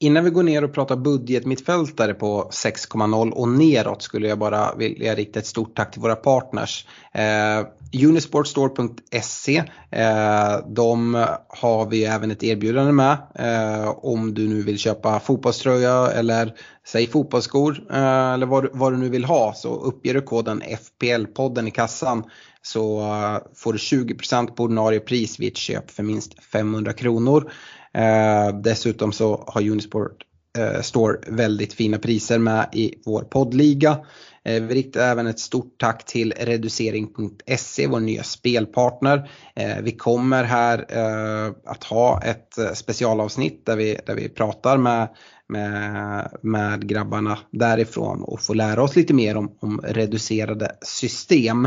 [0.00, 5.14] Innan vi går ner och pratar budgetmittfältare på 6,0 och neråt skulle jag bara vilja
[5.14, 6.86] rikta ett stort tack till våra partners.
[7.12, 9.56] Eh, Unisportstore.se
[9.90, 16.10] eh, De har vi även ett erbjudande med eh, om du nu vill köpa fotbollströja
[16.10, 16.54] eller
[16.86, 21.68] säg fotbollsskor eh, eller vad, vad, du nu vill ha så uppger du koden FPL-podden
[21.68, 22.24] i kassan
[22.62, 27.50] så eh, får du 20% på ordinarie pris vid ett köp för minst 500 kronor.
[27.94, 30.22] Eh, dessutom så har Unisport
[30.58, 33.98] eh, Store väldigt fina priser med i vår poddliga.
[34.44, 39.30] Eh, vi riktar även ett stort tack till reducering.se, vår nya spelpartner.
[39.56, 44.76] Eh, vi kommer här eh, att ha ett eh, specialavsnitt där vi, där vi pratar
[44.76, 45.08] med
[45.48, 51.64] med, med grabbarna därifrån och få lära oss lite mer om, om reducerade system.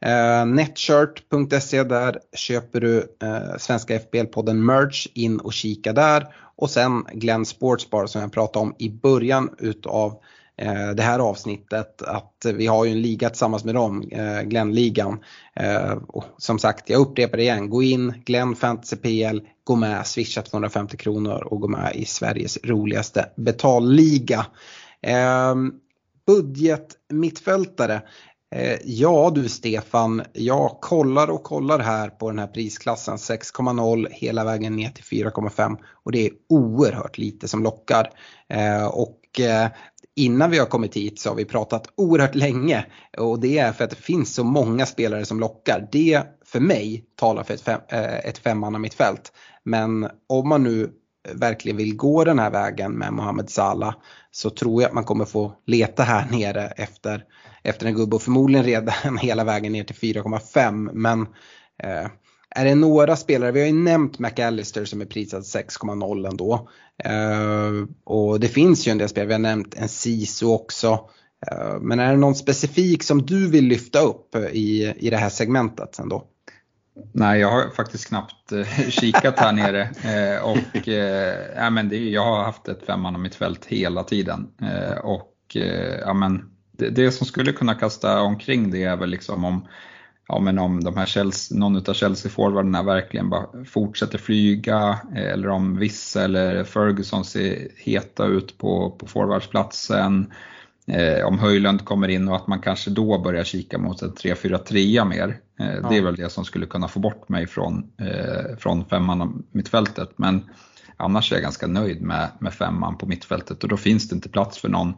[0.00, 6.26] Eh, Netshirt.se där köper du eh, svenska FBL-podden Merch in och kika där.
[6.56, 11.18] Och sen Glenn Sportsbar som jag pratade om i början utav Eh, Eh, det här
[11.18, 15.24] avsnittet att vi har ju en liga tillsammans med dem, eh, Glenn-ligan.
[15.56, 20.06] Eh, och som sagt, jag upprepar det igen, gå in, Glenn Fantasy PL, gå med,
[20.06, 24.46] swisha 250 kronor och gå med i Sveriges roligaste betalliga.
[25.02, 25.72] Ehm,
[26.26, 28.02] Budget mittfältare.
[28.84, 34.76] Ja du Stefan, jag kollar och kollar här på den här prisklassen 6,0 hela vägen
[34.76, 38.10] ner till 4,5 och det är oerhört lite som lockar.
[38.92, 39.40] Och
[40.16, 42.86] innan vi har kommit hit så har vi pratat oerhört länge
[43.18, 45.88] och det är för att det finns så många spelare som lockar.
[45.92, 49.32] Det för mig talar för ett, fem, eh, ett femmanna mittfält.
[49.64, 50.90] Men om man nu
[51.32, 53.94] verkligen vill gå den här vägen med Mohamed Salah
[54.30, 57.24] så tror jag att man kommer få leta här nere efter,
[57.62, 61.20] efter en gubbe och förmodligen redan hela vägen ner till 4,5 men
[61.82, 62.06] eh,
[62.54, 66.68] är det några spelare, vi har ju nämnt McAllister som är prisad 6,0 ändå.
[67.08, 70.92] Uh, och det finns ju en del spelare, vi har nämnt en Sisu också.
[71.52, 75.28] Uh, men är det någon specifik som du vill lyfta upp i, i det här
[75.28, 76.24] segmentet ändå?
[77.12, 79.82] Nej, jag har faktiskt knappt eh, kikat här nere.
[79.82, 84.48] Eh, och, eh, ja, men det, jag har haft ett femman mitt fält hela tiden.
[84.62, 85.30] Eh, och
[86.00, 89.68] ja, men det, det, som skulle kunna kasta omkring det är väl liksom om
[90.28, 95.78] ja, men om de här Chelsea, någon av Chelsea-forwarderna verkligen bara fortsätter flyga eller om
[95.78, 100.32] vissa eller Ferguson ser heta ut på, på forwardsplatsen.
[100.86, 105.04] Eh, om Höjlund kommer in och att man kanske då börjar kika mot en 3-4-3
[105.04, 105.38] mer.
[105.60, 105.88] Eh, ja.
[105.88, 110.10] Det är väl det som skulle kunna få bort mig från, eh, från femman mittfältet.
[110.16, 110.44] Men
[110.96, 114.28] annars är jag ganska nöjd med, med femman på mittfältet och då finns det inte
[114.28, 114.94] plats för någon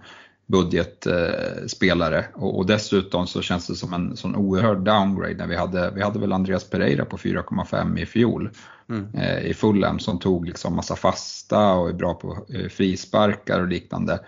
[0.46, 2.24] budgetspelare.
[2.34, 6.02] Och, och, dessutom så känns det som en sån oerhörd downgrade när vi hade, vi
[6.02, 8.50] hade väl Andreas Pereira på 4,5 i fjol
[8.88, 9.14] mm.
[9.14, 13.68] eh, i Fulham som tog liksom massa fasta och är bra på eh, frisparkar och
[13.68, 14.20] liknande.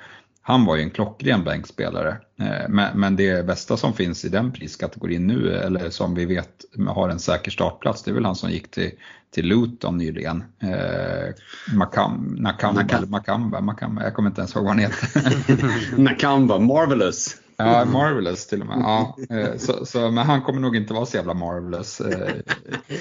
[0.48, 2.16] Han var ju en klockren bänkspelare.
[2.40, 6.64] Eh, men, men det bästa som finns i den priskategorin nu, eller som vi vet
[6.88, 8.90] har en säker startplats, det är väl han som gick till,
[9.30, 10.44] till Luton nyligen.
[10.58, 11.34] Eh,
[11.74, 13.00] Makam, Nakamba.
[13.06, 15.96] Makamba, Makamba, jag kommer inte ens ihåg vad han heter.
[16.00, 17.36] Nakamba, Marvelous.
[17.56, 18.78] Ja, Marvelous till och med.
[18.78, 22.00] Ja, eh, så, så, men han kommer nog inte vara så jävla Marvelous.
[22.00, 22.34] Eh,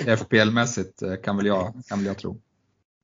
[0.18, 2.42] FPL-mässigt kan väl, jag, kan väl jag tro.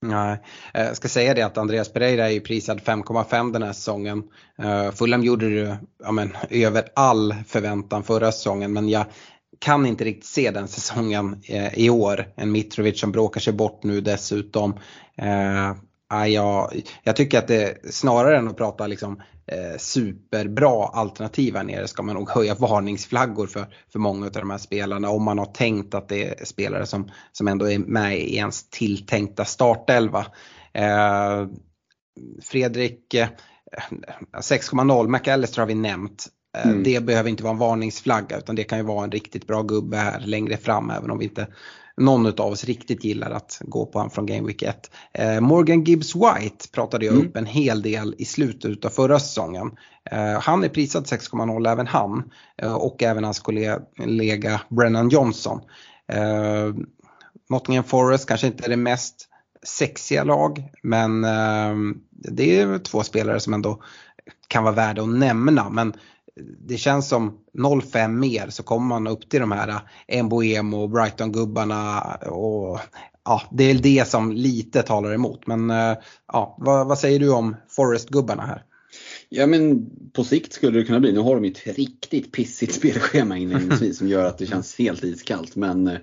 [0.04, 0.38] Nej,
[0.74, 4.24] jag ska säga det att Andreas Pereira är ju prisad 5,5 den här säsongen.
[4.60, 9.06] Eh, Fulham gjorde det ja, men, över all förväntan förra säsongen men jag
[9.60, 12.28] kan inte riktigt se den säsongen eh, i år.
[12.36, 14.74] En Mitrovic som bråkar sig bort nu dessutom.
[16.27, 21.88] Jag, jag tycker att det snarare än att prata liksom eh, superbra alternativ här nere
[21.88, 25.45] ska man nog höja varningsflaggor för, för många av de här spelarna om man har
[25.45, 30.26] tänkt att det är spelare som, som ändå är med i ens tilltänkta startelva.
[30.73, 31.48] Eh,
[32.41, 33.27] Fredrik eh,
[34.38, 36.27] 6,0, McAllister har vi nämnt.
[36.57, 36.84] Eh, mm.
[36.84, 39.98] Det behöver inte vara en varningsflagga utan det kan ju vara en riktigt bra gubbe
[39.98, 41.48] här längre fram även om vi inte
[41.98, 44.91] någon av oss riktigt gillar att gå på honom från Game Week 1.
[45.14, 47.28] Eh, Morgan Gibbs White pratade jag mm.
[47.28, 49.72] upp en hel del i slutet av förra säsongen.
[50.11, 55.60] Eh, han är prisad 6,0 även han eh, och även hans kollega Brennan Johnson.
[56.07, 56.74] Eh,
[57.49, 59.30] Nottingham Forest kanske inte är det mest
[59.64, 61.76] sexiga lag men eh,
[62.10, 63.82] det är två spelare som ändå
[64.48, 65.70] kan vara värda att nämna.
[65.70, 65.94] Men
[66.68, 70.90] det känns som 0-5 mer så kommer man upp till de här äh, Mboemo och
[70.90, 72.80] Brighton-gubbarna och
[73.26, 75.48] ja, det är det som lite talar emot.
[75.48, 75.98] Men äh,
[76.28, 78.64] ja, vad, vad säger du om Forest-gubbarna här?
[79.30, 82.74] Ja men på sikt skulle det kunna bli, nu har de ju ett riktigt pissigt
[82.74, 85.56] spelschema inledningsvis som gör att det känns helt iskallt.
[85.56, 85.98] Men äh,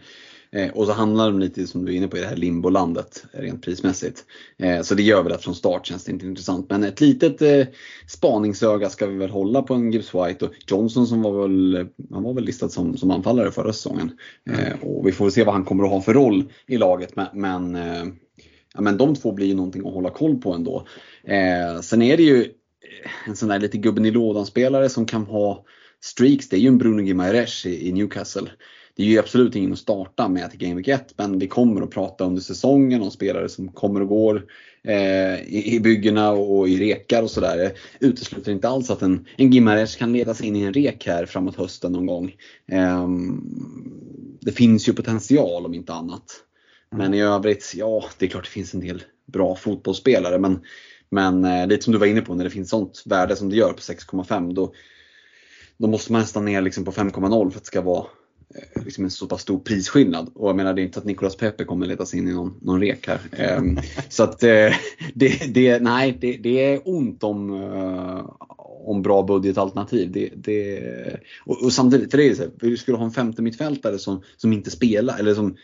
[0.53, 2.37] eh, Eh, och så handlar de lite som du är inne på i det här
[2.37, 4.25] limbolandet rent prismässigt.
[4.59, 6.71] Eh, så det gör väl att från start känns det inte intressant.
[6.71, 7.67] Men ett litet eh,
[8.07, 12.23] spaningsöga ska vi väl hålla på en Gibbs White och Johnson som var väl, han
[12.23, 14.13] var väl listad som, som anfallare förra säsongen.
[14.51, 14.79] Mm.
[14.83, 17.17] Och vi får väl se vad han kommer att ha för roll i laget.
[17.17, 17.75] Men, men,
[18.75, 20.87] ja, men de två blir ju någonting att hålla koll på ändå.
[21.83, 22.49] sen är det ju
[23.27, 25.65] en sån där lite gubben i lådan spelare som kan ha
[26.01, 26.49] streaks.
[26.49, 28.51] Det är ju en Bruno Gimares i, i Newcastle
[28.97, 31.83] det är ju absolut ingen att starta med till Game Week 1 men vi kommer
[31.83, 34.47] att prata under säsongen om spelare som kommer och går
[34.85, 37.73] eh, i, i byggena och i rekar och sådär.
[38.01, 41.57] Utesluter inte alls att en, en Gimares kan ledas in i en rek här framåt
[41.57, 42.35] hösten någon gång.
[42.73, 43.09] Eh,
[44.41, 46.25] det finns ju potential om inte annat.
[46.91, 50.61] Men i övrigt, ja det är klart det finns en del bra fotbollsspelare men,
[51.11, 53.57] men eh, lite som du var inne på när det finns sånt värde som det
[53.57, 54.73] gör på 6,5 då,
[55.77, 58.07] då måste man nästan ner liksom på 5,0 för att det ska vara
[58.85, 60.31] liksom en så pass stor prisskillnad.
[60.35, 62.81] Och jag menar det är inte att Nicolas Pepe kommer ledas in i någon, någon
[62.81, 63.57] rek här.
[63.59, 63.79] Um,
[64.09, 64.73] så att uh,
[65.15, 68.31] det, det, nej, det, det, är ont om, uh,
[68.85, 70.13] om bra budgetalternativ.
[70.13, 70.81] Det, det,
[71.45, 74.23] och, och samtidigt, för det är så här, du skulle ha en femte mittfältare som,
[74.37, 75.57] som inte spelar, eller som,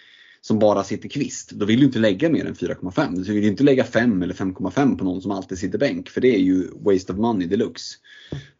[0.46, 3.24] som bara sitter kvist, då vill du inte lägga mer än 4,5.
[3.24, 6.34] Du vill inte lägga 5 eller 5,5 på någon som alltid sitter bänk, för det
[6.34, 7.96] är ju waste of money deluxe.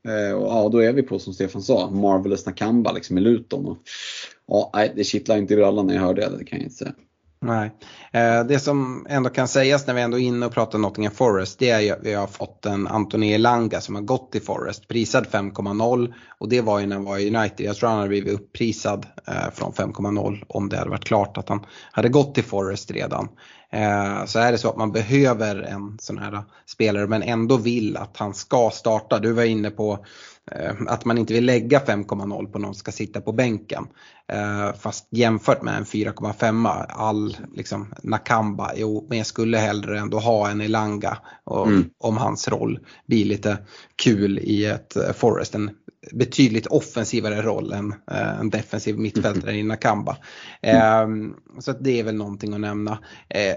[0.09, 3.67] Eh, och ja, då är vi på, som Stefan sa, Marvelous Nakamba liksom i Luton.
[3.67, 3.79] Och,
[4.47, 6.77] ja, nej, det kittlar inte i brallan när jag hör det, det kan jag inte
[6.77, 6.95] säga.
[7.47, 7.71] Nej.
[8.13, 11.59] Eh, det som ändå kan sägas när vi ändå är inne och pratar Nottingham Forest
[11.59, 15.27] det är att vi har fått en Anthony Elanga som har gått till Forest prisad
[15.27, 17.67] 5,0 och det var ju när han var i United.
[17.67, 21.49] Jag tror han hade blivit upprisad eh, från 5,0 om det hade varit klart att
[21.49, 23.29] han hade gått till Forest redan.
[23.71, 27.97] Eh, så är det så att man behöver en sån här spelare men ändå vill
[27.97, 29.19] att han ska starta.
[29.19, 30.05] Du var inne på
[30.89, 33.87] att man inte vill lägga 5,0 på någon som ska sitta på bänken.
[34.33, 40.19] Eh, fast jämfört med en 4,5 all liksom Nakamba, jo men jag skulle hellre ändå
[40.19, 41.91] ha en Elanga och, mm.
[41.99, 43.59] om hans roll blir lite
[44.03, 45.55] kul i ett eh, Forest.
[45.55, 45.71] En
[46.13, 47.95] betydligt offensivare roll än
[48.41, 49.57] en defensiv mittfältare mm.
[49.57, 50.17] i Nakamba.
[50.63, 51.35] Mm.
[51.59, 52.99] Så det är väl någonting att nämna.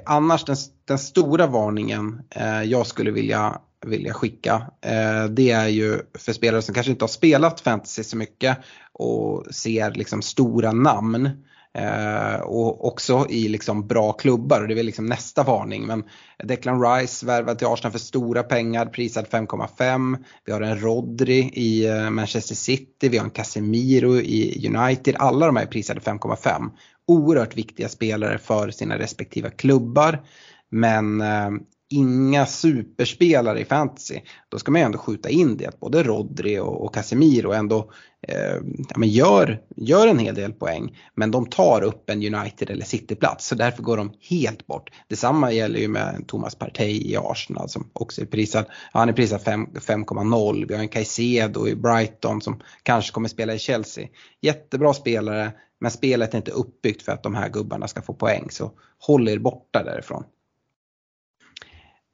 [0.06, 0.56] Annars den,
[0.86, 2.22] den stora varningen
[2.66, 4.54] jag skulle vilja vill jag skicka.
[4.82, 8.58] Eh, det är ju för spelare som kanske inte har spelat fantasy så mycket
[8.94, 11.30] och ser liksom stora namn.
[11.74, 15.86] Eh, och också i liksom bra klubbar och det är väl liksom nästa varning.
[15.86, 16.04] Men
[16.44, 20.18] Declan Rice värvad till Arsenal för stora pengar, prisad 5,5.
[20.46, 25.16] Vi har en Rodri i eh, Manchester City, vi har en Casemiro i United.
[25.20, 26.70] Alla de här är prisade 5,5.
[27.08, 30.24] Oerhört viktiga spelare för sina respektive klubbar.
[30.70, 31.50] Men eh,
[31.90, 36.60] inga superspelare i fantasy, då ska man ju ändå skjuta in det att både Rodri
[36.60, 37.92] och, och Casemiro ändå
[38.28, 38.56] eh,
[38.90, 40.98] ja, men gör, gör en hel del poäng.
[41.16, 44.90] Men de tar upp en United eller City-plats så därför går de helt bort.
[45.08, 49.14] Detsamma gäller ju med Thomas Partey i Arsenal som också är prisad, ja, han är
[49.14, 50.66] prisad 5,0.
[50.68, 54.08] Vi har en Caicedo i Brighton som kanske kommer spela i Chelsea.
[54.42, 58.48] Jättebra spelare men spelet är inte uppbyggt för att de här gubbarna ska få poäng
[58.52, 60.24] så håll er borta därifrån.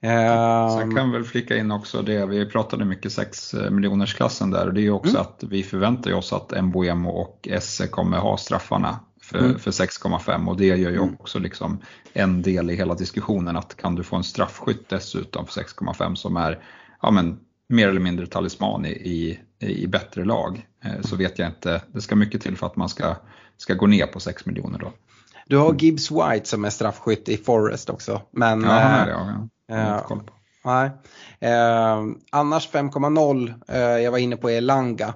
[0.02, 0.96] Sen ehm.
[0.96, 4.74] kan väl flika in också det, vi pratade mycket 6 eh, miljoners klassen där och
[4.74, 5.22] det är också mm.
[5.22, 9.60] att vi förväntar oss att Mbuemo och Esse kommer ha straffarna för, mm.
[9.60, 11.16] för 6,5 och det gör ju mm.
[11.20, 11.82] också liksom
[12.14, 16.38] en del i hela diskussionen att kan du få en straffskytt dessutom för 6,5 som
[16.38, 16.60] är
[17.02, 17.40] ja, men,
[17.70, 22.02] mer eller mindre talisman i, i, i bättre lag eh, så vet jag inte, det
[22.02, 23.16] ska mycket till för att man ska,
[23.58, 24.94] ska gå ner på 6 miljoner då.
[25.50, 28.22] Du har Gibbs White som är straffskytt i Forest också.
[28.32, 29.48] Men, ja, han är det, ja.
[29.72, 30.22] Uh,
[30.64, 30.90] nej.
[31.52, 35.14] Uh, annars 5,0, uh, jag var inne på Elanga.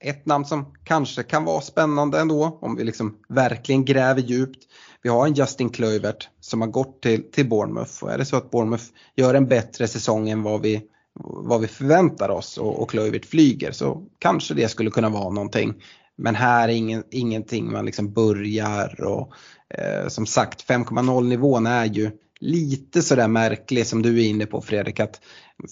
[0.00, 4.58] Ett namn som kanske kan vara spännande ändå om vi liksom verkligen gräver djupt.
[5.02, 8.36] Vi har en Justin Kluivert som har gått till, till Bournemouth och är det så
[8.36, 8.84] att Bournemouth
[9.16, 10.82] gör en bättre säsong än vad vi,
[11.24, 15.74] vad vi förväntar oss och, och Kluivert flyger så kanske det skulle kunna vara någonting.
[16.20, 19.32] Men här är ingen, ingenting man liksom börjar och
[19.78, 22.10] eh, som sagt 5,0 nivån är ju
[22.40, 25.20] lite sådär märklig som du är inne på Fredrik att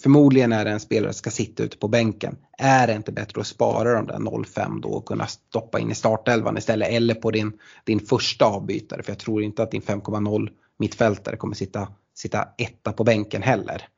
[0.02, 2.36] förmodligen är det en spelare som ska sitta ute på bänken.
[2.58, 5.94] Är det inte bättre att spara de där 0,5 då och kunna stoppa in i
[5.94, 7.52] startelvan istället eller på din,
[7.84, 10.48] din första avbytare för jag tror inte att din 5,0
[10.78, 13.88] mittfältare kommer sitta, sitta etta på bänken heller.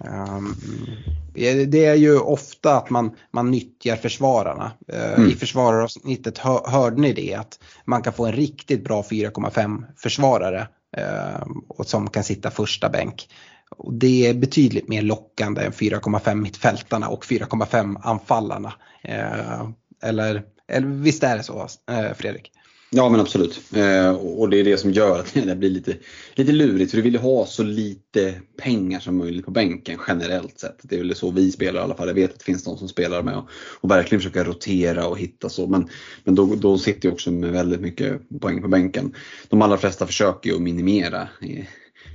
[0.00, 0.56] Um,
[1.68, 4.72] det är ju ofta att man, man nyttjar försvararna.
[4.92, 5.30] Uh, mm.
[5.30, 10.68] I försvararavsnittet hör, hörde ni det att man kan få en riktigt bra 4,5 försvarare
[10.98, 13.28] uh, och som kan sitta första bänk.
[13.70, 18.72] Och det är betydligt mer lockande än 4,5 mittfältarna och 4,5 anfallarna.
[19.08, 19.70] Uh,
[20.02, 21.66] eller, eller visst är det så
[22.16, 22.52] Fredrik?
[22.90, 23.60] Ja men absolut.
[23.74, 25.96] Eh, och det är det som gör att det blir lite,
[26.34, 26.90] lite lurigt.
[26.90, 30.78] För du vill ju ha så lite pengar som möjligt på bänken generellt sett.
[30.82, 32.08] Det är väl så vi spelar i alla fall.
[32.08, 33.48] Jag vet att det finns de som spelar med och,
[33.80, 35.66] och verkligen försöka rotera och hitta så.
[35.66, 35.88] Men,
[36.24, 39.14] men då, då sitter jag också med väldigt mycket poäng på bänken.
[39.48, 41.64] De allra flesta försöker ju att minimera eh,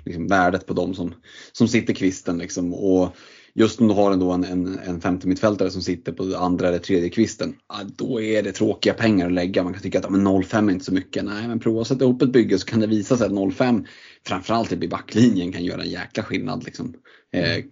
[0.05, 1.13] liksom, värdet på de som,
[1.51, 2.37] som sitter kvisten.
[2.37, 2.73] Liksom.
[2.73, 3.15] Och
[3.55, 6.79] just om du har ändå en, en, en femte mittfältare som sitter på andra eller
[6.79, 7.55] tredje kvisten,
[7.95, 9.63] då är det tråkiga pengar att lägga.
[9.63, 11.25] Man kan tycka att men 0,5 är inte så mycket.
[11.25, 13.85] Nej, men prova att sätta ihop ett bygge så kan det visa sig att 0,5
[14.27, 16.63] framförallt i backlinjen kan göra en jäkla skillnad.
[16.63, 16.93] Liksom.
[17.31, 17.63] Eh,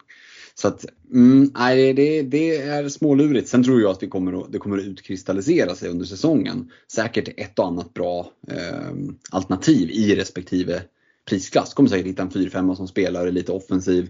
[0.56, 3.48] så att, mm, nej, det, det är smålurigt.
[3.48, 6.72] Sen tror jag att vi kommer att, det kommer att utkristallisera sig under säsongen.
[6.92, 8.92] Säkert ett och annat bra eh,
[9.32, 10.82] alternativ i respektive
[11.30, 11.74] prisklass.
[11.74, 14.10] Kommer säkert hitta en 4-5 som spelar, är lite offensiv.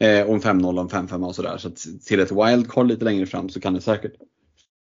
[0.00, 1.58] Eh, och en 5-0 och en 5-5 och sådär.
[1.58, 4.12] Så att till ett wildcard lite längre fram så kan det säkert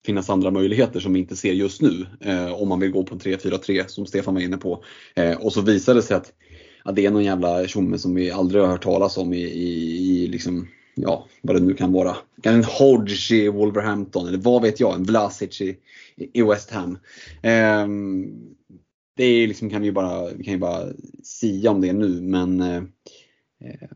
[0.07, 2.07] finnas andra möjligheter som vi inte ser just nu.
[2.21, 4.85] Eh, om man vill gå på 3-4-3 som Stefan var inne på.
[5.15, 6.33] Eh, och så visar det sig att
[6.85, 9.99] ja, det är någon jävla tjomme som vi aldrig har hört talas om i, i,
[10.25, 12.17] i liksom, ja, vad det nu kan vara.
[12.43, 15.77] En Hodge i Wolverhampton eller vad vet jag, en Vlasic i,
[16.17, 16.99] i West Ham.
[17.43, 17.87] Eh,
[19.17, 20.87] det är liksom, kan vi bara, vi kan ju bara
[21.23, 22.83] sia om det nu men eh,
[23.65, 23.89] eh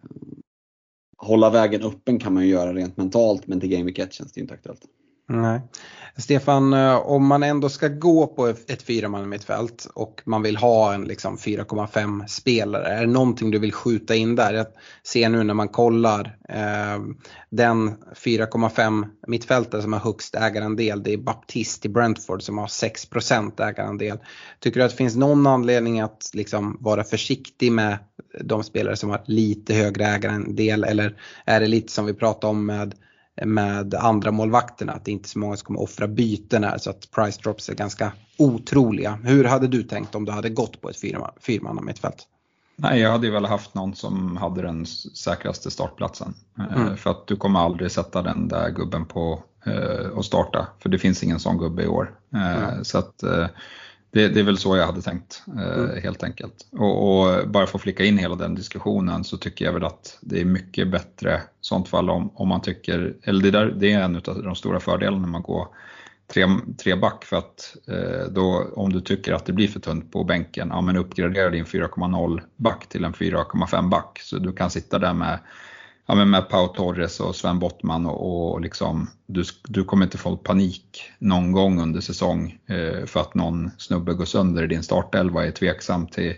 [1.21, 4.33] hålla vägen öppen kan man ju göra rent mentalt men till Game Week 1 känns
[4.33, 4.83] det inte aktuellt.
[5.29, 5.61] Nej.
[6.17, 10.95] Stefan, eh, om man ändå ska gå på ett fyraman mittfält och man vill ha
[10.95, 14.55] en liksom 4,5 spelare, är det någonting du vill skjuta in där?
[14.55, 14.67] Jag
[15.03, 16.99] ser nu när man kollar eh,
[17.51, 23.69] den 4,5 mittfältare som har högst ägarandel, det är Baptiste i Brentford som har 6%
[23.69, 24.19] ägarandel.
[24.61, 27.99] Tycker du att det finns någon anledning att liksom vara försiktig med
[28.41, 32.67] de spelare som har lite högre ägarandel eller är det lite som vi pratade om
[32.67, 32.95] med
[33.45, 34.93] med andra målvakterna.
[34.93, 37.69] Att det inte är så många som kommer offra byten här så att price drops
[37.69, 39.19] är ganska otroliga.
[39.25, 40.97] Hur hade du tänkt om du hade gått på ett
[41.41, 42.27] fyrmanna mittfält?
[42.77, 46.35] Nej, jag hade ju väl haft någon som hade den säkraste startplatsen.
[46.59, 46.97] Eh, mm.
[46.97, 50.69] För att du kommer aldrig sätta den där gubben på eh, och starta.
[50.79, 52.15] För det finns ingen sån gubbe i år.
[52.35, 52.85] Eh, mm.
[52.85, 53.23] Så att
[54.13, 56.03] det, det, är väl så jag hade tänkt mm.
[56.03, 56.69] helt enkelt.
[56.73, 60.19] Och, och, bara för att flicka in hela den diskussionen så tycker jag väl att
[60.21, 63.93] det är mycket bättre i sånt fall om, om man tycker, eller det, där, det
[63.93, 65.69] är en av de stora fördelarna när man går
[66.35, 66.47] tre,
[66.83, 70.25] tre back för att eh, då om du tycker att det blir för tunt på
[70.25, 74.99] bänken, ja men uppgradera din 4,0 back till en 4,5 back så du kan sitta
[74.99, 75.39] där med
[76.11, 80.19] ja, men med Pau Torres och Sven Bottman och, och liksom, du, du kommer inte
[80.19, 84.83] få panik någon gång under säsong eh, för att någon snubbe går sönder i din
[84.83, 86.35] startelva är tveksam till,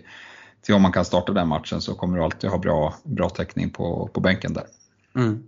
[0.61, 3.69] till om man kan starta den matchen så kommer du alltid ha bra, bra täckning
[3.69, 4.65] på, på bänken där.
[5.15, 5.43] Mm.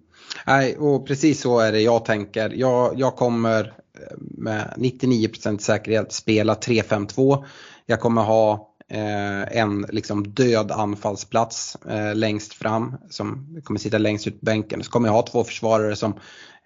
[0.47, 2.49] Nej, och precis så är det jag tänker.
[2.55, 7.45] Jag, jag kommer eh, med 99% säkerhet spela 3-5-2.
[7.85, 14.27] Jag kommer ha eh, en liksom död anfallsplats eh, längst fram som kommer sitta längst
[14.27, 14.83] ut på bänken.
[14.83, 16.13] Så kommer jag ha två försvarare som,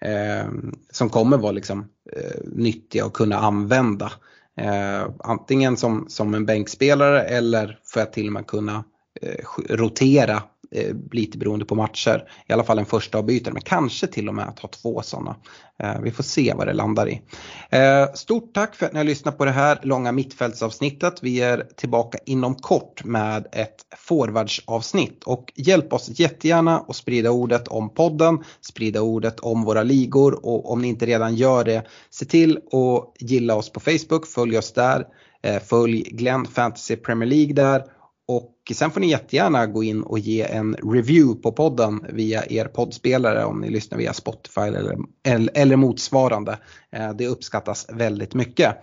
[0.00, 0.48] eh,
[0.90, 4.12] som kommer vara liksom, eh, nyttiga och kunna använda.
[4.60, 8.84] Eh, antingen som, som en bänkspelare eller för att till och med kunna
[9.22, 10.42] eh, rotera
[10.74, 12.24] eh, lite beroende på matcher.
[12.46, 15.36] I alla fall en första avbytare men kanske till och med att ha två sådana.
[15.82, 17.22] Eh, vi får se vad det landar i.
[17.70, 21.22] Eh, stort tack för att ni har lyssnat på det här långa mittfältsavsnittet.
[21.22, 27.68] Vi är tillbaka inom kort med ett forwardsavsnitt och hjälp oss jättegärna att sprida ordet
[27.68, 32.24] om podden, sprida ordet om våra ligor och om ni inte redan gör det, se
[32.24, 35.06] till att gilla oss på Facebook, följ oss där,
[35.42, 37.84] eh, följ Glenn Fantasy Premier League där
[38.74, 43.44] sen får ni jättegärna gå in och ge en review på podden via er poddspelare
[43.44, 44.96] om ni lyssnar via Spotify eller,
[45.54, 46.58] eller motsvarande.
[46.92, 48.76] Eh, det uppskattas väldigt mycket.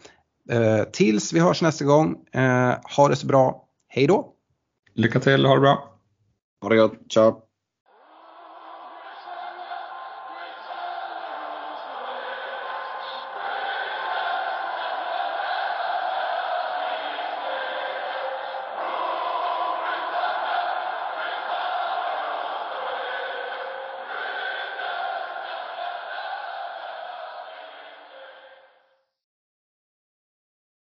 [0.50, 2.16] Eh, tills vi hörs nästa gång,
[2.98, 3.64] ha det så bra.
[3.88, 4.34] Hej då!
[4.94, 6.00] Lycka till, ha det bra!
[6.62, 7.47] Ha det gott, ciao!